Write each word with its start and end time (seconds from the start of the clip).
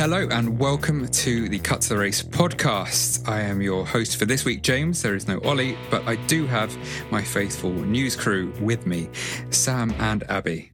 Hello 0.00 0.26
and 0.30 0.58
welcome 0.58 1.06
to 1.08 1.46
the 1.50 1.58
Cut 1.58 1.82
to 1.82 1.90
the 1.90 1.98
Race 1.98 2.22
podcast. 2.22 3.28
I 3.28 3.42
am 3.42 3.60
your 3.60 3.84
host 3.84 4.16
for 4.16 4.24
this 4.24 4.46
week, 4.46 4.62
James. 4.62 5.02
There 5.02 5.14
is 5.14 5.28
no 5.28 5.38
Ollie, 5.42 5.76
but 5.90 6.08
I 6.08 6.16
do 6.24 6.46
have 6.46 6.74
my 7.10 7.22
faithful 7.22 7.70
news 7.70 8.16
crew 8.16 8.50
with 8.62 8.86
me, 8.86 9.10
Sam 9.50 9.92
and 9.98 10.24
Abby. 10.30 10.72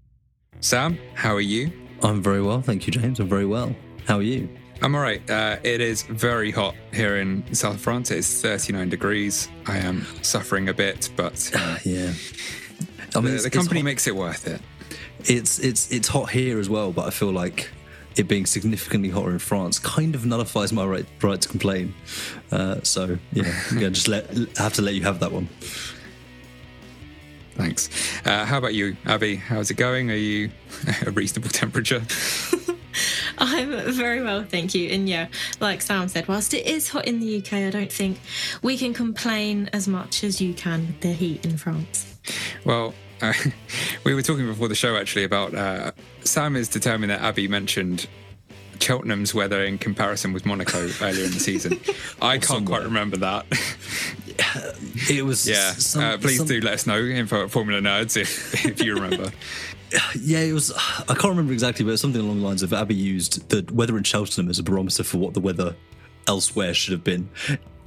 Sam, 0.60 0.96
how 1.14 1.34
are 1.34 1.40
you? 1.40 1.72
I'm 2.04 2.22
very 2.22 2.40
well, 2.40 2.62
thank 2.62 2.86
you, 2.86 2.92
James. 2.92 3.18
I'm 3.18 3.28
very 3.28 3.46
well. 3.46 3.74
How 4.06 4.18
are 4.18 4.22
you? 4.22 4.48
I'm 4.80 4.94
all 4.94 5.02
right. 5.02 5.28
Uh, 5.28 5.56
it 5.64 5.80
is 5.80 6.02
very 6.02 6.52
hot 6.52 6.76
here 6.94 7.16
in 7.16 7.52
South 7.52 7.80
France. 7.80 8.12
It's 8.12 8.40
39 8.42 8.90
degrees. 8.90 9.48
I 9.66 9.78
am 9.78 10.06
suffering 10.22 10.68
a 10.68 10.72
bit, 10.72 11.10
but 11.16 11.50
uh, 11.52 11.78
yeah, 11.84 12.12
I 13.16 13.20
mean, 13.20 13.34
the, 13.34 13.42
the 13.42 13.50
company 13.50 13.82
makes 13.82 14.06
it 14.06 14.14
worth 14.14 14.46
it. 14.46 14.60
It's 15.24 15.58
it's 15.58 15.90
it's 15.90 16.06
hot 16.06 16.30
here 16.30 16.60
as 16.60 16.70
well, 16.70 16.92
but 16.92 17.08
I 17.08 17.10
feel 17.10 17.32
like 17.32 17.70
it 18.18 18.28
being 18.28 18.46
significantly 18.46 19.10
hotter 19.10 19.30
in 19.30 19.38
France 19.38 19.78
kind 19.78 20.14
of 20.14 20.24
nullifies 20.24 20.72
my 20.72 20.84
right 20.84 21.06
right 21.22 21.40
to 21.40 21.48
complain. 21.48 21.94
Uh, 22.50 22.80
so 22.82 23.18
yeah, 23.32 23.52
I'm 23.70 23.76
gonna 23.76 23.90
just 23.90 24.08
let 24.08 24.26
have 24.58 24.74
to 24.74 24.82
let 24.82 24.94
you 24.94 25.02
have 25.02 25.20
that 25.20 25.32
one. 25.32 25.48
Thanks. 27.56 27.88
Uh, 28.26 28.44
how 28.44 28.58
about 28.58 28.74
you, 28.74 28.96
Abby? 29.06 29.36
How's 29.36 29.70
it 29.70 29.78
going? 29.78 30.10
Are 30.10 30.14
you 30.14 30.50
a 31.06 31.10
reasonable 31.10 31.48
temperature? 31.48 32.02
I'm 33.38 33.92
very 33.92 34.22
well, 34.22 34.44
thank 34.44 34.74
you. 34.74 34.90
And 34.90 35.08
yeah, 35.08 35.28
like 35.60 35.82
Sam 35.82 36.08
said, 36.08 36.28
whilst 36.28 36.54
it 36.54 36.66
is 36.66 36.88
hot 36.88 37.06
in 37.06 37.20
the 37.20 37.38
UK, 37.38 37.54
I 37.54 37.70
don't 37.70 37.92
think 37.92 38.18
we 38.62 38.76
can 38.76 38.94
complain 38.94 39.68
as 39.72 39.88
much 39.88 40.24
as 40.24 40.40
you 40.40 40.54
can 40.54 40.86
with 40.86 41.00
the 41.00 41.12
heat 41.12 41.44
in 41.44 41.56
France. 41.56 42.18
Well, 42.64 42.94
uh, 43.22 43.32
we 44.04 44.14
were 44.14 44.22
talking 44.22 44.46
before 44.46 44.68
the 44.68 44.74
show 44.74 44.96
actually 44.96 45.24
about 45.24 45.54
uh, 45.54 45.92
Sam 46.24 46.56
is 46.56 46.68
determined 46.68 47.10
that 47.10 47.20
Abby 47.20 47.48
mentioned 47.48 48.06
Cheltenham's 48.80 49.34
weather 49.34 49.64
in 49.64 49.78
comparison 49.78 50.32
with 50.32 50.44
Monaco 50.46 50.88
earlier 51.00 51.24
in 51.24 51.30
the 51.30 51.40
season. 51.40 51.80
I 52.20 52.38
can't 52.38 52.66
quite 52.66 52.82
remember 52.82 53.16
that. 53.18 53.46
it 55.10 55.24
was 55.24 55.48
yeah. 55.48 55.72
Some, 55.72 56.02
uh, 56.02 56.18
please 56.18 56.38
some... 56.38 56.46
do 56.46 56.60
let 56.60 56.74
us 56.74 56.86
know 56.86 56.98
info 56.98 57.44
at 57.44 57.50
Formula 57.50 57.80
Nerds 57.80 58.16
if, 58.16 58.64
if 58.64 58.82
you 58.82 58.94
remember. 58.94 59.30
yeah, 60.20 60.40
it 60.40 60.52
was. 60.52 60.72
I 60.72 61.14
can't 61.14 61.24
remember 61.24 61.52
exactly, 61.52 61.84
but 61.84 61.98
something 61.98 62.20
along 62.20 62.40
the 62.40 62.46
lines 62.46 62.62
of 62.62 62.72
Abby 62.72 62.94
used 62.94 63.48
the 63.48 63.64
weather 63.72 63.96
in 63.96 64.02
Cheltenham 64.02 64.50
as 64.50 64.58
a 64.58 64.62
barometer 64.62 65.04
for 65.04 65.18
what 65.18 65.34
the 65.34 65.40
weather 65.40 65.74
elsewhere 66.26 66.74
should 66.74 66.92
have 66.92 67.04
been. 67.04 67.28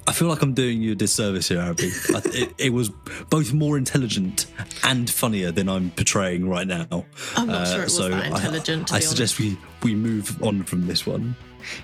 I 0.09 0.11
feel 0.11 0.27
like 0.27 0.41
I'm 0.41 0.55
doing 0.55 0.81
you 0.81 0.93
a 0.93 0.95
disservice 0.95 1.49
here, 1.49 1.59
Abby. 1.59 1.91
it, 2.09 2.55
it, 2.57 2.73
was 2.73 2.89
both 3.29 3.53
more 3.53 3.77
intelligent 3.77 4.47
and 4.83 5.07
funnier 5.07 5.51
than 5.51 5.69
I'm 5.69 5.91
portraying 5.91 6.49
right 6.49 6.65
now. 6.65 7.05
I'm 7.35 7.45
not 7.45 7.55
uh, 7.55 7.65
sure 7.65 7.81
it 7.81 7.83
was 7.83 7.95
so 7.95 8.09
that 8.09 8.25
intelligent. 8.25 8.91
I, 8.91 8.95
I 8.95 8.99
suggest 9.01 9.37
we 9.37 9.55
we 9.83 9.93
move 9.93 10.41
on 10.41 10.63
from 10.63 10.87
this 10.87 11.05
one. 11.05 11.35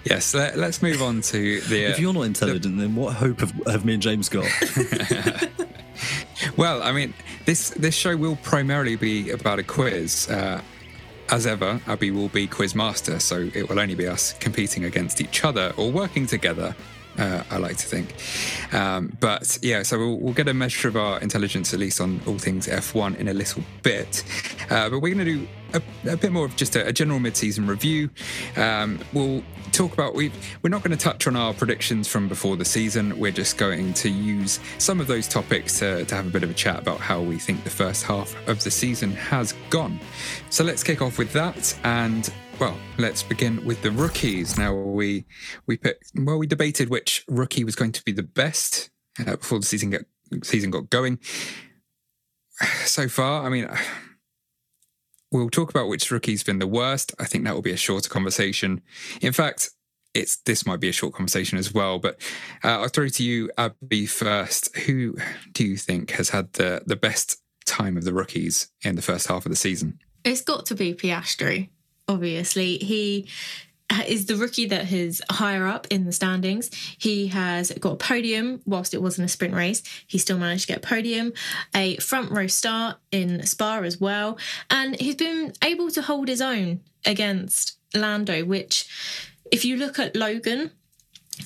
Yes, 0.06 0.34
let, 0.34 0.58
us 0.58 0.82
move 0.82 1.04
on 1.04 1.22
to 1.22 1.62
the. 1.62 1.86
Uh, 1.86 1.90
if 1.90 2.00
you're 2.00 2.14
not 2.14 2.24
intelligent, 2.24 2.78
the, 2.78 2.82
then 2.82 2.96
what 2.96 3.14
hope 3.14 3.42
have, 3.42 3.52
have 3.68 3.86
me 3.86 3.94
and 3.94 4.02
James 4.02 4.28
got? 4.28 4.48
well, 6.58 6.82
I 6.82 6.94
mean, 6.94 7.14
this 7.46 7.70
this 7.70 7.94
show 7.94 8.18
will 8.18 8.38
primarily 8.38 8.96
be 8.96 9.30
about 9.30 9.60
a 9.60 9.64
quiz. 9.64 10.28
Uh, 10.32 10.62
as 11.30 11.46
ever, 11.46 11.80
Abby 11.86 12.10
will 12.10 12.30
be 12.30 12.48
quiz 12.48 12.74
master, 12.74 13.20
so 13.20 13.52
it 13.54 13.70
will 13.70 13.80
only 13.80 13.96
be 13.96 14.08
us 14.08 14.34
competing 14.34 14.86
against 14.86 15.22
each 15.22 15.44
other 15.44 15.74
or 15.78 15.92
working 15.92 16.26
together 16.26 16.76
uh, 17.18 17.44
I 17.50 17.58
like 17.58 17.78
to 17.78 17.86
think. 17.86 18.14
Um, 18.74 19.18
but 19.20 19.58
yeah, 19.62 19.84
so 19.84 19.98
we'll, 19.98 20.18
we'll, 20.18 20.34
get 20.34 20.48
a 20.48 20.54
measure 20.54 20.88
of 20.88 20.96
our 20.98 21.20
intelligence, 21.20 21.74
at 21.74 21.80
least 21.80 22.02
on 22.02 22.22
all 22.28 22.38
things 22.38 22.68
F1, 22.68 23.18
in 23.18 23.28
a 23.28 23.34
little 23.34 23.64
bit. 23.84 24.24
Uh, 24.70 24.90
but 24.90 25.00
we're 25.00 25.14
going 25.14 25.26
to 25.26 25.26
do 25.26 25.48
a, 25.76 26.12
a, 26.12 26.18
bit 26.18 26.32
more 26.32 26.46
of 26.46 26.56
just 26.56 26.76
a, 26.76 26.88
a 26.88 26.94
general 26.94 27.20
mid-season 27.20 27.68
review. 27.68 28.10
Um, 28.56 29.00
we'll 29.14 29.44
talk 29.72 29.94
about 29.94 30.14
we 30.14 30.32
we're 30.62 30.70
not 30.70 30.84
going 30.84 30.98
to 30.98 31.04
touch 31.04 31.28
on 31.28 31.36
our 31.36 31.54
predictions 31.54 32.08
from 32.08 32.28
before 32.28 32.56
the 32.56 32.66
season. 32.66 33.18
We're 33.20 33.32
just 33.32 33.58
going 33.58 33.94
to 33.96 34.10
use 34.10 34.60
some 34.78 35.02
of 35.02 35.08
those 35.08 35.28
topics 35.28 35.80
to, 35.80 36.06
to 36.06 36.16
have 36.16 36.28
a 36.28 36.30
bit 36.30 36.44
of 36.44 36.50
a 36.50 36.54
chat 36.54 36.80
about 36.80 37.00
how 37.00 37.22
we 37.22 37.38
think 37.38 37.64
the 37.64 37.70
first 37.70 38.04
half 38.04 38.36
of 38.48 38.64
the 38.64 38.72
season 38.72 39.12
has 39.12 39.54
gone. 39.70 40.00
So 40.50 40.64
let's 40.64 40.84
kick 40.84 41.02
off 41.02 41.18
with 41.18 41.34
that 41.34 41.78
and 41.84 42.32
well, 42.60 42.78
let's 42.98 43.22
begin 43.22 43.66
with 43.66 43.82
the 43.82 43.92
rookies. 43.92 44.58
Now 44.58 44.74
we 44.74 45.26
we 45.68 45.78
put 45.78 45.98
well 46.16 46.38
we 46.38 46.48
debated 46.48 46.90
which 46.90 47.26
rookie 47.28 47.64
was 47.64 47.76
going 47.76 47.92
to 47.94 48.04
be 48.04 48.14
the 48.14 48.24
best 48.24 48.90
uh, 49.20 49.36
before 49.36 49.60
the 49.60 49.66
season 49.66 49.90
get 49.90 50.06
season 50.44 50.72
got 50.72 50.90
going. 50.90 51.20
So 52.86 53.10
far, 53.10 53.46
I 53.46 53.50
mean, 53.50 53.68
we'll 55.32 55.50
talk 55.50 55.70
about 55.70 55.88
which 55.88 56.12
rookie's 56.12 56.44
been 56.44 56.60
the 56.60 56.68
worst. 56.68 57.14
I 57.20 57.26
think 57.26 57.44
that 57.44 57.54
will 57.54 57.62
be 57.62 57.72
a 57.72 57.78
shorter 57.78 58.10
conversation. 58.10 58.82
In 59.22 59.34
fact, 59.34 59.70
it's 60.14 60.38
this 60.38 60.66
might 60.66 60.80
be 60.80 60.90
a 60.90 60.94
short 60.94 61.14
conversation 61.14 61.58
as 61.58 61.74
well. 61.74 62.00
But 62.00 62.20
uh, 62.64 62.80
I'll 62.82 62.88
throw 62.88 63.10
to 63.10 63.24
you, 63.24 63.52
Abby, 63.58 64.06
first. 64.06 64.76
Who 64.78 65.18
do 65.52 65.66
you 65.66 65.78
think 65.78 66.12
has 66.12 66.30
had 66.30 66.54
the 66.54 66.84
the 66.86 66.96
best 66.96 67.42
time 67.66 67.98
of 67.98 68.04
the 68.04 68.14
rookies 68.14 68.70
in 68.84 68.96
the 68.96 69.02
first 69.02 69.28
half 69.28 69.46
of 69.46 69.50
the 69.50 69.58
season? 69.58 70.00
It's 70.24 70.42
got 70.42 70.66
to 70.68 70.76
be 70.76 70.94
Piastri 70.94 71.70
obviously. 72.08 72.78
He 72.78 73.28
is 74.08 74.26
the 74.26 74.36
rookie 74.36 74.66
that 74.68 74.92
is 74.92 75.22
higher 75.30 75.68
up 75.68 75.88
in 75.90 76.06
the 76.06 76.12
standings. 76.12 76.70
He 76.98 77.28
has 77.28 77.72
got 77.80 77.94
a 77.94 77.98
podium 77.98 78.62
whilst 78.66 78.94
it 78.94 79.02
wasn't 79.02 79.26
a 79.26 79.30
sprint 79.30 79.54
race. 79.54 79.84
He 80.08 80.18
still 80.18 80.38
managed 80.38 80.64
to 80.64 80.68
get 80.68 80.78
a 80.78 80.88
podium, 80.88 81.34
a 81.74 81.98
front 81.98 82.32
row 82.32 82.48
start 82.48 82.98
in 83.12 83.46
Spa 83.46 83.80
as 83.80 84.00
well. 84.00 84.38
And 84.70 85.00
he's 85.00 85.16
been 85.16 85.54
able 85.64 85.90
to 85.92 86.02
hold 86.02 86.28
his 86.28 86.42
own 86.42 86.82
against 87.06 87.78
Lando, 87.94 88.44
which, 88.44 88.88
if 89.52 89.64
you 89.66 89.78
look 89.78 90.00
at 90.00 90.16
Logan, 90.16 90.72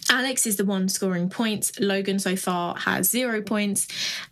Alex 0.10 0.46
is 0.46 0.58
the 0.58 0.66
one 0.66 0.88
scoring 0.88 1.30
points. 1.30 1.78
Logan 1.80 2.20
so 2.20 2.36
far 2.36 2.76
has 2.78 3.10
zero 3.10 3.42
points. 3.42 3.88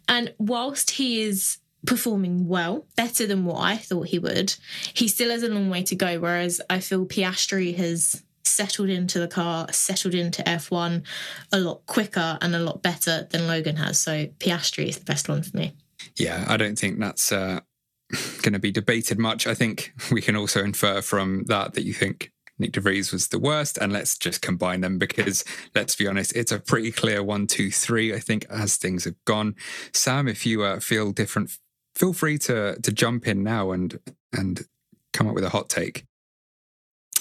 And 0.08 0.34
whilst 0.38 0.92
he 0.92 1.22
is 1.22 1.58
performing 1.88 2.48
well, 2.48 2.86
better 2.96 3.26
than 3.26 3.46
what 3.46 3.60
I 3.60 3.78
thought 3.78 4.10
he 4.10 4.20
would. 4.20 4.56
He 4.94 5.08
still 5.08 5.32
has 5.32 5.42
a 5.42 5.50
long 5.50 5.70
way 5.70 5.82
to 5.84 5.96
go, 5.96 6.20
whereas 6.20 6.62
I 6.70 6.80
feel 6.80 7.08
Piastri 7.08 7.76
has 7.78 8.24
settled 8.44 8.90
into 8.90 9.20
the 9.20 9.28
car, 9.28 9.72
settled 9.72 10.14
into 10.14 10.44
F1 10.44 11.04
a 11.52 11.60
lot 11.60 11.86
quicker 11.88 12.38
and 12.42 12.56
a 12.56 12.60
lot 12.60 12.84
better 12.84 13.28
than 13.32 13.48
Logan 13.48 13.78
has. 13.78 14.00
So 14.00 14.28
Piastri 14.40 14.88
is 14.88 14.98
the 14.98 15.06
best 15.06 15.28
one 15.28 15.42
for 15.42 15.58
me. 15.58 15.74
Yeah, 16.18 16.46
I 16.48 16.58
don't 16.58 16.78
think 16.78 17.00
that's 17.00 17.32
uh, 17.32 17.62
going 18.42 18.54
to 18.54 18.60
be 18.60 18.72
debated 18.72 19.18
much. 19.18 19.48
I 19.48 19.54
think 19.54 19.94
we 20.12 20.22
can 20.22 20.36
also 20.36 20.64
infer 20.64 21.02
from 21.02 21.44
that 21.48 21.74
that 21.74 21.84
you 21.84 21.94
think 21.94 22.32
Nick 22.60 22.72
De 22.72 22.82
Vries 22.82 23.12
was 23.12 23.28
the 23.28 23.40
worst, 23.40 23.78
and 23.78 23.94
let's 23.94 24.18
just 24.18 24.42
combine 24.42 24.82
them 24.82 24.98
because 24.98 25.46
let's 25.76 25.96
be 25.96 26.08
honest, 26.08 26.36
it's 26.36 26.52
a 26.52 26.60
pretty 26.60 26.92
clear 26.92 27.22
one, 27.22 27.46
two, 27.46 27.70
three. 27.70 28.14
I 28.16 28.20
think 28.20 28.46
as 28.50 28.78
things 28.78 29.06
have 29.06 29.14
gone, 29.26 29.56
Sam, 29.94 30.28
if 30.28 30.46
you 30.46 30.64
uh, 30.64 30.80
feel 30.80 31.12
different, 31.12 31.56
feel 31.98 32.14
free 32.14 32.38
to 32.38 32.78
to 32.82 32.92
jump 32.92 33.28
in 33.28 33.44
now 33.44 33.72
and 33.72 34.00
and 34.32 34.66
come 35.14 35.28
up 35.28 35.36
with 35.36 35.44
a 35.44 35.50
hot 35.50 35.70
take. 35.70 36.06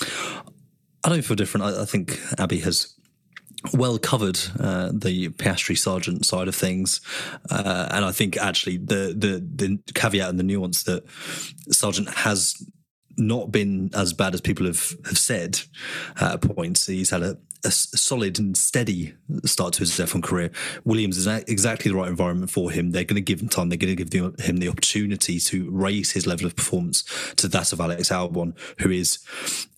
I 0.00 1.08
don't 1.08 1.22
feel 1.22 1.36
different. 1.36 1.64
I, 1.64 1.82
I 1.82 1.84
think 1.84 2.20
Abby 2.38 2.58
has 2.60 2.94
well 3.72 3.98
covered 3.98 4.38
uh, 4.58 4.90
the 4.92 5.30
Piastri 5.30 5.76
Sargeant 5.76 6.24
side 6.24 6.48
of 6.48 6.54
things, 6.54 7.00
uh, 7.50 7.88
and 7.90 8.04
I 8.04 8.12
think 8.12 8.36
actually 8.36 8.76
the 8.76 9.14
the 9.16 9.42
the 9.54 9.92
caveat 9.94 10.28
and 10.28 10.38
the 10.38 10.44
nuance 10.44 10.82
that 10.84 11.06
Sargeant 11.72 12.12
has 12.14 12.54
not 13.18 13.50
been 13.50 13.90
as 13.94 14.12
bad 14.12 14.34
as 14.34 14.42
people 14.42 14.66
have, 14.66 14.94
have 15.06 15.16
said 15.16 15.58
at 16.20 16.42
points. 16.42 16.86
He's 16.86 17.08
had 17.08 17.22
a, 17.22 17.38
a 17.64 17.70
solid 17.70 18.38
and 18.38 18.56
steady 18.56 19.14
start 19.44 19.74
to 19.74 19.80
his 19.80 19.90
F1 19.92 20.22
career. 20.22 20.50
Williams 20.84 21.18
is 21.18 21.26
exactly 21.26 21.90
the 21.90 21.96
right 21.96 22.08
environment 22.08 22.50
for 22.50 22.70
him. 22.70 22.90
They're 22.90 23.04
going 23.04 23.16
to 23.16 23.20
give 23.20 23.40
him 23.40 23.48
time. 23.48 23.68
They're 23.68 23.78
going 23.78 23.96
to 23.96 24.04
give 24.04 24.12
him 24.40 24.56
the 24.58 24.68
opportunity 24.68 25.40
to 25.40 25.70
raise 25.70 26.12
his 26.12 26.26
level 26.26 26.46
of 26.46 26.56
performance 26.56 27.04
to 27.36 27.48
that 27.48 27.72
of 27.72 27.80
Alex 27.80 28.10
Albon, 28.10 28.54
who 28.80 28.90
is 28.90 29.18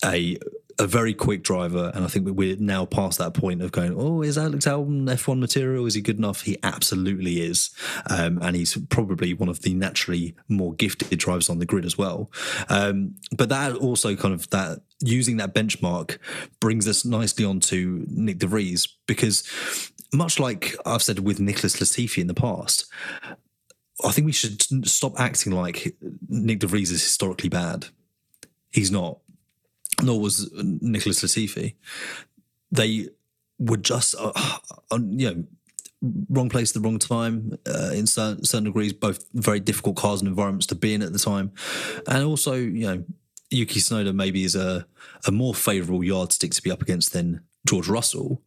a 0.05 0.39
a 0.79 0.87
very 0.87 1.13
quick 1.13 1.43
driver, 1.43 1.91
and 1.95 2.05
I 2.05 2.09
think 2.09 2.29
we're 2.29 2.57
now 2.57 2.85
past 2.85 3.19
that 3.19 3.35
point 3.35 3.63
of 3.63 3.73
going, 3.73 3.95
oh, 3.97 4.23
is 4.23 4.39
Alex 4.39 4.65
Albon 4.67 5.05
F1 5.11 5.39
material? 5.39 5.87
Is 5.87 5.95
he 5.95 6.01
good 6.01 6.19
enough? 6.19 6.43
He 6.43 6.57
absolutely 6.63 7.41
is, 7.41 7.71
um, 8.09 8.39
and 8.43 8.55
he's 8.55 8.77
probably 8.89 9.35
one 9.35 9.49
of 9.49 9.63
the 9.63 9.75
naturally 9.75 10.37
more 10.49 10.73
gifted 10.75 11.19
drivers 11.19 11.51
on 11.51 11.59
the 11.59 11.67
grid 11.67 11.85
as 11.85 11.99
well. 11.99 12.31
Um, 12.69 13.17
but 13.37 13.49
that 13.49 13.75
also 13.75 14.15
kind 14.15 14.35
of 14.35 14.49
that 14.51 14.81
using 15.01 15.37
that 15.39 15.55
benchmark 15.55 16.19
brings 16.61 16.87
us 16.87 17.05
nicely 17.05 17.45
onto 17.45 18.05
Nick 18.09 18.39
De 18.39 18.47
Vries 18.47 18.87
because 19.07 19.49
much 20.13 20.39
like 20.39 20.75
I've 20.87 21.03
said 21.03 21.21
with 21.21 21.41
Nicholas 21.41 21.77
Latifi 21.77 22.21
in 22.21 22.27
the 22.27 22.35
past, 22.35 22.87
I 24.05 24.13
think 24.13 24.27
we 24.27 24.33
should 24.33 24.63
stop 24.89 25.19
acting 25.19 25.53
like 25.53 25.97
Nick 26.29 26.61
De 26.61 26.67
Vries 26.67 26.91
is 26.91 27.03
historically 27.03 27.49
bad. 27.49 27.87
He's 28.71 28.91
not 28.91 29.19
nor 30.03 30.21
was 30.21 30.51
Nicholas 30.55 31.23
Latifi. 31.23 31.75
They 32.71 33.09
were 33.59 33.77
just, 33.77 34.15
uh, 34.19 34.33
uh, 34.91 34.99
you 35.01 35.31
know, 35.31 35.45
wrong 36.29 36.49
place 36.49 36.71
at 36.71 36.75
the 36.81 36.87
wrong 36.87 36.99
time 36.99 37.59
uh, 37.67 37.91
in 37.93 38.07
certain, 38.07 38.45
certain 38.45 38.65
degrees, 38.65 38.93
both 38.93 39.25
very 39.35 39.61
difficult 39.61 39.97
cars 39.97 40.21
and 40.21 40.29
environments 40.29 40.67
to 40.67 40.75
be 40.75 40.95
in 40.95 41.03
at 41.03 41.13
the 41.13 41.19
time. 41.19 41.53
And 42.07 42.25
also, 42.25 42.55
you 42.55 42.87
know, 42.87 43.05
Yuki 43.51 43.81
Tsunoda 43.81 44.15
maybe 44.15 44.45
is 44.45 44.55
a, 44.55 44.87
a 45.27 45.33
more 45.33 45.55
favourable 45.55 46.05
yardstick 46.05 46.53
to 46.53 46.63
be 46.63 46.71
up 46.71 46.83
against 46.83 47.13
than 47.13 47.41
George 47.67 47.89
Russell. 47.89 48.43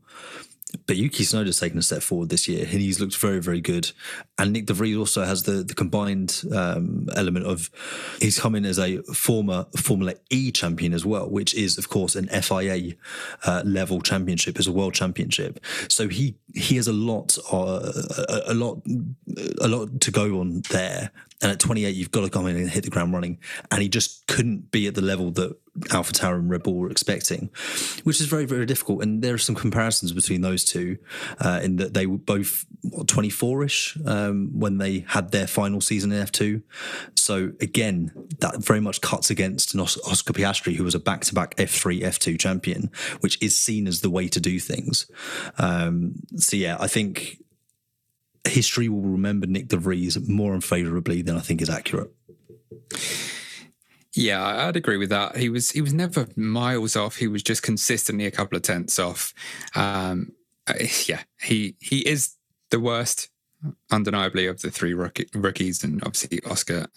But 0.87 0.97
Yuki 0.97 1.23
Tsunoda's 1.23 1.59
taken 1.59 1.77
a 1.77 1.81
step 1.81 2.01
forward 2.01 2.29
this 2.29 2.47
year, 2.47 2.61
and 2.61 2.81
he's 2.81 2.99
looked 2.99 3.17
very, 3.17 3.39
very 3.39 3.61
good. 3.61 3.91
And 4.37 4.53
Nick 4.53 4.65
De 4.65 4.73
Vries 4.73 4.97
also 4.97 5.23
has 5.23 5.43
the 5.43 5.63
the 5.63 5.73
combined 5.73 6.43
um, 6.53 7.07
element 7.15 7.45
of 7.45 7.69
he's 8.19 8.39
come 8.39 8.55
in 8.55 8.65
as 8.65 8.79
a 8.79 9.01
former 9.13 9.65
Formula 9.77 10.13
E 10.29 10.51
champion 10.51 10.93
as 10.93 11.05
well, 11.05 11.29
which 11.29 11.53
is 11.53 11.77
of 11.77 11.89
course 11.89 12.15
an 12.15 12.27
FIA 12.27 12.93
uh, 13.45 13.61
level 13.65 14.01
championship, 14.01 14.59
as 14.59 14.67
a 14.67 14.71
world 14.71 14.93
championship. 14.93 15.59
So 15.87 16.07
he 16.07 16.35
he 16.53 16.75
has 16.75 16.87
a 16.87 16.93
lot, 16.93 17.37
uh, 17.51 17.91
a, 18.27 18.41
a 18.47 18.53
lot, 18.53 18.81
a 19.61 19.67
lot 19.67 20.01
to 20.01 20.11
go 20.11 20.39
on 20.39 20.61
there. 20.69 21.11
And 21.41 21.51
at 21.51 21.59
28, 21.59 21.95
you've 21.95 22.11
got 22.11 22.21
to 22.21 22.29
come 22.29 22.45
in 22.45 22.55
and 22.55 22.69
hit 22.69 22.83
the 22.83 22.91
ground 22.91 23.13
running. 23.13 23.39
And 23.71 23.81
he 23.81 23.89
just 23.89 24.27
couldn't 24.27 24.69
be 24.69 24.85
at 24.85 24.93
the 24.93 25.01
level 25.01 25.31
that 25.31 25.57
Alpha 25.91 26.11
Tauri 26.11 26.35
and 26.35 26.49
Red 26.49 26.63
Bull 26.63 26.75
were 26.75 26.91
expecting, 26.91 27.49
which 28.03 28.19
is 28.19 28.27
very, 28.27 28.45
very 28.45 28.65
difficult. 28.65 29.01
And 29.01 29.21
there 29.21 29.33
are 29.33 29.39
some 29.39 29.55
comparisons 29.55 30.11
between 30.11 30.41
those 30.41 30.65
two 30.65 30.97
uh, 31.39 31.61
in 31.63 31.77
that 31.77 31.93
they 31.93 32.05
were 32.05 32.17
both 32.17 32.65
24 33.07 33.63
ish 33.63 33.97
um, 34.05 34.49
when 34.53 34.79
they 34.79 35.05
had 35.07 35.31
their 35.31 35.47
final 35.47 35.79
season 35.79 36.11
in 36.11 36.25
F2. 36.25 36.61
So 37.15 37.53
again, 37.61 38.11
that 38.39 38.63
very 38.63 38.81
much 38.81 38.99
cuts 39.01 39.29
against 39.29 39.75
Oscar 39.75 40.33
Piastri, 40.33 40.75
who 40.75 40.83
was 40.83 40.95
a 40.95 40.99
back 40.99 41.21
to 41.25 41.33
back 41.33 41.55
F3, 41.55 42.01
F2 42.01 42.37
champion, 42.37 42.91
which 43.21 43.41
is 43.41 43.57
seen 43.57 43.87
as 43.87 44.01
the 44.01 44.09
way 44.09 44.27
to 44.27 44.39
do 44.41 44.59
things. 44.59 45.09
Um, 45.57 46.15
so 46.35 46.57
yeah, 46.57 46.77
I 46.79 46.87
think 46.87 47.41
history 48.45 48.89
will 48.89 49.01
remember 49.01 49.47
Nick 49.47 49.69
De 49.69 49.77
Vries 49.77 50.27
more 50.27 50.53
unfavorably 50.53 51.21
than 51.21 51.37
I 51.37 51.41
think 51.41 51.61
is 51.61 51.69
accurate. 51.69 52.11
Yeah, 54.13 54.65
I'd 54.67 54.75
agree 54.75 54.97
with 54.97 55.09
that. 55.09 55.37
He 55.37 55.49
was 55.49 55.71
he 55.71 55.81
was 55.81 55.93
never 55.93 56.27
miles 56.35 56.95
off. 56.95 57.15
He 57.15 57.27
was 57.27 57.43
just 57.43 57.63
consistently 57.63 58.25
a 58.25 58.31
couple 58.31 58.57
of 58.57 58.63
tenths 58.63 58.99
off. 58.99 59.33
Um, 59.73 60.33
uh, 60.67 60.73
yeah, 61.07 61.23
he 61.41 61.75
he 61.79 61.99
is 61.99 62.35
the 62.71 62.79
worst, 62.79 63.29
undeniably, 63.89 64.47
of 64.47 64.61
the 64.61 64.69
three 64.69 64.93
rookie, 64.93 65.27
rookies, 65.33 65.83
and 65.83 66.03
obviously 66.03 66.39
Oscar, 66.49 66.87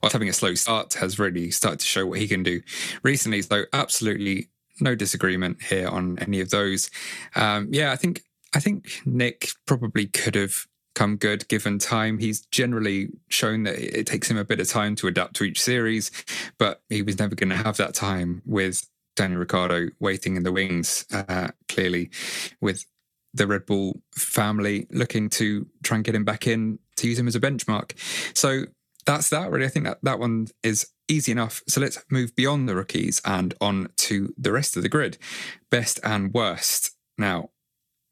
whilst 0.00 0.12
having 0.12 0.28
a 0.28 0.32
slow 0.32 0.54
start, 0.54 0.94
has 0.94 1.18
really 1.18 1.50
started 1.50 1.80
to 1.80 1.86
show 1.86 2.06
what 2.06 2.20
he 2.20 2.28
can 2.28 2.44
do 2.44 2.60
recently. 3.02 3.42
So 3.42 3.64
absolutely 3.72 4.48
no 4.80 4.94
disagreement 4.94 5.62
here 5.62 5.88
on 5.88 6.18
any 6.20 6.40
of 6.40 6.50
those. 6.50 6.90
Um, 7.34 7.68
yeah, 7.72 7.90
I 7.92 7.96
think 7.96 8.22
I 8.54 8.60
think 8.60 9.02
Nick 9.04 9.50
probably 9.66 10.06
could 10.06 10.34
have 10.36 10.66
come 11.00 11.16
good 11.16 11.48
given 11.48 11.78
time. 11.78 12.18
He's 12.18 12.42
generally 12.50 13.08
shown 13.28 13.62
that 13.62 13.78
it 13.78 14.06
takes 14.06 14.30
him 14.30 14.36
a 14.36 14.44
bit 14.44 14.60
of 14.60 14.68
time 14.68 14.94
to 14.96 15.06
adapt 15.06 15.34
to 15.36 15.44
each 15.44 15.58
series, 15.58 16.10
but 16.58 16.82
he 16.90 17.00
was 17.00 17.18
never 17.18 17.34
going 17.34 17.48
to 17.48 17.56
have 17.56 17.78
that 17.78 17.94
time 17.94 18.42
with 18.44 18.86
Daniel 19.16 19.40
Ricciardo 19.40 19.88
waiting 19.98 20.36
in 20.36 20.42
the 20.42 20.52
wings, 20.52 21.06
uh, 21.10 21.48
clearly, 21.70 22.10
with 22.60 22.84
the 23.32 23.46
Red 23.46 23.64
Bull 23.64 24.02
family 24.14 24.88
looking 24.90 25.30
to 25.30 25.66
try 25.82 25.94
and 25.94 26.04
get 26.04 26.14
him 26.14 26.26
back 26.26 26.46
in 26.46 26.78
to 26.96 27.08
use 27.08 27.18
him 27.18 27.28
as 27.28 27.34
a 27.34 27.40
benchmark. 27.40 27.92
So 28.36 28.66
that's 29.06 29.30
that, 29.30 29.50
really. 29.50 29.64
I 29.64 29.70
think 29.70 29.86
that 29.86 30.00
that 30.02 30.18
one 30.18 30.48
is 30.62 30.86
easy 31.08 31.32
enough. 31.32 31.62
So 31.66 31.80
let's 31.80 31.98
move 32.10 32.36
beyond 32.36 32.68
the 32.68 32.76
rookies 32.76 33.22
and 33.24 33.54
on 33.58 33.88
to 33.96 34.34
the 34.36 34.52
rest 34.52 34.76
of 34.76 34.82
the 34.82 34.90
grid. 34.90 35.16
Best 35.70 35.98
and 36.04 36.34
worst. 36.34 36.90
Now, 37.16 37.48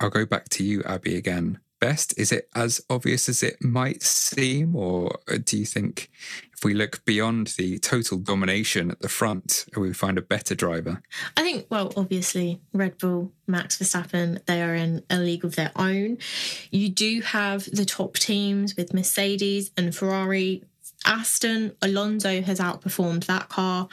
I'll 0.01 0.09
go 0.09 0.25
back 0.25 0.49
to 0.51 0.65
you, 0.65 0.83
Abby, 0.85 1.17
again 1.17 1.59
best? 1.81 2.19
Is 2.19 2.33
it 2.33 2.49
as 2.55 2.81
obvious 2.91 3.29
as 3.29 3.43
it 3.43 3.63
might 3.63 4.03
seem, 4.03 4.75
or 4.77 5.19
uh, 5.29 5.39
do 5.43 5.59
you 5.59 5.65
think 5.65 6.11
if 6.57 6.65
we 6.65 6.75
look 6.75 7.05
beyond 7.05 7.49
the 7.59 7.79
total 7.79 8.19
domination 8.19 8.91
at 8.91 9.01
the 9.01 9.09
front, 9.09 9.67
we 9.77 9.93
find 9.93 10.19
a 10.19 10.23
better 10.23 10.55
driver? 10.55 11.03
I 11.37 11.43
think, 11.43 11.67
well, 11.71 11.93
obviously, 11.97 12.61
Red 12.73 12.99
Bull, 12.99 13.33
Max 13.47 13.79
Verstappen, 13.79 14.45
they 14.47 14.63
are 14.63 14.75
in 14.75 15.05
a 15.09 15.19
league 15.19 15.45
of 15.45 15.57
their 15.57 15.71
own. 15.77 16.19
You 16.71 16.89
do 16.89 17.21
have 17.21 17.65
the 17.67 17.85
top 17.85 18.15
teams 18.15 18.77
with 18.77 18.93
Mercedes 18.93 19.71
and 19.77 19.95
Ferrari 19.95 20.65
Aston, 21.05 21.75
Alonso 21.81 22.43
has 22.43 22.59
outperformed 22.59 23.27
that 23.27 23.49
car, 23.49 23.89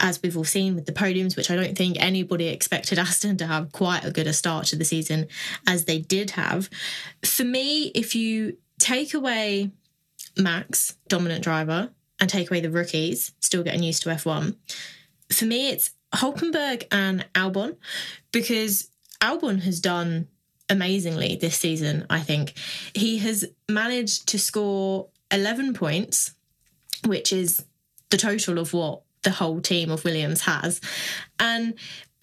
as 0.00 0.20
we've 0.22 0.36
all 0.36 0.44
seen 0.44 0.74
with 0.74 0.86
the 0.86 0.92
podiums, 0.92 1.36
which 1.36 1.50
I 1.50 1.56
don't 1.56 1.76
think 1.76 1.96
anybody 2.00 2.48
expected 2.48 2.98
Aston 2.98 3.36
to 3.38 3.46
have 3.46 3.72
quite 3.72 4.04
a 4.04 4.10
good 4.10 4.26
a 4.26 4.32
start 4.32 4.66
to 4.66 4.76
the 4.76 4.84
season 4.84 5.28
as 5.66 5.84
they 5.84 5.98
did 5.98 6.30
have. 6.32 6.70
For 7.24 7.44
me, 7.44 7.88
if 7.94 8.14
you 8.14 8.56
take 8.78 9.14
away 9.14 9.70
Max, 10.36 10.96
dominant 11.08 11.44
driver, 11.44 11.90
and 12.20 12.28
take 12.28 12.50
away 12.50 12.60
the 12.60 12.70
rookies, 12.70 13.32
still 13.40 13.62
getting 13.62 13.82
used 13.82 14.02
to 14.02 14.08
F1, 14.08 14.56
for 15.30 15.44
me, 15.44 15.68
it's 15.70 15.92
Hulkenberg 16.14 16.86
and 16.90 17.26
Albon, 17.34 17.76
because 18.32 18.88
Albon 19.20 19.60
has 19.62 19.80
done 19.80 20.28
amazingly 20.70 21.36
this 21.36 21.56
season, 21.56 22.06
I 22.10 22.20
think. 22.20 22.54
He 22.94 23.18
has 23.18 23.44
managed 23.68 24.28
to 24.28 24.38
score 24.38 25.08
11 25.30 25.74
points 25.74 26.34
which 27.06 27.32
is 27.32 27.64
the 28.10 28.16
total 28.16 28.58
of 28.58 28.72
what 28.72 29.02
the 29.22 29.30
whole 29.30 29.60
team 29.60 29.90
of 29.90 30.04
Williams 30.04 30.42
has. 30.42 30.80
And 31.38 31.74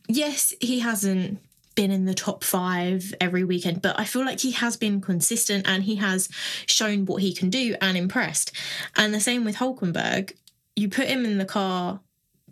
yes, 0.07 0.53
he 0.59 0.79
hasn't 0.79 1.39
been 1.75 1.91
in 1.91 2.05
the 2.05 2.13
top 2.13 2.43
five 2.43 3.13
every 3.19 3.43
weekend, 3.43 3.81
but 3.81 3.99
I 3.99 4.05
feel 4.05 4.25
like 4.25 4.39
he 4.39 4.51
has 4.51 4.77
been 4.77 5.01
consistent 5.01 5.67
and 5.67 5.83
he 5.83 5.95
has 5.95 6.29
shown 6.65 7.05
what 7.05 7.21
he 7.21 7.33
can 7.33 7.49
do 7.49 7.75
and 7.81 7.97
impressed. 7.97 8.53
And 8.95 9.13
the 9.13 9.19
same 9.19 9.43
with 9.43 9.57
Hulkenberg. 9.57 10.33
You 10.75 10.89
put 10.89 11.07
him 11.07 11.25
in 11.25 11.37
the 11.37 11.45
car 11.45 11.99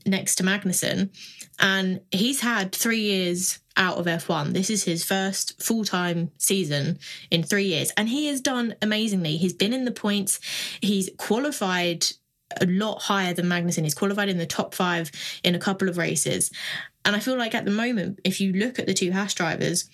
next 0.05 0.35
to 0.35 0.43
Magnussen, 0.43 1.09
and 1.59 2.01
he's 2.11 2.41
had 2.41 2.71
three 2.71 3.01
years 3.01 3.59
out 3.75 3.97
of 3.97 4.05
F1. 4.05 4.53
This 4.53 4.69
is 4.69 4.83
his 4.83 5.03
first 5.03 5.61
full 5.61 5.83
time 5.83 6.31
season 6.37 6.99
in 7.31 7.43
three 7.43 7.65
years, 7.65 7.91
and 7.97 8.09
he 8.09 8.27
has 8.27 8.41
done 8.41 8.75
amazingly. 8.81 9.37
He's 9.37 9.53
been 9.53 9.73
in 9.73 9.85
the 9.85 9.91
points, 9.91 10.39
he's 10.81 11.09
qualified 11.17 12.05
a 12.61 12.65
lot 12.65 13.01
higher 13.01 13.33
than 13.33 13.47
Magnussen. 13.47 13.83
He's 13.83 13.95
qualified 13.95 14.29
in 14.29 14.37
the 14.37 14.45
top 14.45 14.75
five 14.75 15.11
in 15.43 15.55
a 15.55 15.59
couple 15.59 15.89
of 15.89 15.97
races. 15.97 16.51
And 17.05 17.15
I 17.15 17.19
feel 17.19 17.37
like 17.37 17.55
at 17.55 17.65
the 17.65 17.71
moment, 17.71 18.19
if 18.23 18.39
you 18.39 18.53
look 18.53 18.79
at 18.79 18.85
the 18.85 18.93
two 18.93 19.11
Haas 19.11 19.33
drivers, 19.33 19.89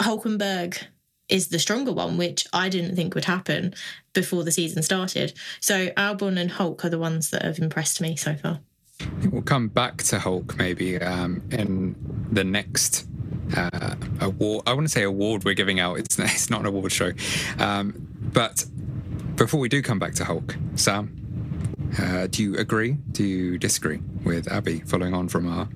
Hulkenberg 0.00 0.82
is 1.28 1.48
the 1.48 1.58
stronger 1.58 1.92
one, 1.92 2.18
which 2.18 2.46
I 2.52 2.68
didn't 2.68 2.96
think 2.96 3.14
would 3.14 3.24
happen 3.24 3.74
before 4.12 4.44
the 4.44 4.52
season 4.52 4.82
started. 4.82 5.32
So 5.60 5.88
Albon 5.90 6.38
and 6.38 6.50
Hulk 6.50 6.84
are 6.84 6.90
the 6.90 6.98
ones 6.98 7.30
that 7.30 7.42
have 7.42 7.58
impressed 7.58 8.00
me 8.00 8.16
so 8.16 8.34
far. 8.34 8.60
We'll 9.30 9.42
come 9.42 9.68
back 9.68 9.98
to 10.04 10.18
Hulk 10.18 10.56
maybe 10.58 10.98
um, 10.98 11.42
in 11.50 11.96
the 12.30 12.44
next 12.44 13.06
uh, 13.56 13.94
award. 14.20 14.64
I 14.66 14.74
want 14.74 14.86
to 14.86 14.92
say 14.92 15.02
award 15.02 15.44
we're 15.44 15.54
giving 15.54 15.80
out. 15.80 15.98
It's 15.98 16.18
it's 16.18 16.50
not 16.50 16.60
an 16.60 16.66
award 16.66 16.92
show, 16.92 17.12
um, 17.58 18.08
but 18.32 18.64
before 19.36 19.60
we 19.60 19.68
do 19.68 19.82
come 19.82 19.98
back 19.98 20.14
to 20.14 20.24
Hulk, 20.24 20.56
Sam, 20.74 21.21
uh, 22.00 22.26
do 22.26 22.42
you 22.42 22.56
agree? 22.56 22.92
Do 23.12 23.24
you 23.24 23.58
disagree 23.58 24.00
with 24.24 24.50
Abby 24.50 24.80
following 24.80 25.14
on 25.14 25.28
from 25.28 25.46
our 25.46 25.68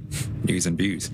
news 0.44 0.66
and 0.66 0.78
views? 0.78 1.10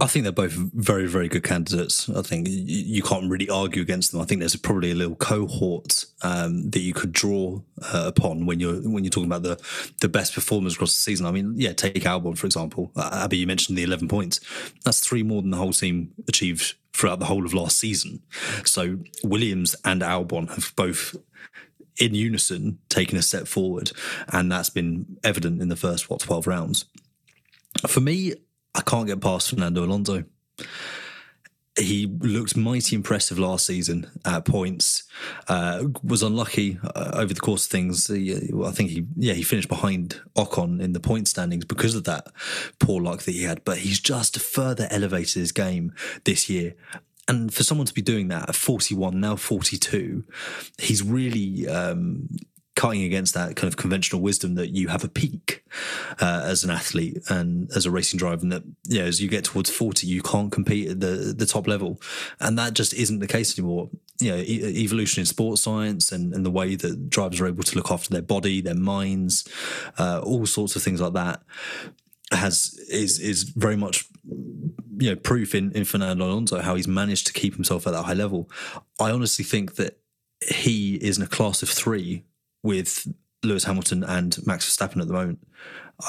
I 0.00 0.06
think 0.06 0.24
they're 0.24 0.32
both 0.32 0.52
very, 0.52 1.06
very 1.06 1.28
good 1.28 1.44
candidates. 1.44 2.08
I 2.10 2.22
think 2.22 2.48
you, 2.50 3.02
can't 3.02 3.30
really 3.30 3.48
argue 3.48 3.80
against 3.80 4.12
them. 4.12 4.20
I 4.20 4.24
think 4.24 4.40
there's 4.40 4.56
probably 4.56 4.90
a 4.90 4.94
little 4.94 5.14
cohort 5.16 6.04
um, 6.22 6.70
that 6.70 6.80
you 6.80 6.92
could 6.92 7.12
draw 7.12 7.60
uh, 7.82 8.04
upon 8.06 8.44
when 8.46 8.60
you're 8.60 8.76
when 8.76 9.04
you're 9.04 9.10
talking 9.10 9.30
about 9.30 9.42
the 9.42 9.60
the 10.00 10.08
best 10.08 10.34
performers 10.34 10.74
across 10.74 10.94
the 10.94 11.00
season. 11.00 11.26
I 11.26 11.30
mean, 11.30 11.54
yeah, 11.56 11.72
take 11.72 11.94
Albon 12.02 12.36
for 12.36 12.46
example. 12.46 12.90
Uh, 12.96 13.20
Abby, 13.24 13.38
you 13.38 13.46
mentioned 13.46 13.78
the 13.78 13.84
11 13.84 14.08
points. 14.08 14.40
That's 14.84 15.00
three 15.00 15.22
more 15.22 15.42
than 15.42 15.52
the 15.52 15.58
whole 15.58 15.72
team 15.72 16.12
achieved 16.28 16.74
throughout 16.92 17.18
the 17.18 17.26
whole 17.26 17.44
of 17.44 17.54
last 17.54 17.78
season. 17.78 18.22
So 18.64 18.98
Williams 19.22 19.76
and 19.84 20.02
Albon 20.02 20.48
have 20.50 20.74
both 20.76 21.16
in 21.98 22.14
unison 22.14 22.78
taking 22.88 23.18
a 23.18 23.22
step 23.22 23.46
forward, 23.46 23.92
and 24.28 24.50
that's 24.50 24.70
been 24.70 25.18
evident 25.22 25.62
in 25.62 25.68
the 25.68 25.76
first 25.76 26.10
what 26.10 26.20
twelve 26.20 26.46
rounds. 26.46 26.86
For 27.86 28.00
me, 28.00 28.34
I 28.74 28.80
can't 28.80 29.06
get 29.06 29.20
past 29.20 29.50
Fernando 29.50 29.84
Alonso. 29.84 30.24
He 31.76 32.06
looked 32.06 32.56
mighty 32.56 32.94
impressive 32.94 33.36
last 33.36 33.66
season 33.66 34.08
at 34.24 34.44
points. 34.44 35.02
Uh, 35.48 35.86
was 36.04 36.22
unlucky 36.22 36.78
uh, 36.94 37.10
over 37.14 37.34
the 37.34 37.40
course 37.40 37.64
of 37.64 37.72
things. 37.72 38.06
He, 38.06 38.32
I 38.64 38.70
think 38.70 38.90
he, 38.90 39.06
yeah, 39.16 39.34
he 39.34 39.42
finished 39.42 39.68
behind 39.68 40.20
Ocon 40.36 40.80
in 40.80 40.92
the 40.92 41.00
point 41.00 41.26
standings 41.26 41.64
because 41.64 41.96
of 41.96 42.04
that 42.04 42.28
poor 42.78 43.02
luck 43.02 43.22
that 43.22 43.32
he 43.32 43.42
had. 43.42 43.64
But 43.64 43.78
he's 43.78 43.98
just 43.98 44.38
further 44.38 44.86
elevated 44.88 45.34
his 45.34 45.50
game 45.50 45.92
this 46.22 46.48
year 46.48 46.76
and 47.28 47.52
for 47.52 47.62
someone 47.62 47.86
to 47.86 47.94
be 47.94 48.02
doing 48.02 48.28
that 48.28 48.48
at 48.48 48.54
41 48.54 49.18
now 49.18 49.36
42 49.36 50.24
he's 50.78 51.02
really 51.02 51.68
um, 51.68 52.28
cutting 52.76 53.02
against 53.02 53.34
that 53.34 53.54
kind 53.54 53.72
of 53.72 53.76
conventional 53.76 54.20
wisdom 54.20 54.56
that 54.56 54.70
you 54.70 54.88
have 54.88 55.04
a 55.04 55.08
peak 55.08 55.64
uh, 56.20 56.42
as 56.44 56.64
an 56.64 56.70
athlete 56.70 57.18
and 57.28 57.70
as 57.74 57.86
a 57.86 57.90
racing 57.90 58.18
driver 58.18 58.42
and 58.42 58.50
that 58.50 58.64
yeah 58.84 59.02
as 59.02 59.20
you 59.20 59.28
get 59.28 59.44
towards 59.44 59.70
40 59.70 60.06
you 60.06 60.22
can't 60.22 60.50
compete 60.50 60.90
at 60.90 61.00
the 61.00 61.34
the 61.36 61.46
top 61.46 61.68
level. 61.68 62.00
And 62.40 62.58
that 62.58 62.74
just 62.74 62.92
isn't 62.92 63.20
the 63.20 63.28
case 63.28 63.56
anymore. 63.58 63.90
You 64.18 64.30
know 64.32 64.38
e- 64.38 64.82
evolution 64.82 65.20
in 65.20 65.26
sports 65.26 65.62
science 65.62 66.10
and, 66.10 66.34
and 66.34 66.44
the 66.44 66.50
way 66.50 66.74
that 66.74 67.10
drivers 67.10 67.40
are 67.40 67.46
able 67.46 67.62
to 67.64 67.76
look 67.76 67.90
after 67.90 68.10
their 68.10 68.22
body 68.22 68.60
their 68.60 68.74
minds 68.74 69.48
uh, 69.98 70.20
all 70.22 70.46
sorts 70.46 70.76
of 70.76 70.82
things 70.82 71.00
like 71.00 71.14
that 71.14 71.42
has 72.30 72.78
is 72.88 73.18
is 73.18 73.42
very 73.42 73.76
much 73.76 74.06
you 74.26 75.10
know 75.10 75.16
proof 75.16 75.54
in, 75.54 75.72
in 75.72 75.84
Fernando 75.84 76.24
Alonso 76.26 76.60
how 76.60 76.74
he's 76.74 76.88
managed 76.88 77.26
to 77.26 77.32
keep 77.32 77.54
himself 77.54 77.86
at 77.86 77.92
that 77.92 78.04
high 78.04 78.14
level. 78.14 78.50
I 79.00 79.10
honestly 79.10 79.44
think 79.44 79.76
that 79.76 79.98
he 80.40 80.96
is 80.96 81.18
in 81.18 81.24
a 81.24 81.28
class 81.28 81.62
of 81.62 81.68
three 81.68 82.24
with 82.62 83.12
Lewis 83.42 83.64
Hamilton 83.64 84.04
and 84.04 84.36
Max 84.46 84.68
Verstappen 84.68 85.00
at 85.00 85.08
the 85.08 85.14
moment. 85.14 85.46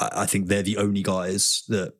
I, 0.00 0.10
I 0.12 0.26
think 0.26 0.46
they're 0.46 0.62
the 0.62 0.78
only 0.78 1.02
guys 1.02 1.64
that 1.68 1.94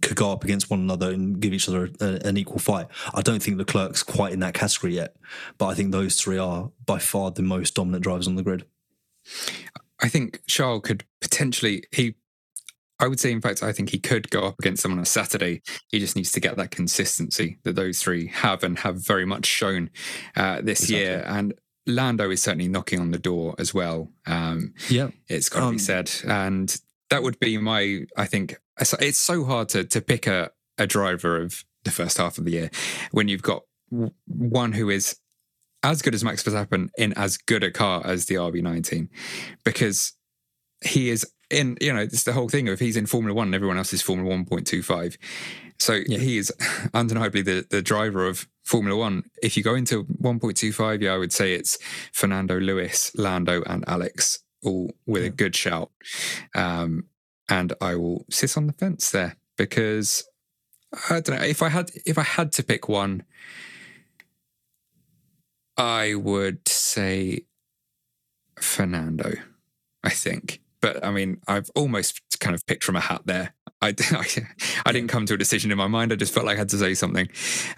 could 0.00 0.16
go 0.16 0.32
up 0.32 0.42
against 0.42 0.70
one 0.70 0.80
another 0.80 1.10
and 1.10 1.38
give 1.38 1.52
each 1.52 1.68
other 1.68 1.90
a, 2.00 2.26
an 2.26 2.36
equal 2.36 2.58
fight. 2.58 2.86
I 3.12 3.20
don't 3.20 3.42
think 3.42 3.58
Leclerc's 3.58 4.02
quite 4.02 4.32
in 4.32 4.40
that 4.40 4.54
category 4.54 4.94
yet, 4.94 5.16
but 5.58 5.66
I 5.66 5.74
think 5.74 5.92
those 5.92 6.16
three 6.20 6.38
are 6.38 6.70
by 6.86 6.98
far 6.98 7.30
the 7.30 7.42
most 7.42 7.74
dominant 7.74 8.02
drivers 8.02 8.26
on 8.26 8.36
the 8.36 8.42
grid. 8.42 8.64
I 10.00 10.08
think 10.08 10.42
Charles 10.46 10.82
could 10.82 11.04
potentially 11.20 11.84
he 11.92 12.14
I 13.02 13.08
would 13.08 13.18
say, 13.18 13.32
in 13.32 13.40
fact, 13.40 13.64
I 13.64 13.72
think 13.72 13.90
he 13.90 13.98
could 13.98 14.30
go 14.30 14.44
up 14.44 14.54
against 14.60 14.80
someone 14.80 15.00
on 15.00 15.02
a 15.02 15.06
Saturday. 15.06 15.62
He 15.88 15.98
just 15.98 16.14
needs 16.14 16.30
to 16.32 16.40
get 16.40 16.56
that 16.56 16.70
consistency 16.70 17.58
that 17.64 17.74
those 17.74 18.00
three 18.00 18.28
have 18.28 18.62
and 18.62 18.78
have 18.78 19.04
very 19.04 19.24
much 19.24 19.44
shown 19.44 19.90
uh, 20.36 20.60
this 20.62 20.82
exactly. 20.82 20.98
year. 20.98 21.24
And 21.26 21.52
Lando 21.84 22.30
is 22.30 22.40
certainly 22.44 22.68
knocking 22.68 23.00
on 23.00 23.10
the 23.10 23.18
door 23.18 23.56
as 23.58 23.74
well. 23.74 24.12
Um, 24.24 24.74
yeah, 24.88 25.08
it's 25.26 25.48
got 25.48 25.60
to 25.60 25.66
um, 25.66 25.72
be 25.72 25.78
said, 25.78 26.12
and 26.28 26.80
that 27.10 27.24
would 27.24 27.40
be 27.40 27.58
my. 27.58 28.02
I 28.16 28.26
think 28.26 28.56
it's 28.78 29.18
so 29.18 29.44
hard 29.44 29.68
to 29.70 29.82
to 29.82 30.00
pick 30.00 30.28
a 30.28 30.52
a 30.78 30.86
driver 30.86 31.42
of 31.42 31.64
the 31.82 31.90
first 31.90 32.18
half 32.18 32.38
of 32.38 32.44
the 32.44 32.52
year 32.52 32.70
when 33.10 33.26
you've 33.26 33.42
got 33.42 33.64
one 34.26 34.72
who 34.72 34.88
is 34.90 35.16
as 35.82 36.02
good 36.02 36.14
as 36.14 36.22
Max 36.22 36.42
Verstappen 36.44 36.90
in 36.96 37.12
as 37.14 37.36
good 37.36 37.64
a 37.64 37.72
car 37.72 38.00
as 38.04 38.26
the 38.26 38.36
RB19 38.36 39.08
because 39.64 40.12
he 40.84 41.10
is 41.10 41.30
in 41.50 41.76
you 41.80 41.92
know 41.92 42.00
it's 42.00 42.24
the 42.24 42.32
whole 42.32 42.48
thing 42.48 42.68
of 42.68 42.78
he's 42.78 42.96
in 42.96 43.06
Formula 43.06 43.34
One 43.34 43.48
and 43.48 43.54
everyone 43.54 43.78
else 43.78 43.92
is 43.92 44.02
Formula 44.02 44.28
One 44.28 44.44
point 44.44 44.66
two 44.66 44.82
five. 44.82 45.16
So 45.78 46.00
yeah. 46.06 46.18
he 46.18 46.38
is 46.38 46.52
undeniably 46.94 47.42
the 47.42 47.66
the 47.68 47.82
driver 47.82 48.26
of 48.26 48.48
Formula 48.64 48.98
One. 48.98 49.24
If 49.42 49.56
you 49.56 49.62
go 49.62 49.74
into 49.74 50.02
one 50.18 50.40
point 50.40 50.56
two 50.56 50.72
five, 50.72 51.02
yeah, 51.02 51.14
I 51.14 51.18
would 51.18 51.32
say 51.32 51.54
it's 51.54 51.78
Fernando, 52.12 52.58
Lewis, 52.58 53.12
Lando, 53.16 53.62
and 53.64 53.84
Alex 53.86 54.40
all 54.62 54.92
with 55.06 55.22
yeah. 55.22 55.28
a 55.28 55.32
good 55.32 55.56
shout. 55.56 55.90
Um, 56.54 57.06
and 57.48 57.72
I 57.80 57.96
will 57.96 58.24
sit 58.30 58.56
on 58.56 58.66
the 58.66 58.72
fence 58.72 59.10
there 59.10 59.36
because 59.56 60.24
I 61.10 61.20
don't 61.20 61.38
know 61.40 61.46
if 61.46 61.62
I 61.62 61.68
had 61.68 61.90
if 62.06 62.18
I 62.18 62.22
had 62.22 62.52
to 62.52 62.62
pick 62.62 62.88
one. 62.88 63.24
I 65.76 66.14
would 66.14 66.68
say 66.68 67.46
Fernando. 68.58 69.32
I 70.04 70.10
think 70.10 70.61
but 70.82 71.02
I 71.02 71.10
mean, 71.10 71.40
I've 71.48 71.70
almost 71.74 72.20
kind 72.40 72.54
of 72.54 72.66
picked 72.66 72.84
from 72.84 72.96
a 72.96 73.00
hat 73.00 73.22
there. 73.24 73.54
I, 73.80 73.94
I, 74.10 74.26
I, 74.86 74.92
didn't 74.92 75.08
come 75.08 75.24
to 75.26 75.34
a 75.34 75.38
decision 75.38 75.70
in 75.70 75.78
my 75.78 75.86
mind. 75.86 76.12
I 76.12 76.16
just 76.16 76.34
felt 76.34 76.44
like 76.44 76.56
I 76.56 76.58
had 76.58 76.68
to 76.70 76.78
say 76.78 76.92
something. 76.92 77.28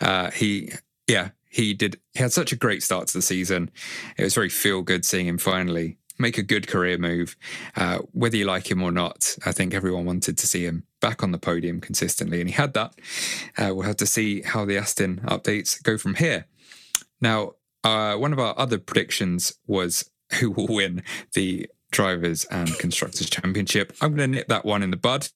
Uh, 0.00 0.30
he, 0.32 0.73
yeah, 1.06 1.30
he 1.49 1.75
did. 1.75 2.00
He 2.14 2.20
had 2.20 2.32
such 2.32 2.50
a 2.50 2.56
great 2.56 2.82
start 2.82 3.06
to 3.08 3.18
the 3.18 3.23
season. 3.23 3.70
It 4.16 4.25
was 4.25 4.34
very 4.34 4.49
feel 4.49 4.82
good 4.82 5.04
seeing 5.04 5.26
him 5.26 5.38
finally 5.38 5.99
make 6.18 6.38
a 6.38 6.42
good 6.42 6.66
career 6.66 6.99
move. 6.99 7.37
Uh, 7.76 7.99
whether 8.12 8.37
you 8.37 8.44
like 8.44 8.70
him 8.70 8.82
or 8.82 8.92
not, 8.92 9.37
I 9.44 9.52
think 9.52 9.75
everyone 9.75 10.04
wanted 10.04 10.38
to 10.38 10.46
see 10.46 10.64
him 10.64 10.84
back 11.00 11.23
on 11.23 11.32
the 11.32 11.38
podium 11.38 11.80
consistently, 11.80 12.40
and 12.40 12.49
he 12.49 12.54
had 12.54 12.75
that. 12.75 12.94
Uh, 13.58 13.75
we'll 13.75 13.87
have 13.87 13.96
to 13.96 14.06
see 14.06 14.42
how 14.42 14.64
the 14.64 14.78
Aston 14.78 15.20
updates 15.26 15.82
go 15.82 15.99
from 15.99 16.14
here. 16.14 16.46
Now, 17.20 17.54
uh, 17.82 18.16
one 18.16 18.32
of 18.32 18.38
our 18.38 18.54
other 18.58 18.78
predictions 18.78 19.54
was 19.66 20.11
who 20.40 20.50
will 20.50 20.68
win 20.68 21.02
the 21.34 21.68
Drivers 21.95 22.45
and 22.47 22.77
Constructors 22.79 23.31
Championship. 23.31 23.95
I'm 24.01 24.17
going 24.17 24.33
to 24.33 24.37
nip 24.39 24.49
that 24.49 24.65
one 24.65 24.83
in 24.83 24.91
the 24.91 24.97
bud. 24.97 25.29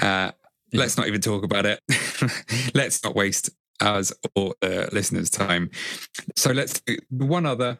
Uh, 0.00 0.32
let's 0.72 0.96
not 0.96 1.06
even 1.06 1.20
talk 1.20 1.44
about 1.44 1.66
it. 1.66 1.80
let's 2.74 3.04
not 3.04 3.14
waste 3.14 3.50
ours 3.80 4.12
or 4.34 4.54
the 4.62 4.88
listeners' 4.90 5.28
time. 5.28 5.70
So 6.34 6.50
let's 6.50 6.80
do 6.80 6.96
one 7.10 7.46
other 7.46 7.78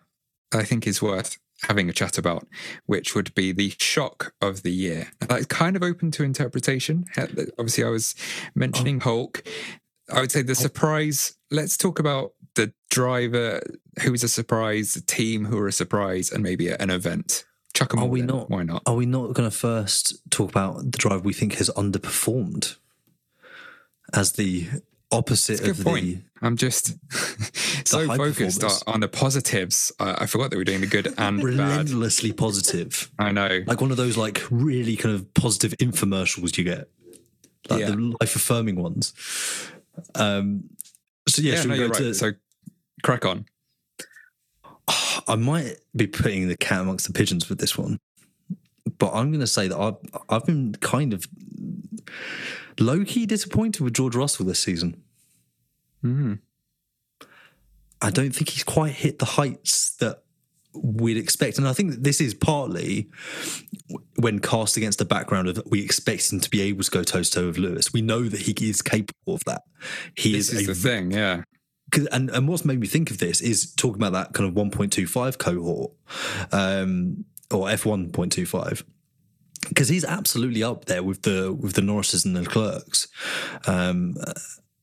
I 0.53 0.63
think 0.63 0.87
is 0.87 1.03
worth 1.03 1.39
having 1.63 1.89
a 1.89 1.93
chat 1.93 2.19
about, 2.19 2.47
which 2.87 3.15
would 3.15 3.35
be 3.35 3.53
the 3.53 3.75
shock 3.79 4.35
of 4.41 4.63
the 4.63 4.73
year. 4.73 5.09
That's 5.21 5.47
kind 5.47 5.75
of 5.75 5.83
open 5.83 6.11
to 6.13 6.23
interpretation. 6.23 7.07
Obviously, 7.59 7.85
I 7.85 7.89
was 7.89 8.15
mentioning 8.55 8.99
oh. 8.99 9.05
Hulk. 9.05 9.43
I 10.13 10.21
would 10.21 10.33
say 10.33 10.43
the 10.43 10.55
surprise. 10.55 11.37
Let's 11.51 11.77
talk 11.77 11.99
about 11.99 12.33
the 12.55 12.73
driver 12.91 13.63
who 14.03 14.13
is 14.13 14.23
a 14.23 14.29
surprise, 14.29 14.95
the 14.95 15.01
team 15.01 15.47
who 15.47 15.59
are 15.59 15.69
a 15.69 15.73
surprise, 15.73 16.31
and 16.31 16.43
maybe 16.43 16.69
an 16.69 16.91
event. 16.91 17.45
Chuck 17.75 17.91
them 17.91 18.01
are 18.01 18.07
we 18.07 18.23
not? 18.23 18.51
Why 18.51 18.63
not? 18.63 18.83
Are 18.87 18.95
we 18.95 19.07
not 19.07 19.33
going 19.35 19.49
to 19.49 19.57
first 19.57 20.19
talk 20.31 20.51
about 20.51 20.91
the 20.91 20.99
driver 20.99 21.21
we 21.21 21.33
think 21.33 21.55
has 21.55 21.71
underperformed 21.71 22.77
as 24.13 24.33
the 24.33 24.69
opposite 25.11 25.67
of 25.67 25.83
point. 25.85 26.05
the? 26.05 26.23
I'm 26.41 26.57
just 26.57 26.97
so 27.87 28.07
focused 28.07 28.65
on 28.87 29.01
the 29.01 29.09
positives. 29.09 29.93
I, 29.99 30.23
I, 30.23 30.27
forgot 30.27 30.51
that 30.51 30.57
we 30.57 30.63
are 30.63 30.65
doing 30.65 30.81
the 30.81 30.87
good 30.87 31.13
and 31.19 31.43
relentlessly 31.43 32.31
bad. 32.31 32.39
positive. 32.39 33.11
I 33.19 33.33
know, 33.33 33.63
like 33.67 33.81
one 33.81 33.91
of 33.91 33.97
those 33.97 34.17
like 34.17 34.43
really 34.51 34.97
kind 34.97 35.15
of 35.15 35.33
positive 35.35 35.73
infomercials 35.79 36.57
you 36.57 36.65
get, 36.65 36.89
like 37.69 37.81
yeah. 37.81 37.91
the 37.91 38.17
life 38.21 38.37
affirming 38.37 38.77
ones. 38.77 39.13
Um. 40.15 40.71
So 41.29 41.43
yeah, 41.43 41.55
yeah 41.55 41.65
no, 41.65 41.75
you're 41.75 41.89
right. 41.89 41.99
To, 41.99 42.15
so 42.15 42.33
crack 43.03 43.25
on. 43.25 43.47
I 45.27 45.37
might 45.37 45.77
be 45.95 46.07
putting 46.07 46.49
the 46.49 46.57
cat 46.57 46.81
amongst 46.81 47.07
the 47.07 47.13
pigeons 47.13 47.49
with 47.49 47.59
this 47.59 47.77
one 47.77 47.99
but 48.97 49.13
I'm 49.13 49.31
going 49.31 49.41
to 49.41 49.47
say 49.47 49.69
that 49.69 49.79
I've 49.79 49.97
I've 50.29 50.47
been 50.47 50.75
kind 50.81 51.13
of 51.13 51.27
low 52.79 53.05
key 53.05 53.27
disappointed 53.27 53.83
with 53.83 53.95
George 53.95 54.15
Russell 54.15 54.47
this 54.47 54.61
season. 54.61 55.03
Mm. 56.03 56.39
I 58.01 58.11
don't 58.11 58.31
think 58.31 58.51
he's 58.51 58.65
quite 58.65 58.93
hit 58.93 59.19
the 59.19 59.25
heights 59.25 59.91
that 59.97 60.23
we'd 60.73 61.17
expect. 61.17 61.59
And 61.59 61.67
I 61.67 61.73
think 61.73 61.95
this 61.95 62.21
is 62.21 62.35
partly 62.35 63.11
when 64.17 64.39
cast 64.39 64.77
against 64.77 65.01
the 65.01 65.05
background 65.05 65.49
of 65.49 65.61
we 65.67 65.83
expect 65.83 66.33
him 66.33 66.39
to 66.39 66.51
be 66.51 66.61
able 66.61 66.85
to 66.85 66.91
go 66.91 67.03
toe 67.03 67.23
to 67.23 67.31
toe 67.31 67.47
with 67.47 67.59
Lewis. 67.59 67.93
We 67.93 68.03
know 68.03 68.23
that 68.23 68.41
he 68.41 68.55
is 68.69 68.83
capable 68.83 69.35
of 69.35 69.45
that. 69.47 69.63
He 70.15 70.33
This 70.33 70.53
is, 70.53 70.61
is 70.61 70.69
a, 70.69 70.73
the 70.73 70.75
thing, 70.77 71.11
yeah. 71.11 71.43
And, 72.13 72.31
and 72.31 72.49
what's 72.49 72.65
made 72.65 72.81
me 72.81 72.87
think 72.87 73.11
of 73.11 73.19
this 73.19 73.41
is 73.41 73.73
talking 73.75 74.03
about 74.03 74.13
that 74.13 74.35
kind 74.35 74.49
of 74.49 74.55
1.25 74.55 75.39
cohort 75.39 75.93
um, 76.53 77.25
or 77.51 77.67
F1.25 77.67 78.85
because 79.69 79.89
he's 79.89 80.05
absolutely 80.05 80.63
up 80.63 80.85
there 80.87 81.03
with 81.03 81.23
the 81.23 81.53
with 81.53 81.75
the 81.75 81.81
Norrises 81.81 82.25
and 82.25 82.37
the 82.37 82.45
Clerks, 82.45 83.09
um, 83.67 84.17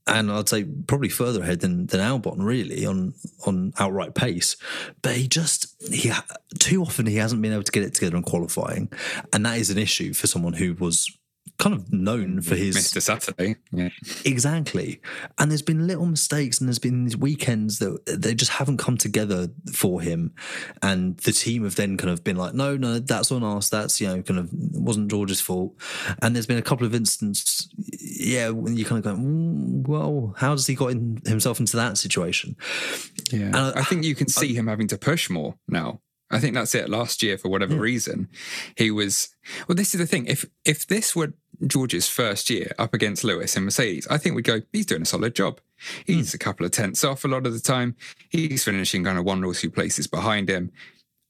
and 0.08 0.32
I'd 0.32 0.50
say 0.50 0.64
probably 0.64 1.10
further 1.10 1.42
ahead 1.42 1.62
than 1.62 1.88
than 1.88 2.00
Albon 2.00 2.38
really 2.40 2.86
on 2.86 3.14
on 3.46 3.74
outright 3.80 4.16
pace. 4.16 4.58
But 5.02 5.16
he 5.16 5.28
just 5.28 5.76
he 5.92 6.12
too 6.60 6.82
often 6.82 7.06
he 7.06 7.16
hasn't 7.16 7.42
been 7.42 7.54
able 7.54 7.64
to 7.64 7.72
get 7.72 7.84
it 7.84 7.94
together 7.94 8.18
in 8.18 8.24
qualifying, 8.24 8.92
and 9.34 9.46
that 9.46 9.58
is 9.58 9.70
an 9.70 9.78
issue 9.78 10.14
for 10.14 10.28
someone 10.28 10.54
who 10.54 10.74
was 10.74 11.10
kind 11.58 11.74
of 11.76 11.92
known 11.94 12.42
for 12.42 12.56
his 12.56 12.76
Mr. 12.76 13.02
Saturday. 13.02 13.56
Yeah. 13.72 13.90
Exactly. 14.26 15.00
And 15.38 15.50
there's 15.50 15.62
been 15.62 15.88
little 15.88 16.06
mistakes 16.06 16.60
and 16.60 16.68
there's 16.68 16.80
been 16.80 17.06
these 17.06 17.16
weekends 17.16 17.80
that 17.80 18.06
they 18.06 18.36
just 18.36 18.52
haven't 18.52 18.78
come 18.78 18.98
together 18.98 19.48
for 19.74 20.02
him. 20.02 20.34
And 20.82 21.18
the 21.20 21.32
team 21.32 21.64
have 21.64 21.76
then 21.76 21.96
kind 21.98 22.10
of 22.12 22.24
been 22.24 22.36
like, 22.36 22.54
no, 22.54 22.76
no, 22.76 23.00
that's 23.00 23.32
on 23.32 23.44
us. 23.44 23.70
That's, 23.70 24.02
you 24.02 24.08
know, 24.08 24.22
kind 24.22 24.40
of 24.40 24.50
wasn't 24.52 25.10
George's 25.10 25.40
fault. 25.40 25.76
And 26.22 26.36
there's 26.36 26.48
been 26.48 26.58
a 26.58 26.62
couple 26.64 26.86
of 26.86 26.94
instances, 26.94 27.70
yeah, 27.78 28.50
when 28.50 28.76
you 28.76 28.84
kind 28.84 29.06
of 29.06 29.16
go, 29.16 29.22
mm, 29.22 29.88
well, 29.88 30.34
how 30.38 30.56
does 30.56 30.68
he 30.68 30.76
got 30.76 30.92
in, 30.92 31.22
himself 31.26 31.60
into 31.60 31.78
that 31.78 31.98
situation? 31.98 32.56
Yeah. 33.32 33.46
And 33.48 33.56
I- 33.56 33.74
I 33.80 33.84
think 33.84 34.04
you 34.04 34.16
can 34.16 34.28
see 34.30 34.54
him 34.54 34.68
having 34.68 34.88
to 34.90 34.98
push 34.98 35.30
more 35.30 35.56
now. 35.70 36.02
I 36.36 36.40
think 36.40 36.54
that's 36.54 36.76
it. 36.76 36.90
Last 36.90 37.24
year, 37.24 37.38
for 37.38 37.50
whatever 37.50 37.76
hmm. 37.76 37.82
reason, 37.82 38.30
he 38.76 38.92
was. 38.92 39.30
Well, 39.68 39.76
this 39.76 39.94
is 39.94 40.00
the 40.00 40.08
thing. 40.08 40.26
If 40.28 40.46
if 40.64 40.86
this 40.86 41.16
were 41.16 41.34
George's 41.66 42.10
first 42.10 42.50
year 42.50 42.74
up 42.78 42.94
against 42.94 43.24
Lewis 43.24 43.56
in 43.56 43.66
Mercedes, 43.66 44.08
I 44.10 44.18
think 44.18 44.36
we'd 44.36 44.46
go. 44.46 44.62
He's 44.72 44.86
doing 44.86 45.04
a 45.04 45.06
solid 45.06 45.36
job. 45.36 45.60
Hmm. 45.80 46.14
He's 46.14 46.34
a 46.34 46.38
couple 46.38 46.66
of 46.66 46.72
tenths 46.72 47.04
off 47.04 47.26
a 47.26 47.28
lot 47.28 47.46
of 47.46 47.54
the 47.54 47.60
time. 47.60 47.96
He's 48.30 48.64
finishing 48.64 49.04
kind 49.04 49.18
of 49.18 49.26
one 49.26 49.44
or 49.44 49.54
two 49.54 49.70
places 49.70 50.08
behind 50.08 50.50
him. 50.50 50.72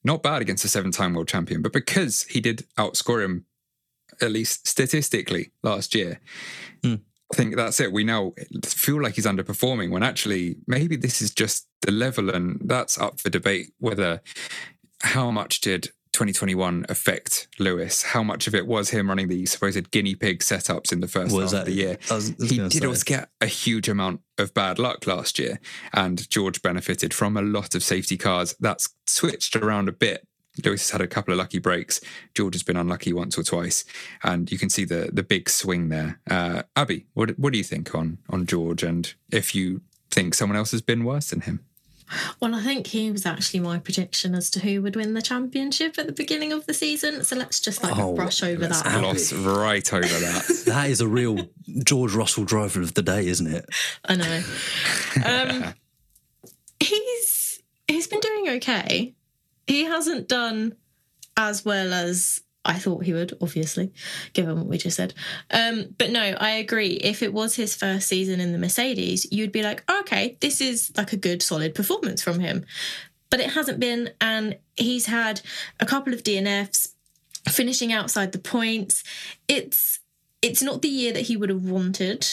Not 0.03 0.21
bad 0.21 0.41
against 0.41 0.63
a 0.63 0.67
seven-time 0.67 1.15
world 1.15 1.27
champion, 1.27 1.63
but 1.63 1.73
because 1.73 2.23
he 2.23 2.39
did 2.39 2.63
outscore 2.77 3.25
him, 3.25 3.45
at 4.21 4.31
least 4.31 4.67
statistically, 4.67 5.51
last 5.63 5.95
year, 5.95 6.19
hmm. 6.83 6.95
I 7.33 7.35
think 7.35 7.55
that's 7.55 7.79
it. 7.79 7.91
We 7.91 8.03
now 8.03 8.33
feel 8.63 9.01
like 9.01 9.15
he's 9.15 9.25
underperforming 9.25 9.89
when 9.89 10.03
actually 10.03 10.57
maybe 10.67 10.95
this 10.95 11.21
is 11.21 11.31
just 11.31 11.67
the 11.81 11.91
level, 11.91 12.29
and 12.29 12.61
that's 12.63 12.99
up 12.99 13.19
for 13.19 13.29
debate 13.29 13.73
whether 13.79 14.21
how 15.03 15.31
much 15.31 15.61
did 15.61 15.89
2021 16.13 16.85
affect 16.87 17.47
Lewis? 17.59 18.01
How 18.03 18.23
much 18.23 18.47
of 18.47 18.55
it 18.55 18.65
was 18.65 18.89
him 18.91 19.09
running 19.09 19.27
the 19.27 19.45
supposed 19.45 19.91
guinea 19.91 20.15
pig 20.15 20.39
setups 20.39 20.91
in 20.93 21.01
the 21.01 21.07
first 21.07 21.35
Was 21.35 21.51
half 21.51 21.61
of 21.61 21.65
the 21.67 21.73
year? 21.73 21.97
I 22.09 22.13
was- 22.15 22.29
I 22.31 22.33
was 22.39 22.49
he 22.49 22.57
did 22.57 22.73
say. 22.73 22.85
also 22.87 23.03
get 23.05 23.29
a 23.41 23.47
huge 23.47 23.89
amount 23.89 24.21
of 24.37 24.53
bad 24.53 24.79
luck 24.79 25.05
last 25.07 25.37
year, 25.39 25.59
and 25.93 26.29
George 26.29 26.61
benefited 26.61 27.13
from 27.13 27.35
a 27.35 27.41
lot 27.41 27.75
of 27.75 27.83
safety 27.83 28.17
cars. 28.17 28.55
That's 28.59 28.89
switched 29.05 29.55
around 29.55 29.89
a 29.89 29.91
bit. 29.91 30.25
Lewis 30.63 30.83
has 30.83 30.91
had 30.91 31.01
a 31.01 31.07
couple 31.07 31.33
of 31.33 31.37
lucky 31.37 31.59
breaks. 31.59 31.99
George 32.33 32.53
has 32.55 32.63
been 32.63 32.77
unlucky 32.77 33.11
once 33.11 33.37
or 33.37 33.43
twice, 33.43 33.83
and 34.23 34.49
you 34.49 34.57
can 34.57 34.69
see 34.69 34.85
the 34.85 35.09
the 35.11 35.21
big 35.23 35.49
swing 35.49 35.89
there. 35.89 36.21
Uh, 36.29 36.63
Abby, 36.77 37.07
what 37.13 37.37
what 37.37 37.51
do 37.51 37.57
you 37.57 37.63
think 37.65 37.93
on 37.93 38.19
on 38.29 38.45
George, 38.45 38.81
and 38.83 39.13
if 39.33 39.53
you 39.53 39.81
think 40.11 40.33
someone 40.33 40.55
else 40.55 40.71
has 40.71 40.81
been 40.81 41.03
worse 41.03 41.31
than 41.31 41.41
him? 41.41 41.65
Well, 42.39 42.53
I 42.53 42.61
think 42.61 42.87
he 42.87 43.09
was 43.11 43.25
actually 43.25 43.61
my 43.61 43.79
prediction 43.79 44.35
as 44.35 44.49
to 44.51 44.59
who 44.59 44.81
would 44.83 44.95
win 44.95 45.13
the 45.15 45.21
championship 45.21 45.97
at 45.97 46.05
the 46.05 46.11
beginning 46.13 46.51
of 46.53 46.65
the 46.67 46.73
season. 46.73 47.23
So 47.23 47.35
let's 47.35 47.59
just 47.59 47.81
like 47.83 47.97
Oh, 47.97 48.13
brush 48.13 48.43
over 48.43 48.61
let's 48.67 48.81
that. 48.83 48.99
Gloss 48.99 49.33
right 49.33 49.93
over 49.93 50.05
that. 50.07 50.63
That 50.65 50.89
is 50.89 51.01
a 51.01 51.07
real 51.07 51.49
George 51.83 52.13
Russell 52.13 52.43
driver 52.43 52.81
of 52.81 52.93
the 52.93 53.01
day, 53.01 53.25
isn't 53.27 53.47
it? 53.47 53.65
I 54.05 54.15
know. 54.15 54.43
Um, 55.25 55.73
he's 56.79 57.61
he's 57.87 58.07
been 58.07 58.19
doing 58.19 58.49
okay. 58.57 59.13
He 59.67 59.83
hasn't 59.85 60.27
done 60.27 60.75
as 61.37 61.65
well 61.65 61.93
as 61.93 62.41
I 62.65 62.73
thought 62.73 63.03
he 63.03 63.13
would, 63.13 63.37
obviously, 63.41 63.93
given 64.33 64.57
what 64.57 64.65
we 64.65 64.77
just 64.77 64.97
said. 64.97 65.13
Um, 65.51 65.95
but 65.97 66.11
no, 66.11 66.21
I 66.21 66.51
agree. 66.51 66.93
If 66.93 67.21
it 67.21 67.33
was 67.33 67.55
his 67.55 67.75
first 67.75 68.07
season 68.07 68.39
in 68.39 68.51
the 68.51 68.57
Mercedes, 68.57 69.27
you'd 69.31 69.51
be 69.51 69.61
like, 69.61 69.83
okay, 69.89 70.37
this 70.41 70.59
is 70.59 70.91
like 70.97 71.13
a 71.13 71.17
good, 71.17 71.41
solid 71.41 71.75
performance 71.75 72.21
from 72.21 72.39
him. 72.39 72.65
But 73.29 73.39
it 73.39 73.51
hasn't 73.51 73.79
been, 73.79 74.11
and 74.19 74.57
he's 74.75 75.05
had 75.05 75.41
a 75.79 75.85
couple 75.85 76.13
of 76.13 76.23
DNFs, 76.23 76.93
finishing 77.47 77.93
outside 77.93 78.31
the 78.31 78.39
points. 78.39 79.03
It's 79.47 79.99
it's 80.41 80.61
not 80.61 80.81
the 80.81 80.89
year 80.89 81.13
that 81.13 81.23
he 81.23 81.37
would 81.37 81.49
have 81.49 81.63
wanted. 81.63 82.27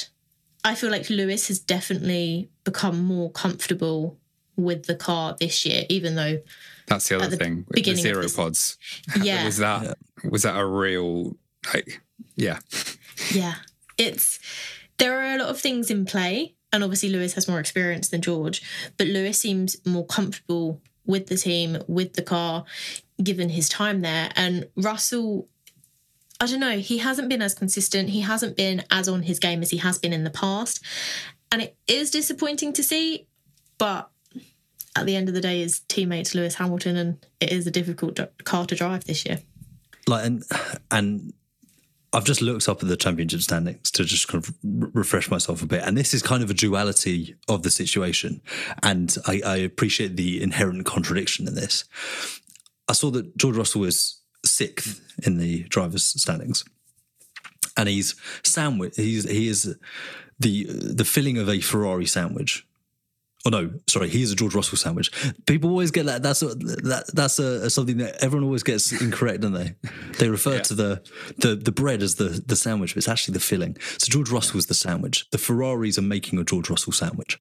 I 0.64 0.74
feel 0.74 0.90
like 0.90 1.10
Lewis 1.10 1.48
has 1.48 1.58
definitely 1.58 2.50
become 2.64 3.02
more 3.02 3.30
comfortable 3.30 4.18
with 4.56 4.84
the 4.84 4.94
car 4.94 5.34
this 5.38 5.64
year, 5.64 5.84
even 5.88 6.14
though 6.14 6.40
That's 6.86 7.08
the 7.08 7.16
other 7.16 7.24
At 7.24 7.30
the 7.30 7.36
thing. 7.36 7.66
The 7.70 7.94
zero 7.94 8.26
pods. 8.34 8.78
Yeah. 9.22 9.44
was 9.44 9.58
that 9.58 9.98
was 10.28 10.42
that 10.42 10.58
a 10.58 10.64
real 10.64 11.36
like 11.72 12.02
yeah. 12.34 12.58
Yeah. 13.32 13.54
It's 13.98 14.38
there 14.98 15.18
are 15.18 15.34
a 15.34 15.38
lot 15.38 15.48
of 15.48 15.60
things 15.60 15.90
in 15.90 16.04
play, 16.04 16.54
and 16.72 16.84
obviously 16.84 17.08
Lewis 17.08 17.34
has 17.34 17.48
more 17.48 17.60
experience 17.60 18.08
than 18.08 18.22
George, 18.22 18.62
but 18.96 19.06
Lewis 19.06 19.38
seems 19.38 19.76
more 19.84 20.06
comfortable 20.06 20.80
with 21.04 21.26
the 21.26 21.36
team, 21.36 21.78
with 21.88 22.14
the 22.14 22.22
car, 22.22 22.64
given 23.22 23.48
his 23.48 23.68
time 23.68 24.00
there. 24.00 24.30
And 24.36 24.68
Russell, 24.76 25.48
I 26.40 26.46
don't 26.46 26.60
know, 26.60 26.78
he 26.78 26.98
hasn't 26.98 27.28
been 27.28 27.42
as 27.42 27.54
consistent. 27.54 28.10
He 28.10 28.20
hasn't 28.20 28.56
been 28.56 28.84
as 28.90 29.08
on 29.08 29.22
his 29.22 29.40
game 29.40 29.62
as 29.62 29.70
he 29.70 29.78
has 29.78 29.98
been 29.98 30.12
in 30.12 30.24
the 30.24 30.30
past. 30.30 30.80
And 31.50 31.62
it 31.62 31.76
is 31.88 32.10
disappointing 32.10 32.72
to 32.74 32.82
see, 32.82 33.26
but 33.78 34.11
at 34.96 35.06
the 35.06 35.16
end 35.16 35.28
of 35.28 35.34
the 35.34 35.40
day, 35.40 35.60
his 35.60 35.80
teammates 35.80 36.34
Lewis 36.34 36.56
Hamilton, 36.56 36.96
and 36.96 37.26
it 37.40 37.50
is 37.50 37.66
a 37.66 37.70
difficult 37.70 38.18
car 38.44 38.66
to 38.66 38.74
drive 38.74 39.04
this 39.04 39.24
year. 39.24 39.40
like 40.06 40.26
and 40.26 40.44
and 40.90 41.32
I've 42.12 42.24
just 42.24 42.42
looked 42.42 42.68
up 42.68 42.82
at 42.82 42.88
the 42.88 42.96
championship 42.96 43.40
standings 43.40 43.90
to 43.92 44.04
just 44.04 44.28
kind 44.28 44.44
of 44.44 44.54
re- 44.62 44.90
refresh 44.92 45.30
myself 45.30 45.62
a 45.62 45.66
bit, 45.66 45.82
and 45.82 45.96
this 45.96 46.12
is 46.12 46.22
kind 46.22 46.42
of 46.42 46.50
a 46.50 46.54
duality 46.54 47.36
of 47.48 47.62
the 47.62 47.70
situation, 47.70 48.42
and 48.82 49.16
I, 49.26 49.40
I 49.44 49.56
appreciate 49.56 50.16
the 50.16 50.42
inherent 50.42 50.84
contradiction 50.84 51.48
in 51.48 51.54
this. 51.54 51.84
I 52.88 52.92
saw 52.92 53.10
that 53.12 53.36
George 53.38 53.56
Russell 53.56 53.80
was 53.80 54.20
sixth 54.44 55.00
in 55.24 55.38
the 55.38 55.62
drivers' 55.64 56.04
standings, 56.04 56.64
and 57.78 57.88
he's 57.88 58.14
sandwich. 58.42 58.94
He's 58.96 59.28
he 59.28 59.48
is 59.48 59.74
the 60.38 60.66
the 60.68 61.04
filling 61.06 61.38
of 61.38 61.48
a 61.48 61.60
Ferrari 61.60 62.06
sandwich. 62.06 62.66
Oh 63.44 63.50
no, 63.50 63.72
sorry, 63.88 64.08
he 64.08 64.22
is 64.22 64.30
a 64.30 64.36
George 64.36 64.54
Russell 64.54 64.78
sandwich. 64.78 65.10
People 65.46 65.70
always 65.70 65.90
get 65.90 66.06
that. 66.06 66.22
That's 66.22 66.42
a, 66.42 66.54
that. 66.54 67.10
That's 67.12 67.40
a, 67.40 67.68
something 67.70 67.96
that 67.96 68.22
everyone 68.22 68.44
always 68.44 68.62
gets 68.62 68.92
incorrect, 69.00 69.40
don't 69.40 69.52
they? 69.52 69.74
They 70.18 70.28
refer 70.28 70.60
to 70.60 70.74
the, 70.74 71.02
the 71.38 71.56
the 71.56 71.72
bread 71.72 72.02
as 72.02 72.14
the 72.16 72.40
the 72.46 72.54
sandwich, 72.54 72.94
but 72.94 72.98
it's 72.98 73.08
actually 73.08 73.34
the 73.34 73.40
filling. 73.40 73.76
So 73.98 74.06
George 74.10 74.30
Russell 74.30 74.58
is 74.58 74.66
the 74.66 74.74
sandwich. 74.74 75.28
The 75.30 75.38
Ferraris 75.38 75.98
are 75.98 76.02
making 76.02 76.38
a 76.38 76.44
George 76.44 76.70
Russell 76.70 76.92
sandwich, 76.92 77.40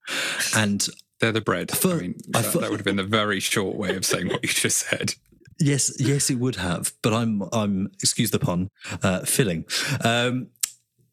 and 0.55 0.87
They're 1.19 1.31
the 1.31 1.41
bread. 1.41 1.69
thought- 1.69 1.97
I 1.97 2.01
mean, 2.01 2.15
I 2.33 2.41
that, 2.41 2.51
thought- 2.51 2.61
that 2.61 2.71
would 2.71 2.79
have 2.79 2.85
been 2.85 2.97
a 2.99 3.03
very 3.03 3.39
short 3.39 3.75
way 3.77 3.95
of 3.95 4.03
saying 4.03 4.27
what 4.29 4.41
you 4.41 4.49
just 4.49 4.79
said. 4.79 5.13
Yes, 5.59 5.93
yes, 5.99 6.31
it 6.31 6.39
would 6.39 6.55
have. 6.55 6.93
But 7.03 7.13
I'm, 7.13 7.43
I'm, 7.53 7.91
excuse 8.01 8.31
the 8.31 8.39
pun, 8.39 8.69
uh, 9.03 9.19
filling. 9.19 9.65
Um, 10.03 10.47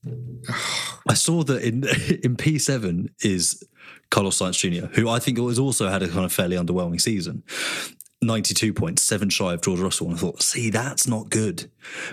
I 1.08 1.14
saw 1.14 1.42
that 1.44 1.62
in 1.62 1.84
in 2.24 2.36
P7 2.36 3.08
is 3.20 3.62
Carlos 4.10 4.38
Sainz 4.40 4.58
Jr., 4.58 4.86
who 5.00 5.08
I 5.08 5.18
think 5.18 5.38
has 5.38 5.58
also 5.58 5.88
had 5.88 6.02
a 6.02 6.08
kind 6.08 6.24
of 6.24 6.32
fairly 6.32 6.56
underwhelming 6.56 7.00
season. 7.00 7.42
92 8.20 8.72
points, 8.74 9.04
seven 9.04 9.28
shy 9.30 9.52
of 9.52 9.62
George 9.62 9.78
Russell. 9.78 10.08
And 10.08 10.16
I 10.16 10.18
thought, 10.20 10.42
see, 10.42 10.70
that's 10.70 11.06
not 11.06 11.30
good. 11.30 11.70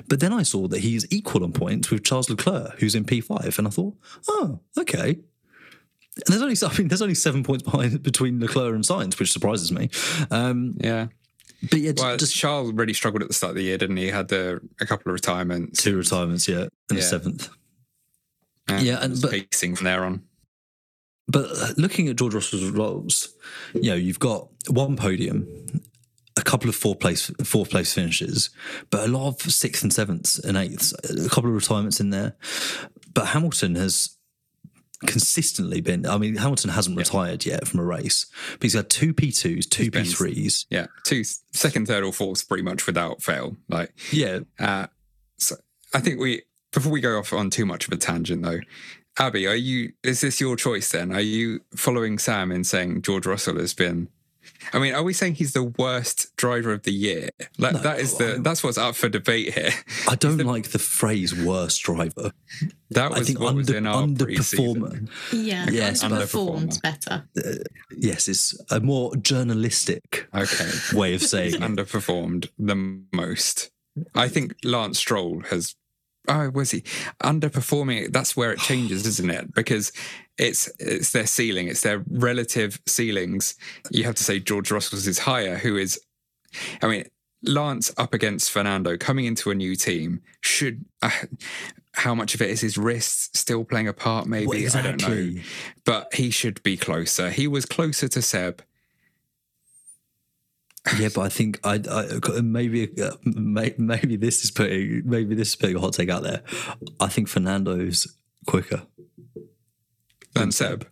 But 0.08 0.20
then 0.20 0.32
I 0.34 0.44
saw 0.44 0.68
that 0.68 0.82
he's 0.82 1.08
equal 1.12 1.44
on 1.44 1.52
points 1.52 1.90
with 1.90 2.04
Charles 2.04 2.30
Leclerc, 2.30 2.80
who's 2.80 2.94
in 2.94 3.06
P5. 3.06 3.58
And 3.58 3.66
I 3.68 3.72
thought, 3.72 3.96
oh, 4.28 4.60
okay. 4.78 5.18
And 6.18 6.28
there's 6.28 6.42
only, 6.44 6.56
I 6.64 6.78
mean, 6.78 6.90
there's 6.90 7.02
only 7.02 7.16
seven 7.16 7.44
points 7.44 7.64
behind 7.64 8.04
between 8.04 8.40
Leclerc 8.40 8.76
and 8.76 8.84
Sainz, 8.84 9.18
which 9.20 9.32
surprises 9.32 9.72
me. 9.72 9.90
Um, 10.30 10.76
Yeah. 10.80 11.08
but 11.72 11.80
yeah, 11.80 11.94
Well, 11.98 12.18
just 12.18 12.36
Charles 12.36 12.72
really 12.74 12.94
struggled 12.94 13.24
at 13.24 13.28
the 13.30 13.34
start 13.34 13.52
of 13.52 13.56
the 13.58 13.64
year, 13.64 13.78
didn't 13.80 13.98
he? 13.98 14.04
He 14.04 14.10
had 14.12 14.28
the, 14.28 14.60
a 14.80 14.86
couple 14.86 15.10
of 15.10 15.14
retirements. 15.14 15.82
two 15.82 15.98
retirements, 15.98 16.48
yeah, 16.48 16.68
and 16.92 17.00
a 17.00 17.02
seventh. 17.02 17.50
and 18.68 18.86
yeah, 18.86 19.00
and- 19.04 19.20
but- 19.20 19.32
pacing 19.32 19.76
from 19.76 19.86
there 19.86 20.04
on. 20.06 20.22
But 21.28 21.50
uh, 21.52 21.68
looking 21.78 22.08
at 22.08 22.18
George 22.18 22.34
Russell's 22.36 22.64
results, 22.64 23.34
you 23.74 23.90
know, 23.90 23.96
you've 23.96 24.20
got 24.20 24.48
one 24.70 24.96
podium, 24.96 25.82
a 26.38 26.42
couple 26.42 26.70
of 26.70 26.76
four 26.76 26.96
place 26.96 27.32
fourth 27.44 27.70
place 27.72 27.94
finishes, 27.94 28.50
but 28.90 29.08
a 29.08 29.12
lot 29.12 29.28
of 29.30 29.42
sixth 29.52 29.82
and 29.84 29.92
sevenths 29.92 30.38
and 30.38 30.56
eighths. 30.58 30.94
A 31.10 31.30
couple 31.30 31.50
of 31.50 31.56
retirements 31.56 32.00
in 32.00 32.12
there, 32.12 32.36
but 33.14 33.28
Hamilton 33.28 33.76
has 33.76 34.18
consistently 35.08 35.82
been. 35.82 36.06
I 36.06 36.18
mean, 36.18 36.36
Hamilton 36.36 36.72
hasn't 36.72 36.98
retired 36.98 37.46
yet 37.46 37.68
from 37.68 37.80
a 37.80 37.84
race, 37.84 38.28
but 38.54 38.64
he's 38.64 38.74
had 38.74 38.90
two 38.90 39.14
P2s, 39.14 39.70
two 39.70 39.92
been- 39.92 40.06
P3s. 40.06 40.66
Yeah, 40.70 40.88
two 41.04 41.24
second, 41.54 41.88
third, 41.88 42.04
or 42.04 42.14
fourth, 42.14 42.48
pretty 42.48 42.64
much 42.64 42.86
without 42.86 43.22
fail. 43.22 43.58
Like, 43.70 43.92
Yeah, 44.12 44.40
uh, 44.60 44.88
so 45.38 45.56
I 45.94 46.00
think 46.00 46.20
we 46.20 46.44
before 46.72 46.92
we 46.92 47.02
go 47.02 47.18
off 47.18 47.34
on 47.34 47.50
too 47.50 47.66
much 47.66 47.88
of 47.88 47.94
a 47.94 47.98
tangent 47.98 48.44
though. 48.44 48.60
Abby, 49.18 49.48
are 49.48 49.56
you? 49.56 49.94
Is 50.04 50.22
this 50.22 50.42
your 50.42 50.56
choice 50.56 50.90
then? 50.92 51.12
Are 51.14 51.22
you 51.22 51.62
following 51.76 52.18
Sam 52.20 52.52
in 52.52 52.64
saying 52.64 53.02
George 53.02 53.26
Russell 53.26 53.58
has 53.58 53.74
been? 53.74 54.10
I 54.74 54.80
mean, 54.80 54.94
are 54.94 55.02
we 55.04 55.14
saying 55.14 55.36
he's 55.36 55.54
the 55.54 55.64
worst 55.64 56.36
driver 56.38 56.72
of 56.72 56.84
the 56.84 56.92
year? 56.94 57.30
Like, 57.58 57.82
that 57.82 58.00
is 58.00 58.18
the 58.18 58.40
that's 58.44 58.64
what's 58.64 58.78
up 58.78 58.96
for 58.96 59.10
debate 59.10 59.54
here. 59.54 59.72
I 60.08 60.16
don't 60.16 60.38
like 60.40 60.70
the 60.70 60.80
phrase 60.80 61.34
"worst 61.34 61.82
driver." 61.84 62.32
That 62.92 63.14
I 63.14 63.22
think 63.22 63.40
what 63.40 63.56
was 63.56 63.68
under, 63.70 63.78
in 63.78 63.88
our 63.88 64.04
underperformer. 64.04 65.08
preseason. 65.08 65.10
Yeah, 65.34 65.66
Yes, 65.72 66.04
underperformed 66.04 66.80
underperformer. 66.80 66.82
better. 66.82 67.24
Uh, 67.38 67.64
yes, 67.98 68.28
it's 68.28 68.54
a 68.70 68.80
more 68.80 69.16
journalistic 69.16 70.28
Okay, 70.36 70.72
way 70.94 71.14
of 71.16 71.22
saying 71.22 71.54
underperformed 71.56 72.50
the 72.60 72.76
most. 73.14 73.72
I 74.14 74.28
think 74.28 74.56
Lance 74.64 75.00
Stroll 75.00 75.42
has. 75.50 75.74
Oh, 76.28 76.50
was 76.50 76.72
he 76.72 76.82
underperforming? 77.24 78.12
That's 78.12 78.36
where 78.36 78.52
it 78.52 78.60
changes, 78.60 79.06
isn't 79.08 79.30
it? 79.30 79.54
Because 79.54 79.92
it's 80.38 80.70
it's 80.80 81.12
their 81.12 81.28
ceiling, 81.28 81.68
it's 81.68 81.82
their 81.82 82.04
relative 82.10 82.80
ceilings. 82.86 83.56
You 83.92 84.04
have 84.06 84.16
to 84.16 84.24
say 84.24 84.40
George 84.40 84.72
Russell's 84.72 85.08
is 85.08 85.20
higher. 85.20 85.58
Who 85.58 85.78
is? 85.78 86.00
I 86.82 86.88
mean, 86.88 87.06
Lance 87.44 87.94
up 87.98 88.14
against 88.14 88.52
Fernando 88.52 88.98
coming 88.98 89.26
into 89.26 89.52
a 89.52 89.56
new 89.56 89.76
team 89.76 90.22
should. 90.42 90.86
Uh, 91.02 91.12
how 91.94 92.14
much 92.14 92.36
of 92.36 92.42
it 92.42 92.50
is 92.50 92.60
his 92.60 92.78
wrists 92.78 93.40
still 93.40 93.64
playing 93.64 93.88
a 93.88 93.94
part? 93.94 94.28
Maybe 94.28 94.48
Well, 94.48 94.78
I 94.78 94.82
don't 94.82 95.02
know. 95.02 95.42
But 95.86 96.14
he 96.14 96.30
should 96.30 96.62
be 96.62 96.76
closer. 96.76 97.30
He 97.30 97.48
was 97.48 97.66
closer 97.66 98.10
to 98.10 98.22
Seb. 98.22 98.62
Yeah, 101.00 101.10
but 101.14 101.22
I 101.22 101.30
think 101.30 101.60
I, 101.64 101.82
I 101.90 102.42
maybe 102.42 102.90
uh, 103.02 103.12
maybe 103.24 104.18
this 104.18 104.44
is 104.44 104.52
putting 104.52 105.02
maybe 105.06 105.34
this 105.36 105.50
is 105.50 105.56
putting 105.56 105.76
a 105.76 105.80
hot 105.80 105.94
take 105.94 106.10
out 106.10 106.24
there. 106.24 106.44
I 107.00 107.08
think 107.08 107.28
Fernando's 107.28 108.08
quicker. 108.46 108.84
than 110.34 110.52
Seb. 110.52 110.88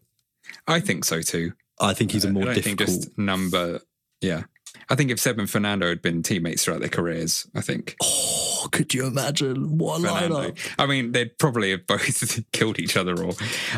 I 0.67 0.79
think 0.79 1.05
so 1.05 1.21
too. 1.21 1.53
I 1.79 1.93
think 1.93 2.11
he's 2.11 2.25
a 2.25 2.31
more 2.31 2.49
I 2.49 2.53
difficult. 2.55 2.89
think 2.89 3.01
just 3.03 3.17
number. 3.17 3.81
Yeah, 4.21 4.43
I 4.89 4.95
think 4.95 5.11
if 5.11 5.19
Seb 5.19 5.37
and 5.37 5.49
Fernando 5.49 5.87
had 5.89 6.01
been 6.01 6.23
teammates 6.23 6.63
throughout 6.65 6.79
their 6.79 6.89
careers, 6.89 7.45
I 7.53 7.61
think 7.61 7.95
Oh, 8.01 8.69
could 8.71 8.93
you 8.93 9.05
imagine 9.05 9.77
what 9.77 9.99
a 9.99 10.07
Fernando. 10.07 10.35
lineup? 10.51 10.75
I 10.79 10.85
mean, 10.85 11.11
they'd 11.11 11.37
probably 11.37 11.71
have 11.71 11.85
both 11.85 12.39
killed 12.51 12.79
each 12.79 12.95
other, 12.95 13.21
or 13.21 13.33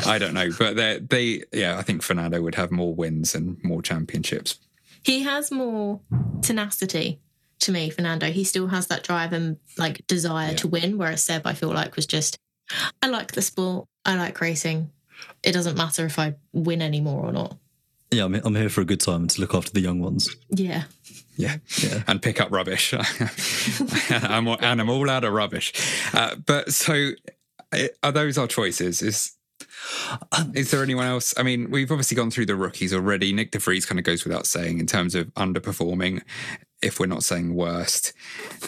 I 0.06 0.18
don't 0.18 0.34
know. 0.34 0.50
But 0.56 0.76
they, 0.76 1.00
they, 1.00 1.42
yeah, 1.52 1.76
I 1.78 1.82
think 1.82 2.02
Fernando 2.02 2.40
would 2.40 2.54
have 2.54 2.70
more 2.70 2.94
wins 2.94 3.34
and 3.34 3.58
more 3.64 3.82
championships. 3.82 4.60
He 5.06 5.22
has 5.22 5.52
more 5.52 6.00
tenacity 6.42 7.20
to 7.60 7.70
me, 7.70 7.90
Fernando. 7.90 8.26
He 8.26 8.42
still 8.42 8.66
has 8.66 8.88
that 8.88 9.04
drive 9.04 9.32
and 9.32 9.56
like 9.78 10.04
desire 10.08 10.52
to 10.54 10.66
win, 10.66 10.98
whereas 10.98 11.22
Seb, 11.22 11.46
I 11.46 11.54
feel 11.54 11.68
like, 11.70 11.94
was 11.94 12.06
just, 12.06 12.38
I 13.00 13.06
like 13.06 13.30
the 13.30 13.40
sport, 13.40 13.86
I 14.04 14.16
like 14.16 14.40
racing. 14.40 14.90
It 15.44 15.52
doesn't 15.52 15.76
matter 15.78 16.04
if 16.06 16.18
I 16.18 16.34
win 16.52 16.82
anymore 16.82 17.24
or 17.24 17.32
not. 17.32 17.56
Yeah, 18.10 18.24
I'm, 18.24 18.34
I'm 18.34 18.56
here 18.56 18.68
for 18.68 18.80
a 18.80 18.84
good 18.84 18.98
time 19.00 19.20
and 19.22 19.30
to 19.30 19.40
look 19.40 19.54
after 19.54 19.70
the 19.70 19.80
young 19.80 20.00
ones. 20.00 20.34
Yeah. 20.50 20.82
Yeah, 21.36 21.58
Yeah. 21.82 22.02
and 22.08 22.20
pick 22.20 22.40
up 22.40 22.50
rubbish. 22.50 22.92
I'm 24.10 24.48
and 24.48 24.80
I'm 24.80 24.88
all 24.90 25.08
out 25.08 25.22
of 25.22 25.32
rubbish. 25.32 25.72
Uh, 26.14 26.34
but 26.34 26.72
so, 26.72 27.10
are 28.02 28.10
those 28.12 28.38
our 28.38 28.46
choices? 28.48 29.02
Is 29.02 29.34
is 30.54 30.70
there 30.70 30.82
anyone 30.82 31.06
else? 31.06 31.34
I 31.36 31.42
mean, 31.42 31.70
we've 31.70 31.90
obviously 31.90 32.16
gone 32.16 32.30
through 32.30 32.46
the 32.46 32.56
rookies 32.56 32.92
already. 32.94 33.32
Nick 33.32 33.50
De 33.50 33.58
DeVries 33.58 33.86
kind 33.86 33.98
of 33.98 34.04
goes 34.04 34.24
without 34.24 34.46
saying 34.46 34.78
in 34.80 34.86
terms 34.86 35.14
of 35.14 35.26
underperforming. 35.34 36.22
If 36.82 37.00
we're 37.00 37.06
not 37.06 37.24
saying 37.24 37.54
worst, 37.54 38.12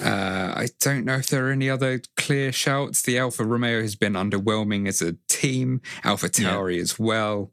uh, 0.03 0.53
I 0.57 0.68
don't 0.81 1.05
know 1.05 1.16
if 1.16 1.27
there 1.27 1.47
are 1.47 1.51
any 1.53 1.68
other 1.68 2.01
clear 2.16 2.53
shouts. 2.53 3.03
The 3.03 3.18
Alfa 3.18 3.44
Romeo 3.44 3.83
has 3.83 3.97
been 3.97 4.14
underwhelming 4.14 4.88
as 4.88 5.03
a 5.03 5.16
team. 5.29 5.83
Alpha 6.05 6.31
Tauri 6.31 6.81
as 6.81 6.99
well. 6.99 7.53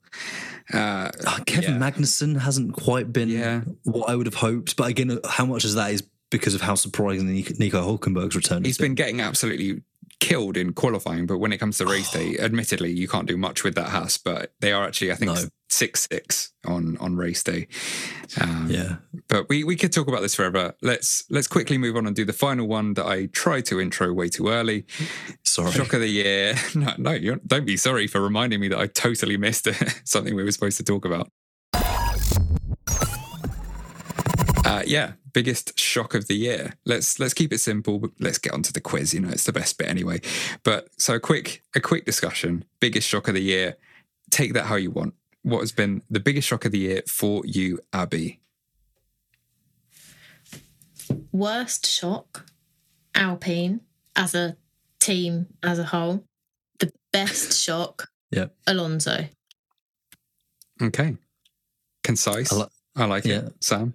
Uh, 0.73 1.11
Uh, 1.27 1.39
Kevin 1.45 1.73
yeah. 1.73 1.91
Magnussen 1.91 2.39
hasn't 2.39 2.71
quite 2.73 3.11
been 3.11 3.27
Yeah. 3.29 3.61
what 3.83 4.09
I 4.09 4.15
would 4.15 4.27
have 4.27 4.35
hoped. 4.35 4.77
But 4.77 4.89
again, 4.89 5.19
how 5.27 5.45
much 5.45 5.65
of 5.65 5.73
that 5.73 5.91
is 5.91 6.03
because 6.31 6.55
of 6.55 6.61
how 6.61 6.75
surprising 6.75 7.27
Nico 7.27 7.81
Hulkenberg's 7.97 8.35
return 8.35 8.63
He's 8.63 8.77
been 8.77 8.95
getting 8.95 9.19
absolutely 9.21 9.81
killed 10.19 10.57
in 10.57 10.73
qualifying, 10.73 11.25
but 11.27 11.37
when 11.39 11.51
it 11.53 11.57
comes 11.57 11.77
to 11.79 11.85
race 11.85 12.11
day, 12.11 12.37
admittedly, 12.39 12.91
you 12.91 13.07
can't 13.07 13.27
do 13.27 13.37
much 13.37 13.63
with 13.63 13.75
that 13.75 13.89
Haas. 13.89 14.17
But 14.17 14.53
they 14.59 14.71
are 14.71 14.85
actually, 14.85 15.11
I 15.11 15.15
think, 15.15 15.31
No. 15.31 15.43
six 15.69 16.07
six 16.11 16.53
on 16.65 16.97
on 16.99 17.15
race 17.17 17.43
day. 17.43 17.67
Um, 18.39 18.67
Yeah. 18.69 18.95
but 19.27 19.49
we 19.49 19.63
we 19.63 19.75
could 19.75 19.91
talk 19.93 20.07
about 20.07 20.21
this 20.21 20.35
forever. 20.35 20.73
Let's 20.81 21.23
let's 21.29 21.47
quickly 21.47 21.77
move 21.77 21.95
on 21.95 22.07
and 22.07 22.15
do 22.15 22.25
the 22.25 22.33
final 22.33 22.67
one 22.67 22.93
that 22.95 23.05
I 23.05 23.27
tried 23.27 23.65
to 23.65 23.79
intro 23.79 24.13
way 24.13 24.29
too 24.29 24.47
early. 24.49 24.85
Sorry. 25.43 25.71
Shock 25.71 25.93
of 25.93 26.01
the 26.01 26.07
year. 26.09 26.55
No, 26.75 26.93
no, 26.97 27.35
don't 27.47 27.65
be 27.65 27.77
sorry 27.77 28.07
for 28.07 28.19
reminding 28.21 28.59
me 28.59 28.67
that 28.69 28.79
I 28.79 28.87
totally 28.87 29.37
missed 29.37 29.67
something 30.05 30.35
we 30.35 30.43
were 30.43 30.51
supposed 30.51 30.77
to 30.77 30.83
talk 30.83 31.05
about. 31.05 31.29
Uh, 34.65 34.81
yeah, 34.87 35.13
biggest 35.35 35.77
shock 35.77 36.15
of 36.15 36.27
the 36.27 36.33
year. 36.33 36.75
Let's 36.85 37.19
let's 37.19 37.33
keep 37.33 37.51
it 37.51 37.59
simple. 37.59 37.99
But 37.99 38.11
let's 38.19 38.37
get 38.37 38.53
onto 38.53 38.71
the 38.71 38.79
quiz. 38.79 39.13
You 39.13 39.19
know, 39.19 39.29
it's 39.29 39.43
the 39.43 39.51
best 39.51 39.77
bit 39.77 39.87
anyway. 39.87 40.21
But 40.63 40.87
so 40.97 41.15
a 41.15 41.19
quick 41.19 41.61
a 41.75 41.81
quick 41.81 42.05
discussion. 42.05 42.63
Biggest 42.79 43.07
shock 43.07 43.27
of 43.27 43.33
the 43.35 43.41
year. 43.41 43.75
Take 44.31 44.53
that 44.53 44.65
how 44.65 44.75
you 44.75 44.89
want. 44.91 45.13
What 45.43 45.59
has 45.59 45.73
been 45.73 46.01
the 46.09 46.21
biggest 46.21 46.47
shock 46.47 46.63
of 46.65 46.71
the 46.71 46.79
year 46.79 47.03
for 47.07 47.43
you, 47.45 47.79
Abby? 47.91 48.39
Worst 51.31 51.85
shock, 51.85 52.45
Alpine 53.13 53.81
as 54.15 54.33
a 54.33 54.55
team 54.99 55.47
as 55.61 55.77
a 55.77 55.83
whole. 55.83 56.23
The 56.79 56.91
best 57.11 57.59
shock, 57.63 58.09
Yeah. 58.31 58.47
Alonso. 58.65 59.27
Okay, 60.81 61.17
concise. 62.03 62.51
I 62.51 62.67
I, 62.95 63.05
like 63.05 63.25
yeah. 63.25 63.47
it, 63.47 63.53
Sam. 63.63 63.93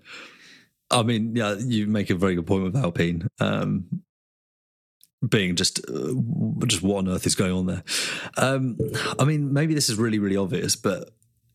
I 0.91 1.03
mean, 1.03 1.37
yeah, 1.37 1.55
you 1.55 1.87
make 1.87 2.11
a 2.11 2.15
very 2.15 2.35
good 2.35 2.47
point 2.47 2.65
with 2.65 2.77
Alpine. 2.77 3.29
Um, 3.39 4.03
being 5.29 5.55
just, 5.55 5.81
uh, 5.89 6.15
just 6.67 6.83
what 6.83 6.99
on 6.99 7.09
earth 7.09 7.27
is 7.27 7.35
going 7.35 7.53
on 7.53 7.67
there? 7.67 7.83
Um, 8.37 8.79
I 9.19 9.25
mean, 9.25 9.53
maybe 9.53 9.75
this 9.75 9.89
is 9.89 9.97
really, 9.99 10.19
really 10.19 10.37
obvious, 10.37 10.77
but 10.77 11.11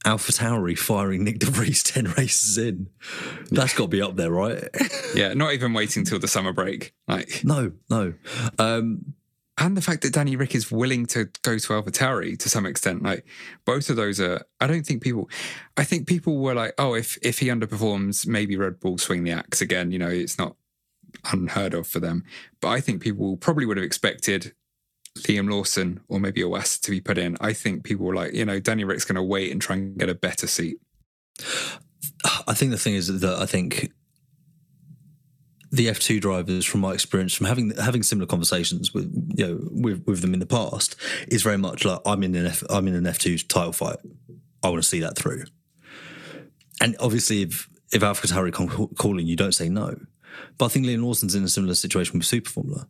Alpha 0.06 0.32
Tauri 0.32 0.78
firing 0.78 1.24
Nick 1.24 1.40
DeVries 1.40 1.84
ten 1.94 2.06
races 2.12 2.58
in, 2.58 2.90
that's 3.50 3.74
got 3.74 3.86
to 3.86 3.90
be 3.90 4.02
up 4.02 4.16
there, 4.16 4.32
right? 4.32 4.64
Yeah, 5.16 5.34
not 5.34 5.54
even 5.54 5.74
waiting 5.74 6.04
till 6.04 6.20
the 6.20 6.28
summer 6.28 6.52
break. 6.52 6.94
Like, 7.08 7.42
no, 7.46 7.72
no. 7.90 8.14
Um, 8.60 9.14
and 9.58 9.78
the 9.78 9.82
fact 9.82 10.02
that 10.02 10.14
Danny 10.14 10.36
Rick 10.36 10.54
is 10.54 10.72
willing 10.72 11.06
to 11.08 11.26
go 11.42 11.58
to 11.58 11.74
AlphaTauri 11.74 12.38
to 12.40 12.50
some 12.50 12.66
extent, 12.66 13.04
like 13.04 13.26
both 13.66 13.90
of 13.90 13.96
those 13.96 14.20
are. 14.20 14.46
I 14.60 14.68
don't 14.68 14.86
think 14.86 15.02
people. 15.02 15.30
I 15.78 15.84
think 15.84 16.08
people 16.08 16.40
were 16.40 16.54
like, 16.54 16.74
oh, 16.78 16.94
if 16.94 17.18
if 17.22 17.40
he 17.40 17.48
underperforms, 17.48 18.28
maybe 18.28 18.58
Red 18.58 18.80
Bull 18.80 18.98
swing 18.98 19.24
the 19.24 19.32
axe 19.32 19.62
again. 19.62 19.92
You 19.92 20.00
know, 20.00 20.10
it's 20.10 20.38
not 20.38 20.56
unheard 21.32 21.74
of 21.74 21.88
for 21.88 22.00
them. 22.00 22.24
But 22.62 22.70
I 22.70 22.82
think 22.82 23.02
people 23.02 23.38
probably 23.38 23.66
would 23.66 23.78
have 23.78 23.86
expected 23.86 24.54
Liam 25.20 25.50
Lawson 25.50 26.02
or 26.10 26.20
maybe 26.20 26.42
Iwasa 26.42 26.82
to 26.82 26.92
be 26.92 27.00
put 27.00 27.18
in. 27.18 27.38
I 27.40 27.54
think 27.54 27.84
people 27.84 28.06
were 28.06 28.16
like, 28.16 28.34
you 28.34 28.46
know, 28.46 28.60
Danny 28.60 28.84
Rick's 28.84 29.06
going 29.06 29.16
to 29.16 29.24
wait 29.24 29.52
and 29.52 29.62
try 29.62 29.78
and 29.78 29.98
get 29.98 30.10
a 30.10 30.16
better 30.16 30.48
seat. 30.48 30.78
I 32.48 32.54
think 32.54 32.72
the 32.72 32.78
thing 32.78 32.96
is 32.96 33.20
that 33.20 33.40
I 33.40 33.46
think 33.46 33.92
the 35.76 35.88
F2 35.88 36.22
drivers, 36.22 36.66
from 36.66 36.82
my 36.82 36.94
experience, 36.94 37.34
from 37.34 37.48
having 37.48 37.72
having 37.72 38.04
similar 38.04 38.26
conversations 38.26 38.94
with 38.94 39.12
you 39.36 39.48
know 39.48 39.60
with, 39.72 40.04
with 40.06 40.22
them 40.22 40.34
in 40.34 40.40
the 40.40 40.46
past, 40.46 40.96
is 41.28 41.44
very 41.44 41.58
much 41.58 41.86
like 41.86 42.00
I'm 42.06 42.24
in 42.24 42.36
an 42.36 42.48
F 42.48 42.64
I'm 42.70 42.88
in 42.88 42.96
an 42.96 43.04
F2 43.04 43.48
title 43.48 43.74
fight. 43.74 43.98
I 44.64 44.70
want 44.70 44.82
to 44.82 44.88
see 44.88 45.00
that 45.02 45.18
through. 45.18 45.44
And 46.82 46.96
obviously, 47.00 47.44
if 47.44 47.70
if 47.92 48.04
Alpha 48.04 48.28
Tauri 48.28 48.52
calling, 48.98 49.28
you 49.28 49.36
don't 49.36 49.54
say 49.54 49.70
no. 49.70 49.96
But 50.58 50.66
I 50.66 50.68
think 50.70 50.86
Liam 50.86 51.04
Lawson's 51.04 51.36
in 51.36 51.44
a 51.44 51.50
similar 51.50 51.76
situation 51.76 52.18
with 52.18 52.28
Super 52.28 52.50
Formula. 52.50 52.88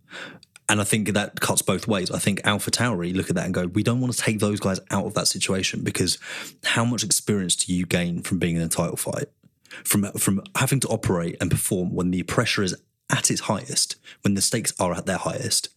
And 0.68 0.82
I 0.82 0.84
think 0.84 1.10
that 1.10 1.40
cuts 1.42 1.62
both 1.62 1.88
ways. 1.88 2.10
I 2.10 2.18
think 2.18 2.42
Alpha 2.44 2.72
Tauri 2.72 3.16
look 3.16 3.30
at 3.30 3.36
that 3.36 3.46
and 3.46 3.54
go, 3.54 3.68
we 3.68 3.84
don't 3.84 4.02
want 4.02 4.14
to 4.14 4.20
take 4.20 4.40
those 4.40 4.60
guys 4.60 4.80
out 4.90 5.06
of 5.06 5.14
that 5.14 5.28
situation 5.28 5.84
because 5.84 6.18
how 6.64 6.84
much 6.84 7.04
experience 7.04 7.56
do 7.56 7.74
you 7.74 7.86
gain 7.86 8.24
from 8.24 8.40
being 8.40 8.56
in 8.56 8.64
a 8.64 8.68
title 8.68 8.98
fight? 8.98 9.26
From 9.84 10.12
from 10.14 10.42
having 10.56 10.80
to 10.82 10.88
operate 10.88 11.38
and 11.42 11.52
perform 11.52 11.94
when 11.94 12.12
the 12.12 12.24
pressure 12.24 12.64
is 12.64 12.76
at 13.10 13.30
its 13.30 13.42
highest, 13.42 13.98
when 14.22 14.34
the 14.34 14.42
stakes 14.42 14.74
are 14.80 14.94
at 14.94 15.06
their 15.06 15.18
highest, 15.18 15.70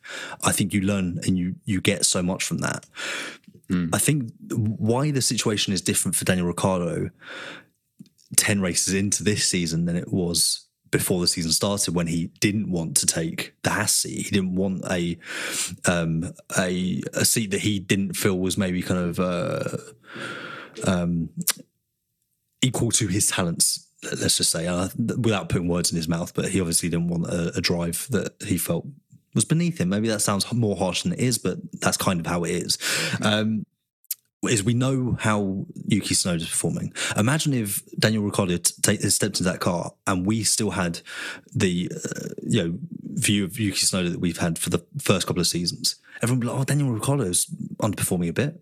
I 0.42 0.52
think 0.52 0.72
you 0.72 0.80
learn 0.80 1.20
and 1.26 1.36
you 1.36 1.56
you 1.64 1.80
get 1.80 2.04
so 2.04 2.22
much 2.22 2.44
from 2.44 2.58
that. 2.58 2.86
I 3.92 3.98
think 3.98 4.32
why 4.50 5.10
the 5.10 5.20
situation 5.20 5.72
is 5.72 5.82
different 5.82 6.16
for 6.16 6.24
Daniel 6.24 6.46
Ricciardo 6.46 7.10
ten 8.36 8.60
races 8.60 8.94
into 8.94 9.22
this 9.22 9.48
season 9.48 9.84
than 9.84 9.96
it 9.96 10.12
was 10.12 10.66
before 10.90 11.20
the 11.20 11.26
season 11.26 11.52
started 11.52 11.94
when 11.94 12.06
he 12.06 12.28
didn't 12.40 12.70
want 12.70 12.96
to 12.96 13.06
take 13.06 13.54
the 13.62 13.70
Haas 13.70 13.94
seat. 13.94 14.26
He 14.26 14.30
didn't 14.30 14.54
want 14.54 14.84
a 14.90 15.18
um, 15.84 16.32
a 16.58 17.02
a 17.12 17.24
seat 17.24 17.50
that 17.50 17.60
he 17.60 17.78
didn't 17.78 18.14
feel 18.14 18.38
was 18.38 18.56
maybe 18.56 18.82
kind 18.82 19.00
of 19.00 19.20
uh, 19.20 19.76
um, 20.86 21.30
equal 22.62 22.90
to 22.92 23.06
his 23.06 23.26
talents. 23.26 23.87
Let's 24.02 24.36
just 24.36 24.50
say, 24.50 24.66
uh, 24.66 24.88
without 24.96 25.48
putting 25.48 25.68
words 25.68 25.90
in 25.90 25.96
his 25.96 26.08
mouth, 26.08 26.32
but 26.34 26.50
he 26.50 26.60
obviously 26.60 26.88
didn't 26.88 27.08
want 27.08 27.26
a, 27.26 27.56
a 27.56 27.60
drive 27.60 28.06
that 28.10 28.34
he 28.46 28.56
felt 28.56 28.86
was 29.34 29.44
beneath 29.44 29.78
him. 29.78 29.88
Maybe 29.88 30.08
that 30.08 30.20
sounds 30.20 30.50
more 30.52 30.76
harsh 30.76 31.02
than 31.02 31.12
it 31.12 31.20
is, 31.20 31.38
but 31.38 31.58
that's 31.80 31.96
kind 31.96 32.20
of 32.20 32.26
how 32.26 32.44
it 32.44 32.50
is. 32.50 32.78
Um, 33.22 33.64
is 34.44 34.62
we 34.62 34.74
know 34.74 35.16
how 35.18 35.66
Yuki 35.86 36.14
Tsunoda 36.14 36.36
is 36.36 36.48
performing. 36.48 36.92
Imagine 37.16 37.54
if 37.54 37.82
Daniel 37.98 38.22
Ricciardo 38.22 38.56
t- 38.56 38.96
stepped 39.10 39.40
into 39.40 39.44
that 39.44 39.60
car 39.60 39.92
and 40.06 40.24
we 40.24 40.44
still 40.44 40.70
had 40.70 41.00
the 41.52 41.90
uh, 41.92 42.28
you 42.42 42.62
know 42.62 42.78
view 43.14 43.44
of 43.44 43.58
Yuki 43.58 43.78
Tsunoda 43.78 44.10
that 44.12 44.20
we've 44.20 44.38
had 44.38 44.58
for 44.58 44.70
the 44.70 44.84
first 44.98 45.26
couple 45.26 45.40
of 45.40 45.46
seasons. 45.46 45.96
Everyone 46.22 46.38
would 46.38 46.46
be 46.46 46.52
like, 46.52 46.60
"Oh, 46.60 46.64
Daniel 46.64 46.92
Ricciardo 46.92 47.24
is 47.24 47.46
underperforming 47.78 48.28
a 48.28 48.32
bit," 48.32 48.60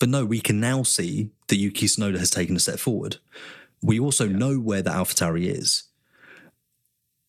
but 0.00 0.08
no, 0.08 0.24
we 0.24 0.40
can 0.40 0.58
now 0.58 0.82
see 0.82 1.30
that 1.46 1.56
Yuki 1.56 1.86
Tsunoda 1.86 2.18
has 2.18 2.30
taken 2.30 2.56
a 2.56 2.60
step 2.60 2.80
forward. 2.80 3.18
We 3.82 3.98
also 3.98 4.26
yeah. 4.26 4.36
know 4.36 4.56
where 4.58 4.82
the 4.82 4.90
AlphaTauri 4.90 5.46
is, 5.46 5.84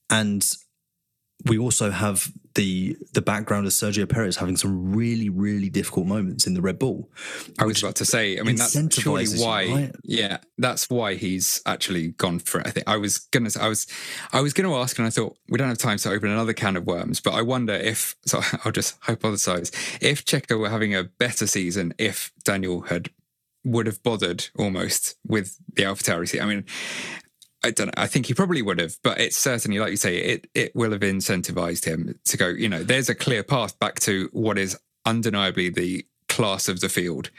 and 0.10 0.46
we 1.46 1.58
also 1.58 1.92
have 1.92 2.32
the 2.56 2.96
the 3.14 3.22
background 3.22 3.66
of 3.66 3.74
Sergio 3.74 4.08
Perez 4.08 4.38
having 4.38 4.56
some 4.56 4.94
really 4.94 5.30
really 5.30 5.70
difficult 5.70 6.06
moments 6.06 6.46
in 6.46 6.54
the 6.54 6.62
Red 6.62 6.80
Bull. 6.80 7.10
I 7.60 7.66
was 7.66 7.82
about 7.82 7.96
to 7.96 8.06
say, 8.06 8.40
I 8.40 8.44
mean 8.44 8.56
that's 8.56 8.74
surely 9.00 9.26
why 9.38 9.62
you, 9.62 9.76
right? 9.76 9.96
yeah, 10.04 10.38
that's 10.58 10.90
why 10.90 11.16
he's 11.16 11.62
actually 11.66 12.10
gone 12.10 12.40
for 12.40 12.62
it. 12.62 12.68
I 12.68 12.70
think 12.72 12.88
I 12.88 12.98
was 12.98 13.20
gonna 13.20 13.50
I 13.60 13.68
was 13.68 13.88
I 14.32 14.42
was 14.42 14.54
gonna 14.54 14.74
ask 14.76 14.98
and 14.98 15.08
I 15.08 15.10
thought 15.10 15.38
we 15.50 15.58
don't 15.58 15.68
have 15.68 15.78
time 15.78 15.98
to 16.00 16.12
open 16.12 16.30
another 16.30 16.54
can 16.54 16.78
of 16.78 16.86
worms, 16.86 17.20
but 17.20 17.34
I 17.34 17.42
wonder 17.42 17.74
if 17.74 18.16
so 18.26 18.42
I'll 18.64 18.72
just 18.72 19.00
hypothesize 19.02 19.72
if 20.02 20.24
Checo 20.26 20.60
were 20.60 20.70
having 20.70 20.96
a 20.96 21.04
better 21.04 21.48
season 21.48 21.94
if 21.98 22.32
Daniel 22.44 22.82
had 22.82 23.10
would 23.64 23.88
have 23.88 24.04
bothered 24.04 24.48
almost 24.58 25.16
with 25.26 25.58
the 25.74 25.84
AlphaTauri 25.84 26.28
seat. 26.28 26.42
I 26.42 26.46
mean, 26.46 26.66
I 27.64 27.72
don't 27.72 27.88
know. 27.88 27.94
I 27.96 28.08
think 28.08 28.26
he 28.26 28.34
probably 28.34 28.62
would 28.62 28.80
have, 28.80 28.98
but 29.04 29.20
it's 29.20 29.38
certainly, 29.38 29.80
like 29.80 29.92
you 29.92 29.98
say, 29.98 30.18
it 30.18 30.48
it 30.54 30.76
will 30.76 30.92
have 30.92 31.02
incentivized 31.02 31.86
him 31.86 32.20
to 32.26 32.38
go. 32.38 32.48
You 32.50 32.68
know, 32.68 32.84
there's 32.84 33.10
a 33.10 33.16
clear 33.16 33.44
path 33.44 33.80
back 33.80 34.00
to 34.02 34.30
what 34.34 34.58
is 34.58 34.78
undeniably 35.06 35.70
the 35.70 36.06
class 36.28 36.68
of 36.68 36.82
the 36.82 36.90
field. 36.90 37.30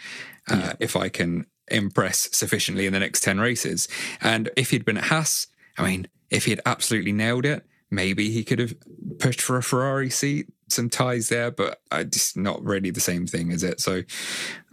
Uh, 0.50 0.56
yeah. 0.56 0.72
If 0.80 0.96
I 0.96 1.08
can 1.10 1.46
impress 1.68 2.34
sufficiently 2.37 2.87
in 2.87 2.92
the 2.92 3.00
next 3.00 3.22
ten 3.22 3.38
races, 3.38 3.87
and 4.22 4.50
if 4.56 4.70
he'd 4.70 4.84
been 4.84 4.98
at 4.98 5.04
Haas, 5.04 5.46
I 5.76 5.87
mean, 5.87 6.08
if 6.30 6.46
he 6.46 6.52
had 6.52 6.60
absolutely 6.64 7.12
nailed 7.12 7.44
it, 7.44 7.66
maybe 7.90 8.30
he 8.30 8.44
could 8.44 8.58
have 8.58 8.74
pushed 9.18 9.42
for 9.42 9.58
a 9.58 9.62
Ferrari 9.62 10.10
seat, 10.10 10.48
some 10.68 10.90
ties 10.90 11.29
there, 11.29 11.50
but 11.50 11.81
it's 11.92 12.37
not 12.37 12.62
really 12.64 12.90
the 12.90 13.00
same 13.00 13.27
thing, 13.27 13.50
is 13.50 13.62
it? 13.62 13.81
So 13.81 14.03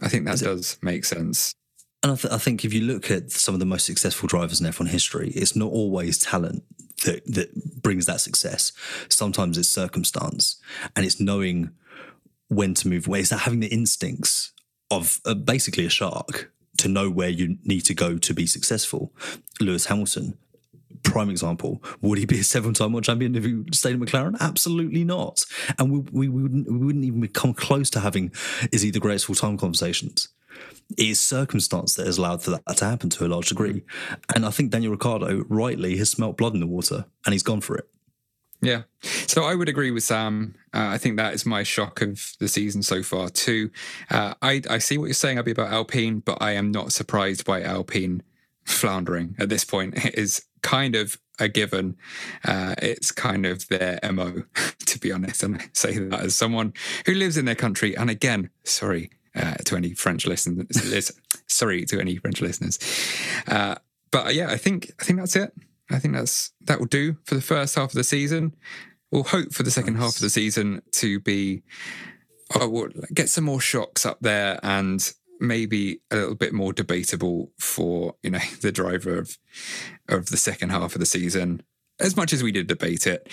I 0.00 0.08
think 0.08 0.26
that 0.26 0.38
does 0.38 0.78
make 0.82 1.04
sense. 1.04 1.54
And 2.02 2.12
I, 2.12 2.16
th- 2.16 2.32
I, 2.32 2.38
think 2.38 2.64
if 2.64 2.74
you 2.74 2.80
look 2.80 3.10
at 3.10 3.30
some 3.30 3.54
of 3.54 3.60
the 3.60 3.66
most 3.66 3.86
successful 3.86 4.26
drivers 4.26 4.60
in 4.60 4.66
F1 4.66 4.88
history, 4.88 5.30
it's 5.30 5.54
not 5.54 5.70
always 5.70 6.18
talent 6.18 6.64
that, 7.04 7.24
that 7.26 7.82
brings 7.82 8.06
that 8.06 8.20
success. 8.20 8.72
Sometimes 9.08 9.56
it's 9.56 9.68
circumstance 9.68 10.60
and 10.96 11.06
it's 11.06 11.20
knowing 11.20 11.70
when 12.48 12.74
to 12.74 12.88
move 12.88 13.06
away. 13.06 13.20
It's 13.20 13.30
having 13.30 13.60
the 13.60 13.68
instincts 13.68 14.52
of 14.90 15.20
uh, 15.24 15.34
basically 15.34 15.86
a 15.86 15.90
shark 15.90 16.52
to 16.78 16.88
know 16.88 17.08
where 17.08 17.28
you 17.28 17.56
need 17.64 17.82
to 17.82 17.94
go 17.94 18.18
to 18.18 18.34
be 18.34 18.46
successful. 18.46 19.12
Lewis 19.60 19.86
Hamilton, 19.86 20.36
prime 21.02 21.30
example. 21.30 21.82
Would 22.00 22.18
he 22.18 22.26
be 22.26 22.40
a 22.40 22.44
seven-time 22.44 22.92
world 22.92 23.04
champion 23.04 23.34
if 23.34 23.44
he 23.44 23.62
stayed 23.72 23.94
at 23.94 24.00
McLaren? 24.00 24.38
Absolutely 24.40 25.04
not. 25.04 25.44
And 25.78 25.90
we, 25.92 26.28
we, 26.28 26.28
wouldn't 26.28 26.70
we 26.70 26.78
wouldn't 26.78 27.04
even 27.04 27.26
come 27.28 27.54
close 27.54 27.90
to 27.90 28.00
having 28.00 28.32
is 28.70 28.82
he 28.82 28.90
the 28.90 29.00
greatest 29.00 29.26
full-time 29.26 29.58
conversations 29.58 30.28
it 30.98 31.08
is 31.08 31.20
circumstance 31.20 31.94
that 31.94 32.06
has 32.06 32.18
allowed 32.18 32.42
for 32.42 32.50
that 32.50 32.76
to 32.76 32.84
happen 32.84 33.10
to 33.10 33.24
a 33.24 33.28
large 33.28 33.48
degree. 33.48 33.82
And 34.34 34.44
I 34.44 34.50
think 34.50 34.70
Daniel 34.70 34.92
Ricciardo 34.92 35.44
rightly 35.48 35.96
has 35.96 36.10
smelt 36.10 36.36
blood 36.36 36.54
in 36.54 36.60
the 36.60 36.66
water 36.66 37.06
and 37.24 37.32
he's 37.32 37.42
gone 37.42 37.60
for 37.60 37.76
it. 37.76 37.88
Yeah. 38.60 38.82
So 39.02 39.44
I 39.44 39.56
would 39.56 39.68
agree 39.68 39.90
with 39.90 40.04
Sam. 40.04 40.54
Uh, 40.72 40.86
I 40.88 40.98
think 40.98 41.16
that 41.16 41.34
is 41.34 41.44
my 41.44 41.64
shock 41.64 42.00
of 42.00 42.34
the 42.38 42.46
season 42.46 42.82
so 42.82 43.02
far, 43.02 43.28
too. 43.28 43.70
Uh, 44.08 44.34
I, 44.40 44.62
I 44.70 44.78
see 44.78 44.98
what 44.98 45.06
you're 45.06 45.14
saying, 45.14 45.38
Abby, 45.38 45.50
about 45.50 45.72
Alpine, 45.72 46.20
but 46.20 46.38
I 46.40 46.52
am 46.52 46.70
not 46.70 46.92
surprised 46.92 47.44
by 47.44 47.62
Alpine 47.62 48.22
floundering 48.64 49.34
at 49.38 49.48
this 49.48 49.64
point. 49.64 49.94
It 50.04 50.14
is 50.16 50.42
kind 50.62 50.94
of 50.94 51.18
a 51.38 51.48
given. 51.48 51.96
Uh, 52.44 52.74
it's 52.78 53.10
kind 53.10 53.46
of 53.46 53.66
their 53.68 53.98
MO, 54.12 54.42
to 54.86 54.98
be 54.98 55.12
honest. 55.12 55.42
And 55.42 55.56
I 55.56 55.64
say 55.72 55.98
that 55.98 56.20
as 56.20 56.34
someone 56.34 56.72
who 57.06 57.14
lives 57.14 57.36
in 57.36 57.44
their 57.44 57.54
country. 57.54 57.96
And 57.96 58.10
again, 58.10 58.50
sorry, 58.64 59.10
uh, 59.34 59.54
to 59.64 59.76
any 59.76 59.94
French 59.94 60.26
listeners. 60.26 61.12
sorry 61.46 61.84
to 61.86 62.00
any 62.00 62.16
French 62.16 62.40
listeners. 62.40 62.78
Uh, 63.46 63.76
but 64.10 64.34
yeah, 64.34 64.50
I 64.50 64.56
think 64.56 64.92
I 65.00 65.04
think 65.04 65.18
that's 65.18 65.36
it. 65.36 65.52
I 65.90 65.98
think 65.98 66.14
that's 66.14 66.52
that 66.62 66.78
will 66.78 66.86
do 66.86 67.16
for 67.24 67.34
the 67.34 67.40
first 67.40 67.74
half 67.74 67.90
of 67.90 67.94
the 67.94 68.04
season. 68.04 68.54
We'll 69.10 69.24
hope 69.24 69.52
for 69.52 69.62
the 69.62 69.70
second 69.70 69.94
nice. 69.94 70.02
half 70.02 70.14
of 70.16 70.20
the 70.22 70.30
season 70.30 70.82
to 70.92 71.20
be 71.20 71.62
oh, 72.54 72.68
we'll 72.68 72.88
get 73.12 73.28
some 73.28 73.44
more 73.44 73.60
shocks 73.60 74.04
up 74.04 74.18
there 74.20 74.60
and 74.62 75.12
maybe 75.42 76.00
a 76.10 76.16
little 76.16 76.34
bit 76.34 76.52
more 76.52 76.72
debatable 76.72 77.50
for 77.58 78.14
you 78.22 78.30
know 78.30 78.40
the 78.60 78.72
driver 78.72 79.18
of 79.18 79.38
of 80.08 80.26
the 80.26 80.36
second 80.36 80.70
half 80.70 80.94
of 80.94 81.00
the 81.00 81.06
season 81.06 81.62
as 82.00 82.16
much 82.16 82.32
as 82.32 82.42
we 82.42 82.52
did 82.52 82.66
debate 82.66 83.06
it, 83.06 83.28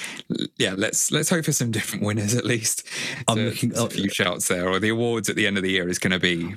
yeah, 0.58 0.76
let's 0.78 1.12
let's 1.12 1.30
hope 1.30 1.46
for 1.46 1.52
some 1.52 1.72
different 1.78 2.06
winners 2.06 2.36
at 2.36 2.46
least. 2.46 2.88
I'm 3.28 3.38
to, 3.38 3.46
looking 3.46 3.76
a 3.76 3.90
few 3.90 4.10
shouts 4.10 4.48
there, 4.48 4.70
or 4.70 4.80
the 4.80 4.90
awards 4.90 5.30
at 5.30 5.36
the 5.36 5.48
end 5.48 5.58
of 5.58 5.64
the 5.64 5.72
year 5.72 5.90
is 5.90 6.00
going 6.00 6.12
to 6.12 6.20
be. 6.20 6.56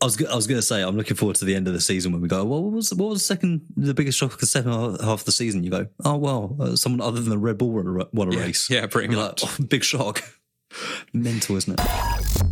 I 0.00 0.04
was 0.04 0.20
I 0.24 0.34
was 0.34 0.48
going 0.48 0.58
to 0.58 0.66
say 0.66 0.82
I'm 0.82 0.96
looking 0.96 1.16
forward 1.16 1.36
to 1.36 1.44
the 1.44 1.54
end 1.54 1.68
of 1.68 1.74
the 1.74 1.80
season 1.80 2.12
when 2.12 2.20
we 2.20 2.28
go. 2.28 2.44
Well, 2.44 2.62
what 2.64 2.72
was 2.72 2.92
what 2.92 3.10
was 3.10 3.20
the 3.20 3.24
second 3.24 3.62
the 3.76 3.94
biggest 3.94 4.18
shock 4.18 4.34
of 4.34 4.40
the 4.40 4.46
second 4.46 4.72
half 4.72 5.20
of 5.20 5.24
the 5.24 5.32
season? 5.32 5.62
You 5.62 5.70
go, 5.70 5.86
oh 6.04 6.16
well, 6.16 6.56
uh, 6.58 6.76
someone 6.76 7.00
other 7.00 7.20
than 7.20 7.30
the 7.30 7.38
Red 7.38 7.58
Bull 7.58 7.70
won 7.70 7.86
a, 7.86 8.06
won 8.12 8.32
a 8.32 8.34
yeah, 8.34 8.40
race. 8.40 8.68
Yeah, 8.68 8.86
pretty 8.86 9.12
You're 9.12 9.22
much. 9.22 9.44
Like, 9.44 9.52
oh, 9.60 9.64
big 9.64 9.84
shock. 9.84 10.22
Mental, 11.12 11.56
isn't 11.56 11.78
it? 11.78 12.51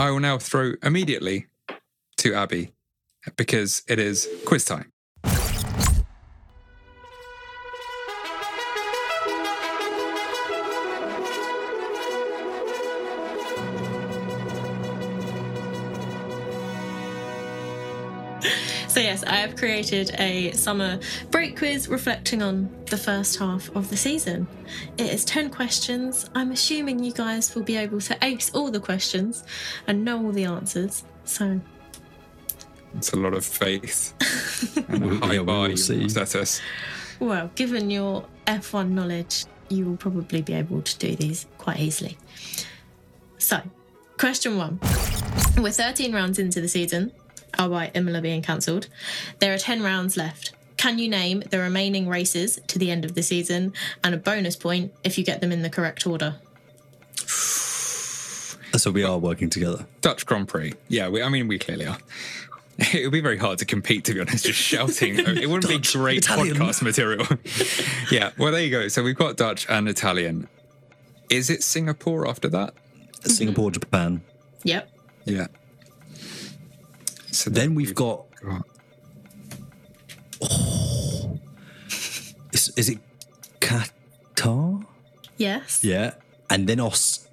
I 0.00 0.10
will 0.10 0.20
now 0.20 0.38
throw 0.38 0.76
immediately 0.82 1.48
to 2.16 2.32
Abby 2.32 2.72
because 3.36 3.82
it 3.86 3.98
is 3.98 4.26
quiz 4.46 4.64
time. 4.64 4.92
So, 19.20 19.26
yes, 19.26 19.34
I 19.34 19.40
have 19.40 19.56
created 19.56 20.14
a 20.18 20.52
summer 20.52 20.98
break 21.30 21.58
quiz 21.58 21.88
reflecting 21.88 22.42
on 22.42 22.70
the 22.86 22.96
first 22.96 23.38
half 23.38 23.68
of 23.76 23.90
the 23.90 23.96
season. 23.96 24.46
It 24.96 25.12
is 25.12 25.24
10 25.24 25.50
questions. 25.50 26.30
I'm 26.34 26.52
assuming 26.52 27.02
you 27.04 27.12
guys 27.12 27.54
will 27.54 27.62
be 27.62 27.76
able 27.76 28.00
to 28.00 28.16
ace 28.22 28.50
all 28.54 28.70
the 28.70 28.80
questions 28.80 29.44
and 29.86 30.04
know 30.04 30.24
all 30.24 30.32
the 30.32 30.44
answers. 30.44 31.04
So, 31.24 31.60
it's 32.96 33.12
a 33.12 33.16
lot 33.16 33.34
of 33.34 33.44
faith 33.44 34.14
and 34.88 35.04
a 35.22 35.26
high 35.26 35.38
bar 35.42 35.68
you. 35.68 35.76
Well, 37.18 37.50
given 37.54 37.90
your 37.90 38.24
F1 38.46 38.90
knowledge, 38.90 39.44
you 39.68 39.84
will 39.84 39.98
probably 39.98 40.40
be 40.40 40.54
able 40.54 40.80
to 40.82 40.98
do 40.98 41.14
these 41.14 41.46
quite 41.58 41.78
easily. 41.78 42.16
So, 43.36 43.60
question 44.18 44.56
one. 44.56 44.80
We're 45.58 45.72
13 45.72 46.14
rounds 46.14 46.38
into 46.38 46.60
the 46.60 46.68
season 46.68 47.12
Oh, 47.58 47.64
albeit 47.64 47.96
Imola 47.96 48.20
being 48.20 48.42
cancelled. 48.42 48.88
There 49.38 49.52
are 49.52 49.58
10 49.58 49.82
rounds 49.82 50.16
left. 50.16 50.52
Can 50.76 50.98
you 50.98 51.08
name 51.08 51.42
the 51.50 51.58
remaining 51.58 52.08
races 52.08 52.58
to 52.68 52.78
the 52.78 52.90
end 52.90 53.04
of 53.04 53.14
the 53.14 53.22
season 53.22 53.72
and 54.02 54.14
a 54.14 54.18
bonus 54.18 54.56
point 54.56 54.92
if 55.04 55.18
you 55.18 55.24
get 55.24 55.40
them 55.40 55.52
in 55.52 55.62
the 55.62 55.70
correct 55.70 56.06
order? 56.06 56.36
So 58.76 58.92
we 58.92 59.02
are 59.02 59.18
working 59.18 59.50
together. 59.50 59.84
Dutch 60.00 60.24
Grand 60.24 60.46
Prix. 60.46 60.74
Yeah, 60.88 61.08
we, 61.08 61.20
I 61.22 61.28
mean, 61.28 61.48
we 61.48 61.58
clearly 61.58 61.86
are. 61.86 61.98
It 62.94 63.02
would 63.02 63.12
be 63.12 63.20
very 63.20 63.36
hard 63.36 63.58
to 63.58 63.66
compete, 63.66 64.04
to 64.04 64.14
be 64.14 64.20
honest, 64.20 64.46
just 64.46 64.58
shouting. 64.58 65.18
It 65.18 65.50
wouldn't 65.50 65.64
Dutch, 65.64 65.92
be 65.92 65.98
great 65.98 66.18
Italian. 66.18 66.56
podcast 66.56 66.82
material. 66.82 67.26
yeah, 68.10 68.30
well, 68.38 68.52
there 68.52 68.62
you 68.62 68.70
go. 68.70 68.88
So 68.88 69.02
we've 69.02 69.16
got 69.16 69.36
Dutch 69.36 69.66
and 69.68 69.86
Italian. 69.88 70.48
Is 71.28 71.50
it 71.50 71.62
Singapore 71.62 72.26
after 72.26 72.48
that? 72.48 72.72
Singapore. 73.24 73.70
Japan. 73.72 74.22
Yep. 74.62 74.88
Yeah. 75.24 75.48
So 77.32 77.50
then 77.50 77.74
we've 77.74 77.94
got. 77.94 78.24
Oh, 80.42 81.38
is, 82.52 82.72
is 82.76 82.88
it 82.88 82.98
Qatar? 83.60 84.84
Yes. 85.36 85.84
Yeah, 85.84 86.14
and 86.48 86.66
then 86.68 86.80
Austin, 86.80 87.28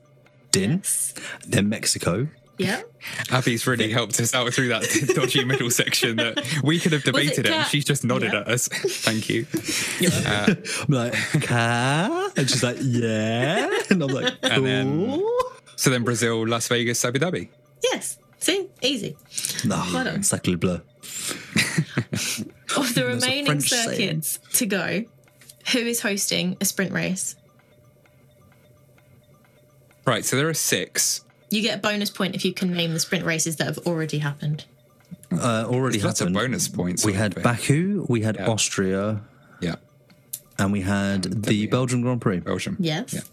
yes. 0.54 1.14
then 1.46 1.70
Mexico, 1.70 2.28
Yeah. 2.58 2.82
Abby's 3.32 3.66
really 3.68 3.92
helped 3.92 4.20
us 4.20 4.34
out 4.34 4.54
through 4.54 4.70
that 4.70 4.84
dodgy 5.16 5.44
middle 5.46 5.70
section 5.72 6.16
that 6.18 6.42
we 6.64 6.80
could 6.80 6.92
have 6.94 7.02
Was 7.06 7.10
it 7.10 7.12
debated 7.14 7.46
it, 7.46 7.52
and 7.52 7.68
she's 7.68 7.86
just 7.86 8.04
nodded 8.04 8.32
Yeah. 8.34 8.42
at 8.42 8.48
us. 8.48 8.68
Thank 8.72 9.30
you. 9.30 9.46
Uh, 10.26 10.56
I'm 10.88 10.94
like, 10.94 11.14
car? 11.44 12.32
And 12.36 12.50
she's 12.50 12.64
like, 12.64 12.78
yeah. 12.82 13.70
And 13.90 14.02
I'm 14.04 14.10
like, 14.10 14.34
And 14.44 14.66
then- 14.66 15.06
cool. 15.20 15.32
So 15.76 15.90
then 15.92 16.04
Brazil, 16.04 16.48
Las 16.48 16.68
Vegas, 16.70 17.04
Abu 17.06 17.20
Dhabi. 17.20 17.50
Yes. 17.84 18.18
See, 18.40 18.68
easy. 18.82 19.16
No, 19.66 19.78
Well 19.94 20.04
done. 20.06 20.16
exactly 20.16 20.56
blur. 20.56 20.82
Of 22.76 22.94
the 22.94 23.06
remaining 23.06 23.46
French 23.46 23.70
saying. 23.70 23.90
circuits 23.90 24.40
to 24.54 24.66
go, 24.66 25.06
who 25.72 25.80
is 25.80 26.02
hosting 26.02 26.58
a 26.62 26.66
sprint 26.66 26.92
race? 26.92 27.36
Right, 30.06 30.24
so 30.24 30.36
there 30.38 30.48
are 30.48 30.54
six. 30.54 31.24
You 31.50 31.62
get 31.62 31.80
a 31.80 31.82
bonus 31.82 32.10
point 32.10 32.36
if 32.36 32.46
you 32.46 32.54
can 32.54 32.72
name 32.74 32.94
the 32.94 33.00
sprint 33.00 33.26
races 33.26 33.56
that 33.58 33.66
have 33.68 33.78
already 33.80 34.20
happened. 34.20 34.66
Uh, 35.32 35.66
already 35.68 35.98
There's 35.98 36.06
lots 36.06 36.22
of 36.22 36.28
happened. 36.30 36.36
bonus 36.52 36.68
point. 36.68 37.04
We 37.04 37.14
had. 37.14 37.42
Baku, 37.42 38.06
we 38.08 38.22
had 38.22 38.36
Yeah. 38.36 38.48
Austria, 38.50 39.22
Yeah, 39.62 39.76
and 40.60 40.72
we 40.72 40.82
had 40.82 41.24
the 41.44 41.68
Belgian 41.68 42.02
Grand 42.02 42.22
Prix. 42.22 42.40
Belgium. 42.40 42.78
Yes. 42.80 43.14
Yeah. 43.14 43.24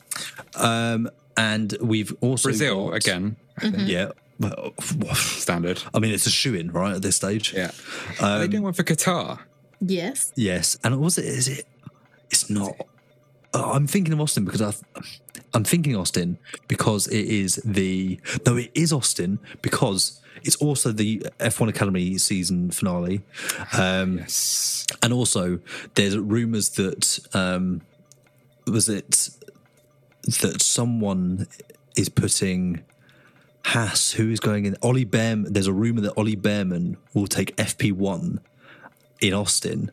Um, 0.93 1.11
and 1.37 1.77
we've 1.81 2.15
also 2.21 2.49
Brazil 2.49 2.89
got- 2.89 2.97
again. 2.97 3.37
I 3.59 3.65
Mm-hmm. 3.67 3.77
think. 3.77 3.89
Yeah. 3.89 4.09
Well, 4.39 4.73
Standard. 5.15 5.83
I 5.95 5.99
mean, 6.01 6.13
it's 6.13 6.27
a 6.27 6.31
shoe 6.31 6.55
in 6.55 6.73
right 6.73 6.95
at 6.97 7.03
this 7.03 7.17
stage. 7.17 7.53
Yeah. 7.55 7.71
Are 8.21 8.35
Um, 8.37 8.41
they 8.41 8.49
doing 8.49 8.63
one 8.65 8.73
for 8.73 8.83
Qatar? 8.83 9.39
Yes. 9.81 10.33
Yes, 10.37 10.79
and 10.85 10.99
was 11.01 11.19
it? 11.19 11.25
Is 11.27 11.49
it? 11.49 11.67
It's 12.31 12.49
not. 12.51 12.75
uh, 13.53 13.71
I'm 13.73 13.87
thinking 13.87 14.13
of 14.13 14.21
Austin 14.21 14.45
because 14.45 14.63
I've. 14.63 14.83
I'm 15.53 15.63
thinking 15.65 15.95
Austin 15.95 16.39
because 16.69 17.07
it 17.09 17.27
is 17.27 17.61
the. 17.65 18.19
No, 18.47 18.57
it 18.57 18.71
is 18.75 18.93
Austin 18.93 19.39
because 19.63 20.21
it's 20.43 20.57
also 20.57 20.91
the 20.91 21.21
F1 21.39 21.69
Academy 21.69 22.19
season 22.19 22.71
finale. 22.71 23.23
Um, 23.73 24.19
Yes. 24.19 24.85
And 25.03 25.13
also, 25.13 25.61
there's 25.95 26.17
rumours 26.19 26.71
that 26.71 27.21
um, 27.35 27.83
was 28.67 28.89
it 28.89 29.29
that 30.41 30.61
someone 30.63 31.47
is 31.97 32.09
putting 32.09 32.83
Haas, 33.65 34.13
who 34.13 34.31
is 34.31 34.41
going 34.41 34.67
in 34.67 34.77
Ollie 34.83 35.07
Bearman. 35.07 35.53
There's 35.53 35.67
a 35.67 35.73
rumour 35.73 36.03
that 36.03 36.13
Ollie 36.17 36.37
Bearman 36.37 36.97
will 37.13 37.27
take 37.27 37.57
FP1 37.57 38.39
in 39.21 39.35
Austin, 39.35 39.91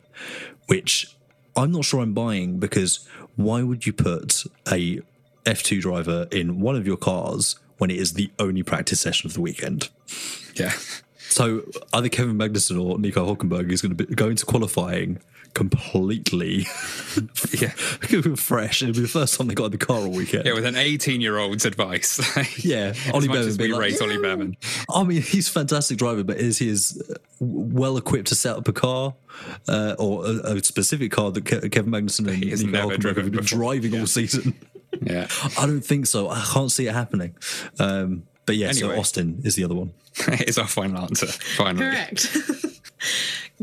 which 0.68 1.16
I'm 1.56 1.72
not 1.72 1.86
sure 1.86 2.02
I'm 2.02 2.14
buying 2.14 2.60
because 2.60 3.08
why 3.36 3.64
would 3.64 3.86
you 3.86 3.94
put 3.94 4.44
a 4.72 5.02
F2 5.46 5.82
driver 5.82 6.28
in 6.32 6.60
one 6.60 6.76
of 6.76 6.86
your 6.86 6.98
cars 6.98 7.56
when 7.78 7.90
it 7.90 7.98
is 7.98 8.14
the 8.14 8.30
only 8.40 8.64
practice 8.64 9.00
session 9.00 9.28
of 9.28 9.34
the 9.34 9.42
weekend? 9.42 9.90
Yeah. 10.56 10.74
So 11.18 11.64
either 11.94 12.10
Kevin 12.10 12.38
Magnussen 12.38 12.82
or 12.82 13.00
Nico 13.00 13.26
Hulkenberg 13.26 13.72
is 13.72 13.82
going 13.82 13.96
to 13.96 14.06
be 14.06 14.14
go 14.14 14.30
into 14.30 14.46
qualifying 14.46 15.20
completely 15.54 16.66
Yeah. 17.52 17.70
fresh. 18.36 18.82
It'll 18.82 18.94
be 18.96 19.02
the 19.02 19.08
first 19.08 19.38
time 19.38 19.48
they 19.48 19.54
got 19.56 19.66
in 19.66 19.72
the 19.72 19.78
car 19.78 19.98
all 19.98 20.10
weekend. 20.12 20.46
Yeah, 20.46 20.54
with 20.54 20.66
an 20.66 20.76
18 20.76 21.22
year 21.22 21.38
old's 21.38 21.66
advice. 21.66 22.20
Yeah, 22.66 22.94
as 22.96 23.12
Ollie 23.14 23.28
much 23.28 23.38
Bearman 23.38 23.48
as 23.50 23.58
we 23.58 23.64
being 23.68 23.72
like, 23.74 23.82
rate 23.82 24.02
Ollie 24.02 24.16
"Yeah." 24.16 24.22
Bearman. 24.22 24.58
I 24.90 25.04
mean, 25.04 25.22
he's 25.22 25.48
a 25.50 25.52
fantastic 25.52 25.98
driver, 25.98 26.24
but 26.24 26.38
is 26.38 26.58
he 26.60 26.70
as 26.70 27.02
well 27.40 27.98
equipped 27.98 28.28
to 28.30 28.36
set 28.36 28.56
up 28.56 28.68
a 28.68 28.74
car 28.74 29.14
uh, 29.68 29.96
or 30.00 30.26
a, 30.26 30.30
a 30.58 30.64
specific 30.64 31.12
car 31.12 31.32
that 31.32 31.46
Ke- 31.46 31.72
Kevin 31.72 31.92
Magnussen 31.92 32.28
and 32.28 32.44
He 32.44 32.50
has 32.52 32.64
never 32.64 32.98
driven 32.98 33.24
have 33.24 33.32
been 33.34 33.42
before. 33.42 33.58
driving 33.60 34.00
all 34.00 34.08
season? 34.08 34.54
Yeah. 35.02 35.28
I 35.58 35.66
don't 35.66 35.80
think 35.82 36.06
so. 36.06 36.28
I 36.30 36.42
can't 36.54 36.70
see 36.70 36.86
it 36.86 36.94
happening. 36.94 37.34
Um, 37.80 38.24
but 38.46 38.58
yeah, 38.58 38.68
Anyway. 38.68 38.94
so 38.96 39.00
Austin 39.00 39.40
is 39.46 39.56
the 39.56 39.64
other 39.64 39.74
one. 39.74 39.94
it's 40.28 40.58
our 40.58 40.68
final 40.68 41.02
answer. 41.02 41.28
Finally. 41.28 41.86
Correct. 41.86 42.38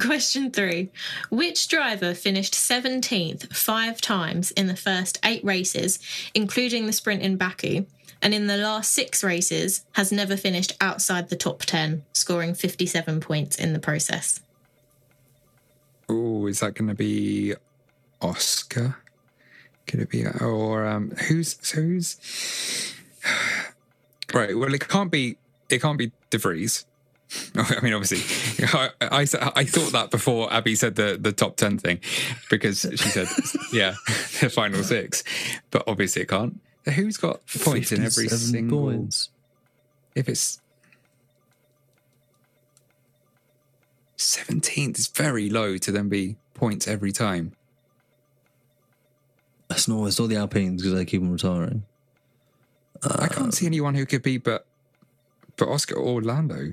Question 0.01 0.51
three. 0.51 0.91
Which 1.31 1.69
driver 1.69 2.15
finished 2.15 2.55
17th 2.55 3.55
five 3.55 4.01
times 4.01 4.51
in 4.53 4.67
the 4.67 4.77
first 4.77 5.19
eight 5.25 5.45
races, 5.45 5.99
including 6.35 6.87
the 6.87 6.93
sprint 6.93 7.23
in 7.23 7.37
Baku, 7.37 7.87
and 8.21 8.35
in 8.35 8.47
the 8.47 8.57
last 8.57 8.93
six 8.93 9.23
races 9.23 9.85
has 9.93 10.13
never 10.13 10.37
finished 10.37 10.73
outside 10.81 11.29
the 11.29 11.37
top 11.37 11.61
10, 11.61 12.05
scoring 12.13 12.55
57 12.55 13.21
points 13.21 13.57
in 13.57 13.73
the 13.73 13.79
process? 13.79 14.41
Oh, 16.09 16.47
is 16.47 16.61
that 16.61 16.75
going 16.75 16.89
to 16.89 16.95
be 16.95 17.55
Oscar? 18.21 18.97
Could 19.87 20.01
it 20.01 20.11
be 20.11 20.27
or 20.27 20.87
um 20.87 21.13
who's 21.13 21.59
so 21.63 21.81
who's 21.81 22.95
right? 24.35 24.57
Well, 24.57 24.75
it 24.75 24.87
can't 24.87 25.11
be. 25.11 25.39
It 25.71 25.81
can't 25.81 25.97
be 25.97 26.13
De 26.29 26.37
Vries. 26.37 26.85
I 27.57 27.81
mean, 27.83 27.93
obviously, 27.93 28.23
I, 28.73 28.91
I, 29.01 29.27
I 29.55 29.65
thought 29.65 29.93
that 29.93 30.11
before 30.11 30.53
Abby 30.53 30.75
said 30.75 30.95
the, 30.95 31.19
the 31.21 31.33
top 31.33 31.57
10 31.57 31.79
thing 31.79 32.01
because 32.49 32.81
she 32.81 32.97
said, 32.97 33.29
yeah, 33.73 33.95
the 34.41 34.51
final 34.51 34.83
six. 34.83 35.25
But 35.71 35.85
obviously, 35.87 36.23
it 36.23 36.29
can't. 36.29 36.61
Who's 36.95 37.19
got 37.19 37.47
points 37.47 37.93
in 37.93 38.03
every 38.03 38.29
single. 38.29 38.85
points. 38.85 39.29
If 40.15 40.29
it's 40.29 40.61
17th, 44.17 44.89
it's 44.91 45.09
very 45.09 45.51
low 45.51 45.77
to 45.77 45.93
then 45.93 46.09
be 46.09 46.37
points 46.55 46.89
every 46.89 47.13
time. 47.13 47.53
It's 49.71 49.87
not, 49.87 50.07
it's 50.07 50.19
not 50.19 50.31
the 50.31 50.37
Alpines 50.37 50.83
because 50.83 50.95
they 50.97 51.05
keep 51.05 51.21
on 51.21 51.31
retiring. 51.31 51.85
I 53.03 53.29
can't 53.29 53.53
see 53.53 53.67
um, 53.67 53.69
anyone 53.69 53.95
who 53.95 54.07
could 54.07 54.23
be 54.23 54.39
but 54.39 54.67
but 55.57 55.69
Oscar 55.69 55.97
or 55.97 56.23
Lando. 56.23 56.73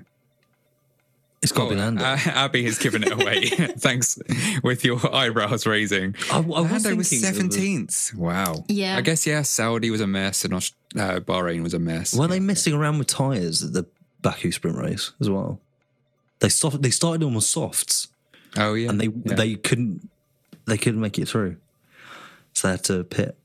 It's 1.45 1.51
got 1.51 1.65
to 1.69 1.75
be 1.75 1.79
Lando. 1.79 2.03
uh, 2.03 2.17
Abby 2.25 2.63
has 2.63 2.79
given 2.79 3.03
it 3.03 3.12
away. 3.12 3.45
Thanks 3.77 4.17
with 4.63 4.84
your 4.84 4.99
eyebrows 5.15 5.67
raising. 5.67 6.15
I- 6.31 6.38
I 6.38 6.39
was 6.39 6.71
Lando 6.86 6.95
was 6.95 7.10
thinking 7.10 7.27
of 7.29 7.36
the- 7.36 7.39
seventeenth. 7.41 8.13
Wow. 8.15 8.65
Yeah. 8.67 8.97
I 8.97 9.01
guess 9.01 9.27
yeah. 9.27 9.43
Saudi 9.43 9.91
was 9.91 10.01
a 10.01 10.08
mess 10.08 10.43
and 10.43 10.55
uh, 10.55 10.60
Bahrain 11.19 11.62
was 11.62 11.75
a 11.75 11.79
mess. 11.79 12.15
Were 12.15 12.27
they 12.27 12.39
messing 12.39 12.73
around 12.73 12.97
with 12.97 13.08
tyres 13.08 13.62
at 13.63 13.73
the 13.73 13.86
Baku 14.23 14.51
sprint 14.51 14.77
race 14.79 15.12
as 15.21 15.29
well? 15.29 15.60
They 16.39 16.49
soft, 16.49 16.81
they 16.81 16.89
started 16.89 17.23
on 17.23 17.36
with 17.36 17.43
softs 17.43 18.08
Oh 18.58 18.73
yeah. 18.73 18.89
and 18.89 18.99
they 18.99 19.10
yeah. 19.10 19.36
they 19.36 19.53
couldn't 19.55 20.10
they 20.65 20.77
couldn't 20.79 20.99
make 20.99 21.19
it 21.19 21.27
through, 21.27 21.58
so 22.53 22.67
they 22.67 22.71
had 22.71 22.84
to 22.86 23.03
pit. 23.03 23.38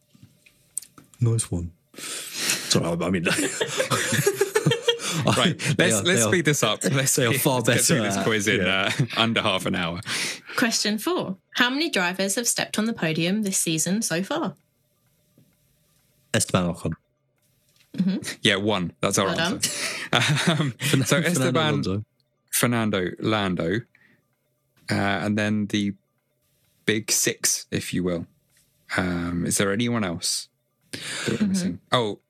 Nice 1.20 1.50
one. 1.50 1.72
Sorry, 1.98 2.86
I 2.86 2.92
I 3.06 3.10
mean, 3.10 3.24
right. 5.37 5.61
Let's 5.79 5.94
are- 5.94 6.03
let's 6.03 6.05
they 6.05 6.20
are- 6.23 6.29
speed 6.29 6.44
this 6.44 6.62
up. 6.62 6.85
Let's, 6.85 7.14
they 7.16 7.27
are 7.27 7.33
far 7.35 7.61
let's 7.61 7.88
get 7.88 7.99
better 7.99 8.14
this 8.14 8.23
quiz 8.25 8.49
in 8.49 8.61
yeah. 8.64 8.90
uh, 8.99 9.05
under 9.16 9.42
half 9.42 9.66
an 9.66 9.75
hour. 9.75 10.01
Question 10.57 10.99
four. 10.99 11.37
How 11.57 11.70
many 11.70 11.90
drivers 11.90 12.35
have 12.37 12.46
stepped 12.49 12.79
on 12.79 12.85
the 12.87 12.92
podium 12.92 13.42
this 13.42 13.59
season 13.59 14.03
so 14.03 14.23
far? 14.23 14.55
Esteban 16.35 16.73
Ocon. 16.73 16.92
Yeah, 18.42 18.57
one. 18.57 18.92
That's 19.01 19.18
our 19.18 19.27
Well 19.27 19.40
answer. 19.40 19.70
um, 20.53 20.75
so 20.81 21.20
Fernando 21.20 21.27
Esteban, 21.29 21.68
Alonso. 21.75 22.05
Fernando, 22.53 23.11
Lando, 23.18 23.81
uh, 24.90 24.94
and 24.94 25.37
then 25.37 25.66
the 25.66 25.94
big 26.87 27.11
six, 27.11 27.66
if 27.70 27.92
you 27.92 28.05
will. 28.05 28.27
Um, 28.96 29.44
is 29.46 29.59
there 29.59 29.73
anyone 29.73 30.05
else 30.05 30.49
that 31.27 31.40
we're? 31.40 31.79
Oh, 31.92 32.20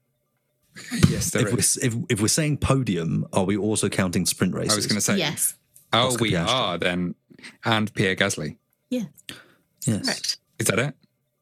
yes, 1.09 1.31
there 1.31 1.47
If 1.47 1.53
we're, 1.53 1.87
if, 1.87 1.95
if 2.09 2.21
we're 2.21 2.29
saying 2.29 2.59
podium, 2.59 3.27
are 3.33 3.45
we 3.45 3.57
also 3.57 3.89
counting 3.89 4.27
sprint 4.27 4.55
races? 4.55 4.73
I 4.73 4.77
was 4.77 4.87
going 4.87 4.97
to 4.97 5.01
say, 5.01 5.17
Yes. 5.17 5.55
oh, 5.93 6.09
Oscar 6.09 6.23
we 6.23 6.33
Piastri. 6.33 6.49
are 6.49 6.79
then, 6.79 7.15
and 7.65 7.93
Pierre 7.95 8.17
Gasly. 8.17 8.57
Yeah. 8.91 9.05
Yes. 9.87 10.05
Correct. 10.05 10.39
Is 10.59 10.67
that 10.67 10.79
it? 10.79 10.95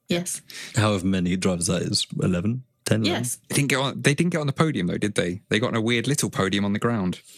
Yes. 0.08 0.42
However 0.76 1.06
many 1.06 1.36
drivers 1.36 1.66
that 1.66 1.82
is, 1.82 2.06
11, 2.20 2.62
10? 2.84 3.00
11? 3.04 3.04
Yes. 3.04 3.38
They 3.48 3.56
didn't 3.56 3.68
get 3.68 3.78
on. 3.78 4.00
They 4.00 4.14
didn't 4.14 4.30
get 4.30 4.40
on 4.40 4.46
the 4.46 4.52
podium 4.52 4.86
though, 4.86 4.96
did 4.98 5.14
they? 5.14 5.42
They 5.48 5.58
got 5.58 5.68
on 5.68 5.74
a 5.76 5.80
weird 5.80 6.06
little 6.06 6.30
podium 6.30 6.64
on 6.64 6.72
the 6.72 6.78
ground. 6.78 7.20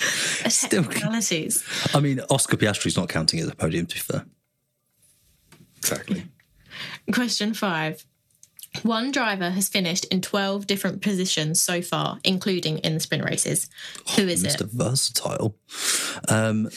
Technicalities. 0.50 1.64
I 1.94 2.00
mean, 2.00 2.20
Oscar 2.30 2.56
Piastri's 2.56 2.96
not 2.96 3.08
counting 3.08 3.40
as 3.40 3.48
a 3.48 3.54
podium, 3.54 3.86
to 3.86 3.94
be 3.94 4.00
fair. 4.00 4.26
Exactly. 5.78 6.24
Question 7.12 7.54
five. 7.54 8.04
One 8.82 9.10
driver 9.10 9.50
has 9.50 9.68
finished 9.68 10.04
in 10.06 10.20
12 10.20 10.66
different 10.66 11.02
positions 11.02 11.60
so 11.60 11.82
far, 11.82 12.18
including 12.24 12.78
in 12.78 12.94
the 12.94 13.00
sprint 13.00 13.24
races. 13.24 13.68
Who 14.16 14.22
is 14.22 14.44
it? 14.44 14.52
Mr. 14.52 14.68
Versatile. 14.70 15.56
Um, 16.28 16.70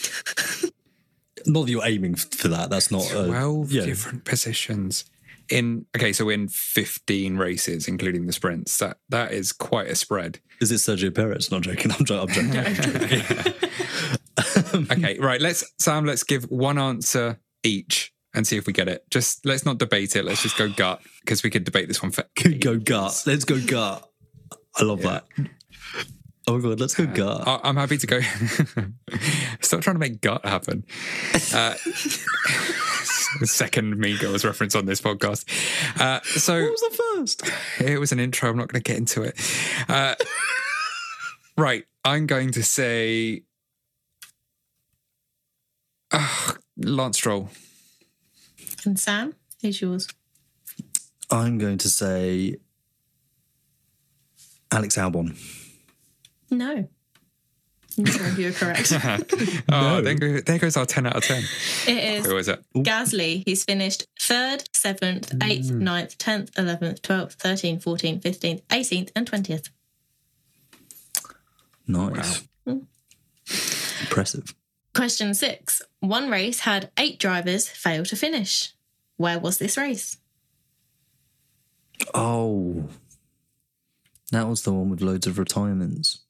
not 1.46 1.66
that 1.66 1.70
you're 1.70 1.86
aiming 1.86 2.16
for 2.16 2.48
that. 2.48 2.70
That's 2.70 2.90
not. 2.90 3.12
Uh, 3.14 3.26
Twelve 3.26 3.72
yeah. 3.72 3.84
different 3.84 4.24
positions 4.24 5.04
in. 5.48 5.86
Okay, 5.96 6.12
so 6.12 6.28
in 6.28 6.48
fifteen 6.48 7.36
races, 7.36 7.86
including 7.86 8.26
the 8.26 8.32
sprints, 8.32 8.78
that 8.78 8.98
that 9.10 9.32
is 9.32 9.52
quite 9.52 9.88
a 9.88 9.94
spread. 9.94 10.40
Is 10.60 10.72
it 10.72 10.76
Sergio 10.76 11.14
Perez? 11.14 11.50
Not 11.50 11.62
joking. 11.62 11.92
I'm 11.92 12.04
joking. 12.04 12.56
I'm 12.56 12.74
joking. 12.74 12.90
I'm 12.90 12.98
joking. 12.98 13.54
Okay, 14.90 15.18
right. 15.18 15.40
Let's 15.40 15.64
Sam. 15.78 16.04
Let's 16.04 16.24
give 16.24 16.44
one 16.50 16.78
answer 16.78 17.38
each 17.62 18.12
and 18.34 18.46
see 18.46 18.56
if 18.56 18.66
we 18.66 18.72
get 18.72 18.88
it. 18.88 19.04
Just 19.10 19.46
let's 19.46 19.64
not 19.64 19.78
debate 19.78 20.16
it. 20.16 20.24
Let's 20.24 20.42
just 20.42 20.56
go 20.58 20.68
gut 20.68 21.00
because 21.20 21.42
we 21.42 21.50
could 21.50 21.64
debate 21.64 21.88
this 21.88 22.02
one 22.02 22.10
for 22.12 22.24
go 22.60 22.78
gut. 22.78 23.22
Let's 23.26 23.44
go 23.44 23.60
gut. 23.64 24.08
I 24.76 24.82
love 24.82 25.02
that. 25.02 25.24
Oh 26.46 26.58
my 26.58 26.68
god, 26.68 26.80
let's 26.80 26.94
go 26.94 27.06
gut. 27.06 27.46
I- 27.46 27.60
I'm 27.62 27.76
happy 27.76 27.96
to 27.96 28.06
go. 28.06 28.20
Stop 29.60 29.80
trying 29.80 29.94
to 29.94 30.00
make 30.00 30.20
gut 30.20 30.44
happen. 30.44 30.84
Uh, 31.54 31.74
second 33.44 34.00
Girls 34.20 34.44
reference 34.44 34.74
on 34.74 34.84
this 34.84 35.00
podcast. 35.00 35.48
Uh, 35.98 36.20
so 36.22 36.60
what 36.62 36.70
was 36.70 36.80
the 36.80 37.02
first? 37.16 37.50
it 37.80 37.98
was 37.98 38.12
an 38.12 38.20
intro. 38.20 38.50
I'm 38.50 38.56
not 38.56 38.68
going 38.68 38.82
to 38.82 38.86
get 38.86 38.98
into 38.98 39.22
it. 39.22 39.40
Uh, 39.88 40.16
right. 41.56 41.84
I'm 42.04 42.26
going 42.26 42.52
to 42.52 42.62
say 42.62 43.44
uh, 46.12 46.52
Lance 46.76 47.16
Stroll. 47.16 47.48
And 48.86 48.98
Sam, 48.98 49.34
who's 49.62 49.80
yours? 49.80 50.08
I'm 51.30 51.58
going 51.58 51.78
to 51.78 51.88
say 51.88 52.56
Alex 54.70 54.96
Albon. 54.96 55.36
No. 56.50 56.88
Neither 57.96 58.26
of 58.26 58.38
you 58.38 58.48
are 58.48 58.52
correct. 58.52 58.92
Oh, 59.68 60.00
there, 60.00 60.14
go- 60.14 60.40
there 60.40 60.58
goes 60.58 60.76
our 60.76 60.84
10 60.84 61.06
out 61.06 61.16
of 61.16 61.22
10. 61.22 61.42
It 61.86 62.04
is, 62.18 62.26
Who 62.26 62.36
is 62.36 62.48
is 62.48 62.54
it? 62.54 62.64
Gasly. 62.76 63.42
He's 63.46 63.64
finished 63.64 64.06
third, 64.20 64.64
seventh, 64.72 65.30
mm. 65.30 65.48
eighth, 65.48 65.70
ninth, 65.70 66.18
tenth, 66.18 66.50
eleventh, 66.58 67.02
twelfth, 67.02 67.34
thirteenth, 67.34 67.82
fourteenth, 67.82 68.22
fifteenth, 68.22 68.62
eighteenth, 68.70 69.10
and 69.14 69.26
twentieth. 69.26 69.70
Nice. 71.86 72.46
Mm. 72.66 72.86
Impressive. 74.00 74.54
Question 74.94 75.34
six. 75.34 75.82
One 76.00 76.30
race 76.30 76.60
had 76.60 76.90
eight 76.98 77.18
drivers 77.18 77.68
fail 77.68 78.04
to 78.04 78.16
finish. 78.16 78.73
Where 79.16 79.38
was 79.38 79.58
this 79.58 79.76
race? 79.76 80.16
Oh. 82.14 82.88
That 84.32 84.48
was 84.48 84.62
the 84.62 84.72
one 84.72 84.90
with 84.90 85.00
loads 85.00 85.26
of 85.26 85.38
retirements. 85.38 86.20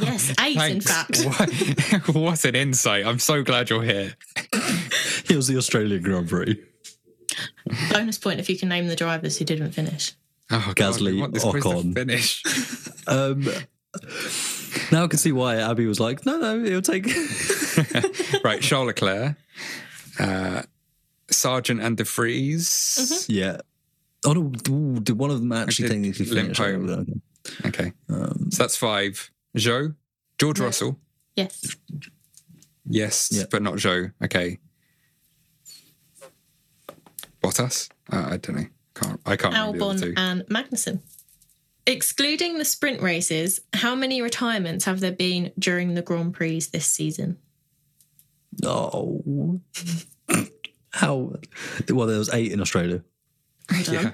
Yes, 0.00 0.34
eight 0.40 0.58
in 0.70 0.80
fact. 0.80 1.24
What, 1.26 2.08
what 2.14 2.44
an 2.44 2.54
insight. 2.54 3.06
I'm 3.06 3.18
so 3.18 3.42
glad 3.42 3.70
you're 3.70 3.82
here. 3.82 4.14
It 5.30 5.36
was 5.36 5.48
the 5.48 5.56
Australian 5.56 6.02
Grand 6.02 6.28
Prix. 6.28 6.60
Bonus 7.90 8.18
point 8.18 8.38
if 8.40 8.50
you 8.50 8.58
can 8.58 8.68
name 8.68 8.86
the 8.88 8.96
drivers 8.96 9.38
who 9.38 9.44
didn't 9.46 9.72
finish. 9.72 10.12
Oh, 10.50 10.72
God, 10.74 10.94
Gasly, 10.94 11.18
want 11.18 11.32
this 11.32 11.44
quiz 11.44 11.62
to 11.64 11.70
Ocon. 11.70 11.94
finish. 11.94 12.42
Um, 13.06 13.48
now 14.92 15.04
I 15.04 15.06
can 15.06 15.18
see 15.18 15.32
why 15.32 15.56
Abby 15.56 15.86
was 15.86 15.98
like, 16.00 16.26
no, 16.26 16.38
no, 16.38 16.62
it'll 16.62 16.82
take. 16.82 17.06
right, 18.44 18.60
Charles 18.60 18.88
Leclerc, 18.88 19.36
uh, 20.18 20.62
Sargeant 21.42 21.82
and 21.84 21.96
De 21.96 22.04
Vries. 22.04 23.26
yeah. 23.28 23.58
Oh, 24.24 24.32
no, 24.32 24.52
ooh, 24.68 25.00
did 25.00 25.18
one 25.18 25.30
of 25.30 25.40
them 25.40 25.50
actually 25.52 25.88
did 25.88 25.94
technically 25.94 26.26
limp 26.26 26.56
finish? 26.56 26.58
home. 26.58 27.22
Okay, 27.66 27.92
Um, 28.08 28.50
so 28.52 28.62
that's 28.62 28.76
five. 28.76 29.30
Joe, 29.56 29.94
George 30.38 30.60
Yeah. 30.60 30.66
Russell. 30.66 31.00
Yes. 31.34 31.76
Yes, 32.88 33.28
Yeah. 33.32 33.44
but 33.50 33.62
not 33.62 33.78
Joe. 33.78 34.10
Okay. 34.22 34.58
Bottas? 37.42 37.88
Uh, 38.12 38.28
I 38.30 38.36
don't 38.36 38.56
know. 38.56 38.66
Can't, 38.94 39.20
I 39.26 39.36
can't 39.36 39.54
remember 39.54 39.78
the 39.78 39.84
Albon 40.06 40.14
and 40.16 40.42
Magnussen. 40.42 41.00
Excluding 41.86 42.58
the 42.58 42.64
sprint 42.64 43.02
races, 43.02 43.58
how 43.72 43.96
many 43.96 44.22
retirements 44.22 44.84
have 44.84 45.00
there 45.00 45.10
been 45.10 45.50
during 45.58 45.94
the 45.94 46.02
Grand 46.02 46.34
Prix 46.34 46.60
this 46.72 46.86
season? 46.86 47.38
oh. 48.64 49.60
How? 50.92 51.34
Well, 51.88 52.06
there 52.06 52.18
was 52.18 52.32
eight 52.32 52.52
in 52.52 52.60
Australia. 52.60 53.02
Yeah. 53.90 54.12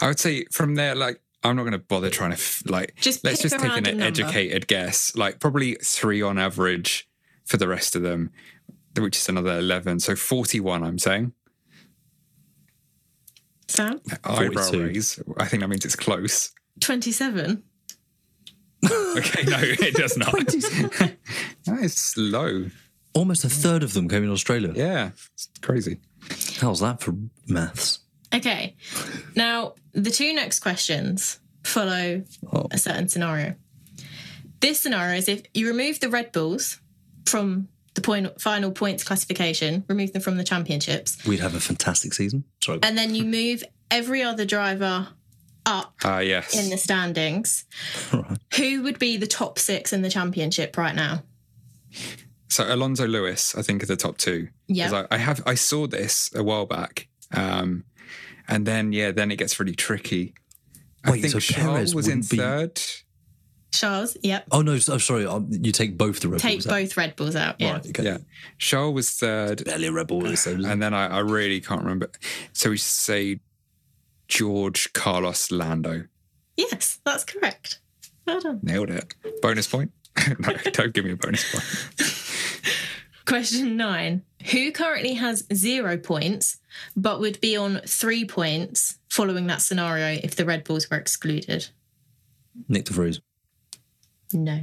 I 0.00 0.08
would 0.08 0.18
say 0.20 0.44
from 0.52 0.74
there, 0.74 0.94
like, 0.94 1.20
I'm 1.42 1.56
not 1.56 1.62
going 1.62 1.72
to 1.72 1.78
bother 1.78 2.10
trying 2.10 2.30
to, 2.30 2.36
f- 2.36 2.62
like, 2.66 2.94
Just 2.96 3.24
let's 3.24 3.42
pick 3.42 3.50
just 3.50 3.54
a 3.54 3.58
take 3.58 3.66
an 3.66 3.72
random 3.84 3.98
number. 3.98 4.06
educated 4.06 4.66
guess. 4.66 5.14
Like, 5.16 5.40
probably 5.40 5.76
three 5.82 6.22
on 6.22 6.38
average 6.38 7.08
for 7.44 7.56
the 7.56 7.68
rest 7.68 7.94
of 7.96 8.02
them, 8.02 8.30
which 8.98 9.16
is 9.16 9.28
another 9.28 9.58
11. 9.58 10.00
So 10.00 10.16
41, 10.16 10.82
I'm 10.82 10.98
saying. 10.98 11.32
Sam? 13.68 14.00
Eyebrow 14.24 14.62
42. 14.62 14.84
raise. 14.84 15.20
I 15.38 15.46
think 15.46 15.60
that 15.62 15.68
means 15.68 15.84
it's 15.84 15.96
close. 15.96 16.52
27. 16.80 17.62
Okay, 19.16 19.42
no, 19.44 19.56
it 19.60 19.94
does 19.94 20.16
not. 20.16 20.32
that 21.64 21.78
is 21.82 22.14
low. 22.16 22.66
Almost 23.16 23.44
a 23.44 23.48
third 23.48 23.82
of 23.82 23.94
them 23.94 24.08
came 24.08 24.22
in 24.24 24.30
Australia. 24.30 24.72
Yeah, 24.76 25.10
it's 25.34 25.48
crazy. 25.62 25.98
How's 26.60 26.80
that 26.80 27.00
for 27.00 27.14
maths? 27.48 28.00
Okay. 28.34 28.76
Now, 29.34 29.74
the 29.92 30.10
two 30.10 30.34
next 30.34 30.60
questions 30.60 31.38
follow 31.64 32.22
Oh. 32.52 32.66
a 32.70 32.78
certain 32.78 33.08
scenario. 33.08 33.54
This 34.60 34.80
scenario 34.80 35.16
is 35.16 35.28
if 35.28 35.42
you 35.54 35.66
remove 35.66 36.00
the 36.00 36.08
Red 36.10 36.32
Bulls 36.32 36.80
from 37.26 37.68
the 37.94 38.00
point 38.02 38.40
final 38.40 38.70
points 38.70 39.02
classification, 39.04 39.84
remove 39.88 40.12
them 40.12 40.20
from 40.22 40.36
the 40.36 40.44
championships, 40.44 41.24
We'd 41.26 41.40
have 41.40 41.54
a 41.54 41.60
fantastic 41.60 42.12
season. 42.14 42.44
Sorry. 42.62 42.80
and 42.82 42.96
then 42.98 43.14
you 43.14 43.24
move 43.24 43.64
every 43.90 44.22
other 44.22 44.44
driver 44.44 45.08
up 45.64 45.94
Ah, 46.04 46.18
yes. 46.20 46.54
in 46.54 46.68
the 46.70 46.76
standings, 46.76 47.64
who 48.56 48.82
would 48.82 48.98
be 48.98 49.16
the 49.16 49.26
top 49.26 49.58
six 49.58 49.92
in 49.92 50.02
the 50.02 50.10
championship 50.10 50.76
right 50.76 50.94
now? 50.94 51.22
So 52.48 52.72
Alonso 52.72 53.06
Lewis, 53.06 53.54
I 53.56 53.62
think, 53.62 53.82
are 53.82 53.86
the 53.86 53.96
top 53.96 54.18
two. 54.18 54.48
Yeah. 54.68 55.04
I, 55.10 55.16
I 55.16 55.18
have 55.18 55.42
I 55.46 55.54
saw 55.54 55.86
this 55.86 56.30
a 56.34 56.42
while 56.42 56.66
back, 56.66 57.08
um, 57.32 57.84
and 58.48 58.66
then 58.66 58.92
yeah, 58.92 59.10
then 59.10 59.30
it 59.30 59.36
gets 59.36 59.58
really 59.58 59.74
tricky. 59.74 60.34
I 61.04 61.10
Wait, 61.12 61.22
think 61.22 61.32
so 61.32 61.40
Charles 61.40 61.76
Perez 61.76 61.94
was 61.94 62.08
in 62.08 62.20
be- 62.20 62.36
third. 62.36 62.80
Charles, 63.72 64.16
yep. 64.22 64.46
Oh 64.52 64.62
no! 64.62 64.78
so- 64.78 64.96
sorry. 64.98 65.26
Um, 65.26 65.48
you 65.50 65.72
take 65.72 65.98
both 65.98 66.20
the 66.20 66.28
Red 66.28 66.40
Take 66.40 66.58
Bulls 66.58 66.66
out. 66.66 66.76
Take 66.76 66.88
both 66.88 66.96
Red 66.96 67.16
Bulls 67.16 67.36
out. 67.36 67.56
Yeah. 67.58 67.72
Right. 67.72 67.86
Okay. 67.88 68.04
Yeah, 68.04 68.18
Charles 68.58 68.94
was 68.94 69.10
third, 69.10 69.64
Barely 69.64 69.88
a 69.88 69.92
Red 69.92 70.06
Bull. 70.06 70.24
is, 70.26 70.44
though, 70.44 70.52
and 70.52 70.80
then 70.80 70.94
I, 70.94 71.08
I 71.08 71.18
really 71.18 71.60
can't 71.60 71.82
remember. 71.82 72.10
So 72.52 72.70
we 72.70 72.78
say 72.78 73.40
George 74.28 74.92
Carlos 74.92 75.50
Lando. 75.50 76.04
Yes, 76.56 77.00
that's 77.04 77.24
correct. 77.24 77.80
Well 78.26 78.40
done. 78.40 78.60
Nailed 78.62 78.90
it. 78.90 79.14
Bonus 79.42 79.66
point. 79.68 79.92
no, 80.38 80.54
don't 80.72 80.94
give 80.94 81.04
me 81.04 81.12
a 81.12 81.16
bonus 81.16 81.44
point. 81.52 81.64
Question 83.26 83.76
nine. 83.76 84.22
Who 84.52 84.70
currently 84.72 85.14
has 85.14 85.44
zero 85.52 85.96
points 85.98 86.58
but 86.96 87.20
would 87.20 87.40
be 87.40 87.56
on 87.56 87.80
three 87.86 88.24
points 88.24 88.98
following 89.08 89.46
that 89.48 89.60
scenario 89.62 90.20
if 90.22 90.36
the 90.36 90.44
Red 90.44 90.64
Bulls 90.64 90.88
were 90.90 90.96
excluded? 90.96 91.68
Nyck 92.70 92.84
De 92.84 92.92
Vries, 92.92 93.20
No. 94.32 94.60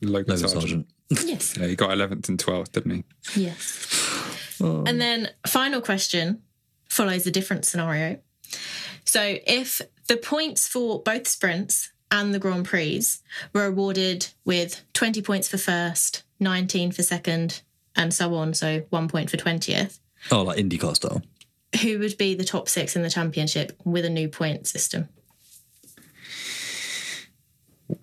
Logan 0.00 0.34
Logan 0.34 0.36
Sargeant. 0.36 0.86
Sargeant. 1.12 1.28
Yes. 1.28 1.56
Yeah, 1.56 1.66
he 1.66 1.76
got 1.76 1.90
11th 1.90 2.28
and 2.28 2.38
12th, 2.38 2.72
didn't 2.72 2.90
he? 2.90 3.04
Yes. 3.40 4.58
And 4.60 5.00
then 5.00 5.28
final 5.46 5.80
question 5.80 6.42
follows 6.88 7.26
a 7.26 7.30
different 7.30 7.64
scenario. 7.64 8.18
So 9.04 9.38
if 9.46 9.80
the 10.08 10.16
points 10.16 10.66
for 10.68 11.02
both 11.02 11.26
sprints 11.28 11.92
and 12.10 12.32
the 12.34 12.38
Grand 12.38 12.64
Prix 12.64 13.02
were 13.52 13.66
awarded 13.66 14.28
with 14.44 14.82
20 14.92 15.20
points 15.22 15.48
for 15.48 15.58
first, 15.58 16.22
19 16.40 16.92
for 16.92 17.02
second, 17.02 17.62
and 17.96 18.12
so 18.14 18.34
on, 18.34 18.54
so 18.54 18.84
one 18.90 19.08
point 19.08 19.30
for 19.30 19.36
20th, 19.36 19.98
Oh, 20.30 20.42
like 20.42 20.58
IndyCar 20.58 20.94
style. 20.96 21.22
who 21.82 21.98
would 21.98 22.16
be 22.18 22.34
the 22.34 22.44
top 22.44 22.68
six 22.68 22.94
in 22.96 23.02
the 23.02 23.10
championship 23.10 23.72
with 23.84 24.04
a 24.04 24.10
new 24.10 24.28
point 24.28 24.66
system? 24.66 25.08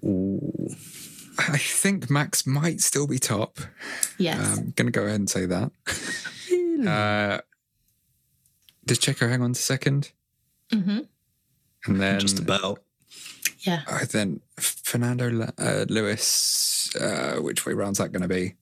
Ooh. 0.04 0.70
I 1.38 1.58
think 1.58 2.10
Max 2.10 2.46
might 2.46 2.82
still 2.82 3.08
be 3.08 3.18
top. 3.18 3.60
Yes. 4.18 4.58
I'm 4.58 4.72
going 4.72 4.88
to 4.88 4.92
go 4.92 5.04
ahead 5.06 5.20
and 5.20 5.30
say 5.30 5.46
that. 5.46 5.72
uh, 6.88 7.42
does 8.86 9.00
Checo 9.00 9.30
hang 9.30 9.42
on 9.42 9.54
to 9.54 9.62
second? 9.62 10.12
hmm 10.72 11.00
And 11.86 12.02
then 12.02 12.20
Just 12.20 12.40
about. 12.40 12.84
Yeah. 13.60 13.82
uh, 13.88 14.06
then 14.12 14.42
Fernando 14.58 15.52
uh, 15.58 15.86
Lewis. 15.88 16.94
Uh, 17.00 17.38
which 17.38 17.66
way 17.66 17.74
round's 17.74 18.00
that 18.00 18.12
going 18.12 18.22
to 18.22 18.28
be? 18.28 18.56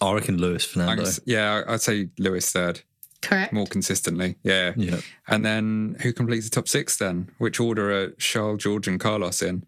I 0.00 0.12
reckon 0.14 0.38
Lewis 0.38 0.64
I'm 0.64 0.80
Fernando. 0.82 1.02
gonna 1.04 1.16
yeah, 1.26 1.62
I'd 1.68 1.80
say 1.82 2.08
Lewis 2.18 2.50
third 2.50 2.80
Correct. 3.22 3.52
more 3.52 3.66
consistently. 3.66 4.36
Yeah. 4.42 4.72
Yeah. 4.76 5.00
And 5.28 5.44
then 5.44 5.96
who 6.02 6.12
completes 6.12 6.48
the 6.48 6.54
top 6.54 6.68
six 6.68 6.96
then? 6.96 7.30
Which 7.38 7.60
order 7.60 7.90
are 7.90 8.10
Charles, 8.12 8.62
George, 8.62 8.88
and 8.88 8.98
Carlos 8.98 9.42
in? 9.42 9.64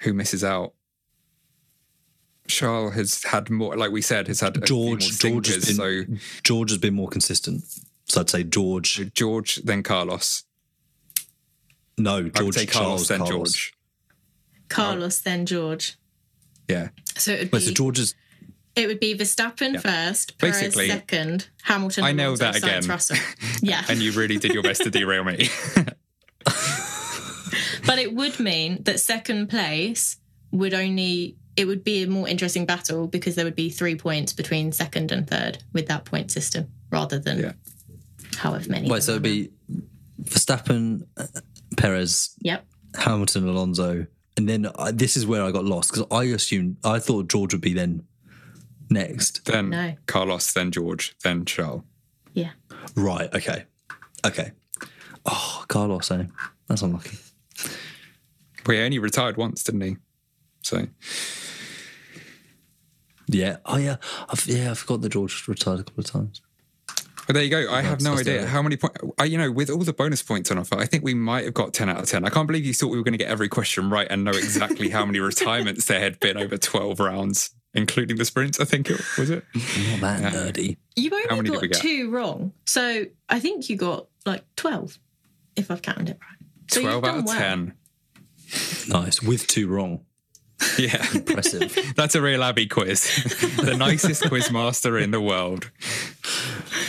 Who 0.00 0.14
misses 0.14 0.42
out? 0.44 0.72
Charles 2.48 2.94
has 2.94 3.24
had 3.24 3.50
more, 3.50 3.76
like 3.76 3.90
we 3.90 4.00
said, 4.02 4.28
has 4.28 4.40
had 4.40 4.56
a 4.56 4.66
few 4.66 4.76
more 4.76 4.96
George. 4.96 5.18
George 5.18 5.46
has 5.48 5.64
stinkers, 5.64 6.06
been. 6.06 6.20
George 6.42 6.70
has 6.70 6.78
been 6.78 6.94
more 6.94 7.08
consistent. 7.08 7.64
So 8.06 8.20
I'd 8.20 8.30
say 8.30 8.44
George. 8.44 9.12
George, 9.14 9.56
then 9.56 9.82
Carlos. 9.82 10.44
No, 11.98 12.16
I 12.18 12.22
would 12.22 12.34
George. 12.34 12.54
say 12.54 12.66
Carlos, 12.66 12.88
Charles, 12.88 13.08
then 13.08 13.18
Carlos. 13.18 13.52
George. 13.52 13.72
Carlos, 14.68 15.18
then 15.20 15.44
George. 15.46 15.96
Yeah. 16.68 16.88
So 17.16 17.32
it 17.32 17.38
would 17.40 17.52
Wait, 17.52 17.58
be 17.60 17.66
so 17.66 17.72
George 17.72 17.98
is. 17.98 18.14
It 18.74 18.88
would 18.88 19.00
be 19.00 19.16
Verstappen 19.16 19.74
Yeah. 19.74 19.80
first, 19.80 20.36
Perez 20.38 20.60
Basically, 20.60 20.88
second, 20.88 21.48
Hamilton. 21.62 22.04
I 22.04 22.12
know 22.12 22.34
Alonso, 22.34 22.44
that 22.44 22.54
Sainz, 22.56 22.62
again. 22.62 22.86
Russell. 22.88 23.16
Yeah, 23.62 23.82
and 23.88 24.00
you 24.00 24.12
really 24.12 24.36
did 24.38 24.52
your 24.52 24.62
best 24.62 24.82
to 24.82 24.90
derail 24.90 25.24
me. 25.24 25.48
but 27.86 27.98
it 27.98 28.12
would 28.14 28.38
mean 28.40 28.82
that 28.84 29.00
second 29.00 29.48
place 29.48 30.16
would 30.50 30.74
only. 30.74 31.36
It 31.56 31.64
would 31.66 31.84
be 31.84 32.02
a 32.02 32.06
more 32.06 32.28
interesting 32.28 32.66
battle 32.66 33.06
because 33.06 33.34
there 33.34 33.44
would 33.46 33.56
be 33.56 33.70
three 33.70 33.94
points 33.96 34.34
between 34.34 34.72
second 34.72 35.10
and 35.10 35.26
third 35.26 35.62
with 35.72 35.86
that 35.86 36.04
point 36.04 36.30
system 36.30 36.70
rather 36.90 37.18
than 37.18 37.38
Yeah. 37.38 37.52
however 38.36 38.68
many. 38.68 38.90
Wait, 38.90 39.02
so 39.02 39.12
it'd 39.12 39.22
be 39.22 39.50
Verstappen, 40.22 41.06
uh, 41.16 41.26
Perez, 41.78 42.34
Yep. 42.42 42.66
Hamilton, 42.94 43.48
Alonso, 43.48 44.06
and 44.36 44.48
then 44.48 44.68
I, 44.78 44.90
this 44.92 45.16
is 45.16 45.26
where 45.26 45.42
I 45.42 45.50
got 45.50 45.64
lost 45.64 45.92
because 45.92 46.06
I 46.10 46.24
assumed 46.24 46.76
I 46.84 46.98
thought 46.98 47.28
George 47.28 47.52
would 47.54 47.62
be 47.62 47.72
then 47.72 48.04
next. 48.90 49.44
then 49.46 49.70
No. 49.70 49.94
Carlos, 50.06 50.52
then 50.52 50.70
George, 50.70 51.16
then 51.22 51.44
Charles. 51.44 51.82
Yeah. 52.34 52.50
Right. 52.94 53.32
Okay. 53.34 53.64
Okay. 54.24 54.52
Oh, 55.24 55.64
Carlos, 55.68 56.10
eh? 56.10 56.24
That's 56.68 56.82
unlucky. 56.82 57.18
Well, 58.66 58.76
he 58.76 58.82
only 58.82 58.98
retired 58.98 59.36
once, 59.36 59.62
didn't 59.62 59.80
he? 59.80 59.96
So 60.62 60.86
Yeah. 63.28 63.56
Oh, 63.64 63.76
yeah. 63.78 63.96
I've, 64.28 64.46
yeah, 64.46 64.72
I 64.72 64.74
forgot 64.74 65.00
that 65.02 65.12
George 65.12 65.46
retired 65.48 65.80
a 65.80 65.84
couple 65.84 66.00
of 66.04 66.10
times. 66.10 66.42
But 67.26 67.34
there 67.34 67.42
you 67.42 67.50
go. 67.50 67.72
I 67.72 67.82
have 67.82 68.00
no 68.00 68.16
idea 68.16 68.46
how 68.46 68.62
many 68.62 68.76
points. 68.76 68.98
You 69.24 69.38
know, 69.38 69.50
with 69.50 69.68
all 69.70 69.78
the 69.82 69.92
bonus 69.92 70.22
points 70.22 70.50
on 70.50 70.58
offer, 70.58 70.76
I 70.78 70.86
think 70.86 71.02
we 71.04 71.14
might 71.14 71.44
have 71.44 71.54
got 71.54 71.74
ten 71.74 71.88
out 71.88 71.98
of 71.98 72.06
ten. 72.06 72.24
I 72.24 72.30
can't 72.30 72.46
believe 72.46 72.64
you 72.64 72.72
thought 72.72 72.88
we 72.88 72.98
were 72.98 73.04
going 73.04 73.12
to 73.12 73.18
get 73.18 73.28
every 73.28 73.48
question 73.48 73.90
right 73.90 74.06
and 74.08 74.22
know 74.24 74.30
exactly 74.30 74.90
how 74.90 75.04
many 75.04 75.18
retirements 75.32 75.86
there 75.86 76.00
had 76.00 76.20
been 76.20 76.36
over 76.36 76.56
twelve 76.56 77.00
rounds, 77.00 77.50
including 77.74 78.16
the 78.16 78.24
sprints. 78.24 78.60
I 78.60 78.64
think 78.64 78.90
it 78.90 79.00
was 79.18 79.30
it. 79.30 79.44
Not 80.00 80.20
that 80.20 80.32
nerdy. 80.32 80.76
You 80.94 81.10
How 81.28 81.36
only 81.36 81.50
many 81.50 81.68
got 81.68 81.80
two 81.80 82.10
wrong, 82.10 82.52
so 82.64 83.04
I 83.28 83.40
think 83.40 83.68
you 83.68 83.76
got 83.76 84.06
like 84.24 84.44
twelve, 84.54 84.98
if 85.56 85.70
I've 85.70 85.82
counted 85.82 86.10
it 86.10 86.18
right. 86.20 86.48
So 86.70 86.80
you've 86.80 86.90
Twelve 86.90 87.04
out 87.04 87.08
done 87.08 87.18
of 87.18 87.24
well. 87.26 87.38
ten. 87.38 87.74
Nice. 88.88 89.20
With 89.20 89.46
two 89.48 89.66
wrong. 89.66 90.05
Yeah, 90.78 91.04
Impressive. 91.14 91.94
that's 91.96 92.14
a 92.14 92.22
real 92.22 92.42
Abby 92.42 92.66
quiz. 92.66 93.02
the 93.62 93.76
nicest 93.76 94.28
quiz 94.28 94.50
master 94.50 94.98
in 94.98 95.10
the 95.10 95.20
world. 95.20 95.70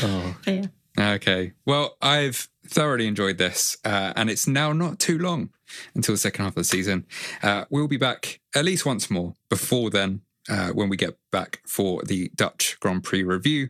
oh. 0.03 0.35
Yeah. 0.45 0.67
Okay. 0.99 1.53
Well, 1.65 1.95
I've 2.01 2.47
thoroughly 2.65 3.07
enjoyed 3.07 3.37
this, 3.37 3.77
uh, 3.85 4.13
and 4.15 4.29
it's 4.29 4.47
now 4.47 4.73
not 4.73 4.99
too 4.99 5.17
long 5.19 5.49
until 5.93 6.13
the 6.15 6.19
second 6.19 6.43
half 6.45 6.51
of 6.53 6.55
the 6.55 6.63
season. 6.63 7.05
Uh, 7.43 7.65
we'll 7.69 7.87
be 7.87 7.97
back 7.97 8.39
at 8.55 8.65
least 8.65 8.85
once 8.85 9.09
more 9.09 9.33
before 9.49 9.89
then. 9.89 10.21
Uh, 10.49 10.69
when 10.69 10.87
we 10.87 10.95
get 10.95 11.17
back 11.29 11.59
for 11.67 12.01
the 12.03 12.31
Dutch 12.33 12.77
Grand 12.79 13.03
Prix 13.03 13.21
review. 13.21 13.67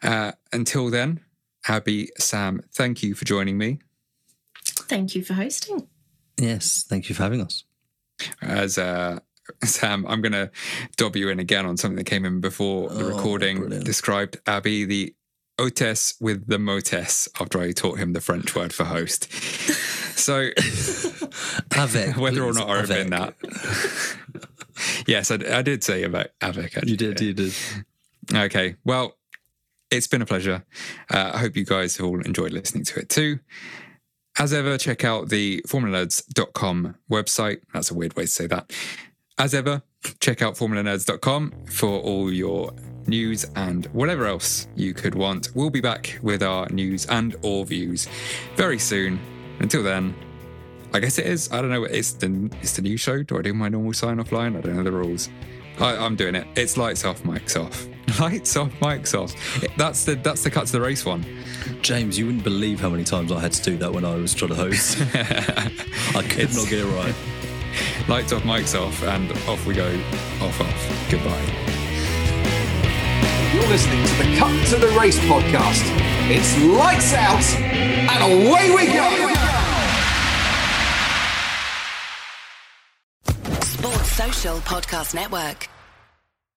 Uh, 0.00 0.30
until 0.52 0.88
then, 0.88 1.18
Abby, 1.66 2.08
Sam, 2.18 2.60
thank 2.72 3.02
you 3.02 3.16
for 3.16 3.24
joining 3.24 3.58
me. 3.58 3.80
Thank 4.64 5.16
you 5.16 5.24
for 5.24 5.34
hosting. 5.34 5.88
Yes. 6.36 6.84
Thank 6.88 7.08
you 7.08 7.16
for 7.16 7.24
having 7.24 7.40
us. 7.40 7.64
As 8.44 8.78
uh, 8.78 9.18
Sam, 9.64 10.04
I'm 10.06 10.20
going 10.22 10.32
to 10.32 10.50
dob 10.96 11.16
you 11.16 11.28
in 11.28 11.38
again 11.38 11.66
on 11.66 11.76
something 11.76 11.96
that 11.96 12.04
came 12.04 12.24
in 12.24 12.40
before 12.40 12.88
the 12.90 13.04
Oh, 13.04 13.08
recording. 13.16 13.58
brilliant. 13.58 13.84
Described 13.84 14.38
Abby 14.46 14.84
the 14.84 15.14
hôtesse 15.58 16.14
with 16.20 16.46
the 16.48 16.58
motes 16.58 17.28
after 17.40 17.60
I 17.60 17.70
taught 17.72 17.98
him 17.98 18.12
the 18.12 18.20
French 18.20 18.54
word 18.56 18.72
for 18.72 18.84
host. 18.84 19.30
So 20.18 20.48
Avec. 21.76 22.16
whether 22.18 22.42
or 22.42 22.52
not 22.52 22.68
I 22.68 22.80
offend 22.80 23.12
that. 23.12 23.34
yes, 25.06 25.30
I, 25.30 25.34
I 25.58 25.62
did 25.62 25.84
say 25.84 26.02
about 26.02 26.28
Avec. 26.40 26.76
Actually. 26.76 26.90
You 26.92 26.96
did. 26.96 27.20
You 27.20 27.32
did. 27.34 27.54
Okay. 28.34 28.76
Well, 28.84 29.16
it's 29.90 30.06
been 30.08 30.22
a 30.22 30.26
pleasure. 30.26 30.64
Uh, 31.12 31.32
I 31.34 31.38
hope 31.38 31.56
you 31.56 31.64
guys 31.64 31.96
have 31.98 32.06
all 32.06 32.20
enjoyed 32.20 32.52
listening 32.52 32.84
to 32.86 33.00
it 33.00 33.08
too. 33.08 33.38
As 34.38 34.52
ever, 34.52 34.76
check 34.76 35.04
out 35.04 35.28
the 35.28 35.62
formulanerds.com 35.68 36.96
website. 37.10 37.60
That's 37.72 37.90
a 37.90 37.94
weird 37.94 38.16
way 38.16 38.24
to 38.24 38.28
say 38.28 38.46
that. 38.48 38.72
As 39.38 39.54
ever, 39.54 39.82
check 40.20 40.42
out 40.42 40.54
formulanerds.com 40.54 41.52
for 41.66 42.00
all 42.00 42.32
your 42.32 42.72
news 43.06 43.44
and 43.54 43.86
whatever 43.86 44.26
else 44.26 44.66
you 44.74 44.92
could 44.92 45.14
want. 45.14 45.50
We'll 45.54 45.70
be 45.70 45.80
back 45.80 46.18
with 46.22 46.42
our 46.42 46.68
news 46.70 47.06
and 47.06 47.36
or 47.42 47.64
views 47.64 48.08
very 48.56 48.78
soon. 48.78 49.20
Until 49.60 49.84
then, 49.84 50.14
I 50.92 50.98
guess 50.98 51.18
it 51.18 51.26
is. 51.26 51.50
I 51.52 51.60
don't 51.60 51.70
know. 51.70 51.84
It's 51.84 52.12
the 52.12 52.50
it's 52.60 52.74
the 52.74 52.82
new 52.82 52.96
show. 52.96 53.22
Do 53.22 53.38
I 53.38 53.42
do 53.42 53.54
my 53.54 53.68
normal 53.68 53.92
sign 53.92 54.18
off 54.18 54.32
line? 54.32 54.56
I 54.56 54.60
don't 54.60 54.76
know 54.76 54.82
the 54.82 54.92
rules. 54.92 55.28
I, 55.78 55.96
I'm 55.96 56.16
doing 56.16 56.34
it. 56.34 56.46
It's 56.56 56.76
lights 56.76 57.04
off, 57.04 57.22
mics 57.22 57.60
off. 57.60 57.86
Lights 58.20 58.56
off, 58.56 58.70
mics 58.80 59.18
off. 59.18 59.34
That's 59.76 60.04
the 60.04 60.14
that's 60.16 60.42
the 60.44 60.50
cut 60.50 60.66
to 60.66 60.72
the 60.72 60.80
race 60.80 61.04
one. 61.04 61.24
James, 61.80 62.18
you 62.18 62.26
wouldn't 62.26 62.44
believe 62.44 62.80
how 62.80 62.90
many 62.90 63.04
times 63.04 63.32
I 63.32 63.40
had 63.40 63.52
to 63.52 63.62
do 63.62 63.76
that 63.78 63.92
when 63.92 64.04
I 64.04 64.14
was 64.16 64.34
trying 64.34 64.50
to 64.50 64.54
host. 64.54 64.98
I 65.14 66.22
could 66.28 66.54
not 66.54 66.68
get 66.68 66.80
it 66.80 66.86
right. 66.86 67.14
Lights 68.08 68.32
off, 68.32 68.42
mics 68.42 68.78
off, 68.78 69.02
and 69.04 69.32
off 69.48 69.64
we 69.66 69.74
go. 69.74 69.88
Off, 70.40 70.60
off. 70.60 71.10
Goodbye. 71.10 71.74
You're 73.54 73.68
listening 73.68 74.04
to 74.06 74.14
the 74.14 74.36
Cut 74.36 74.66
to 74.68 74.76
the 74.76 74.88
Race 74.98 75.18
podcast. 75.20 75.82
It's 76.28 76.58
lights 76.62 77.14
out 77.14 77.44
and 77.60 78.32
away 78.32 78.74
we 78.74 78.86
go. 78.92 79.32
Sports 83.62 84.12
Social 84.12 84.58
Podcast 84.58 85.14
Network. 85.14 85.68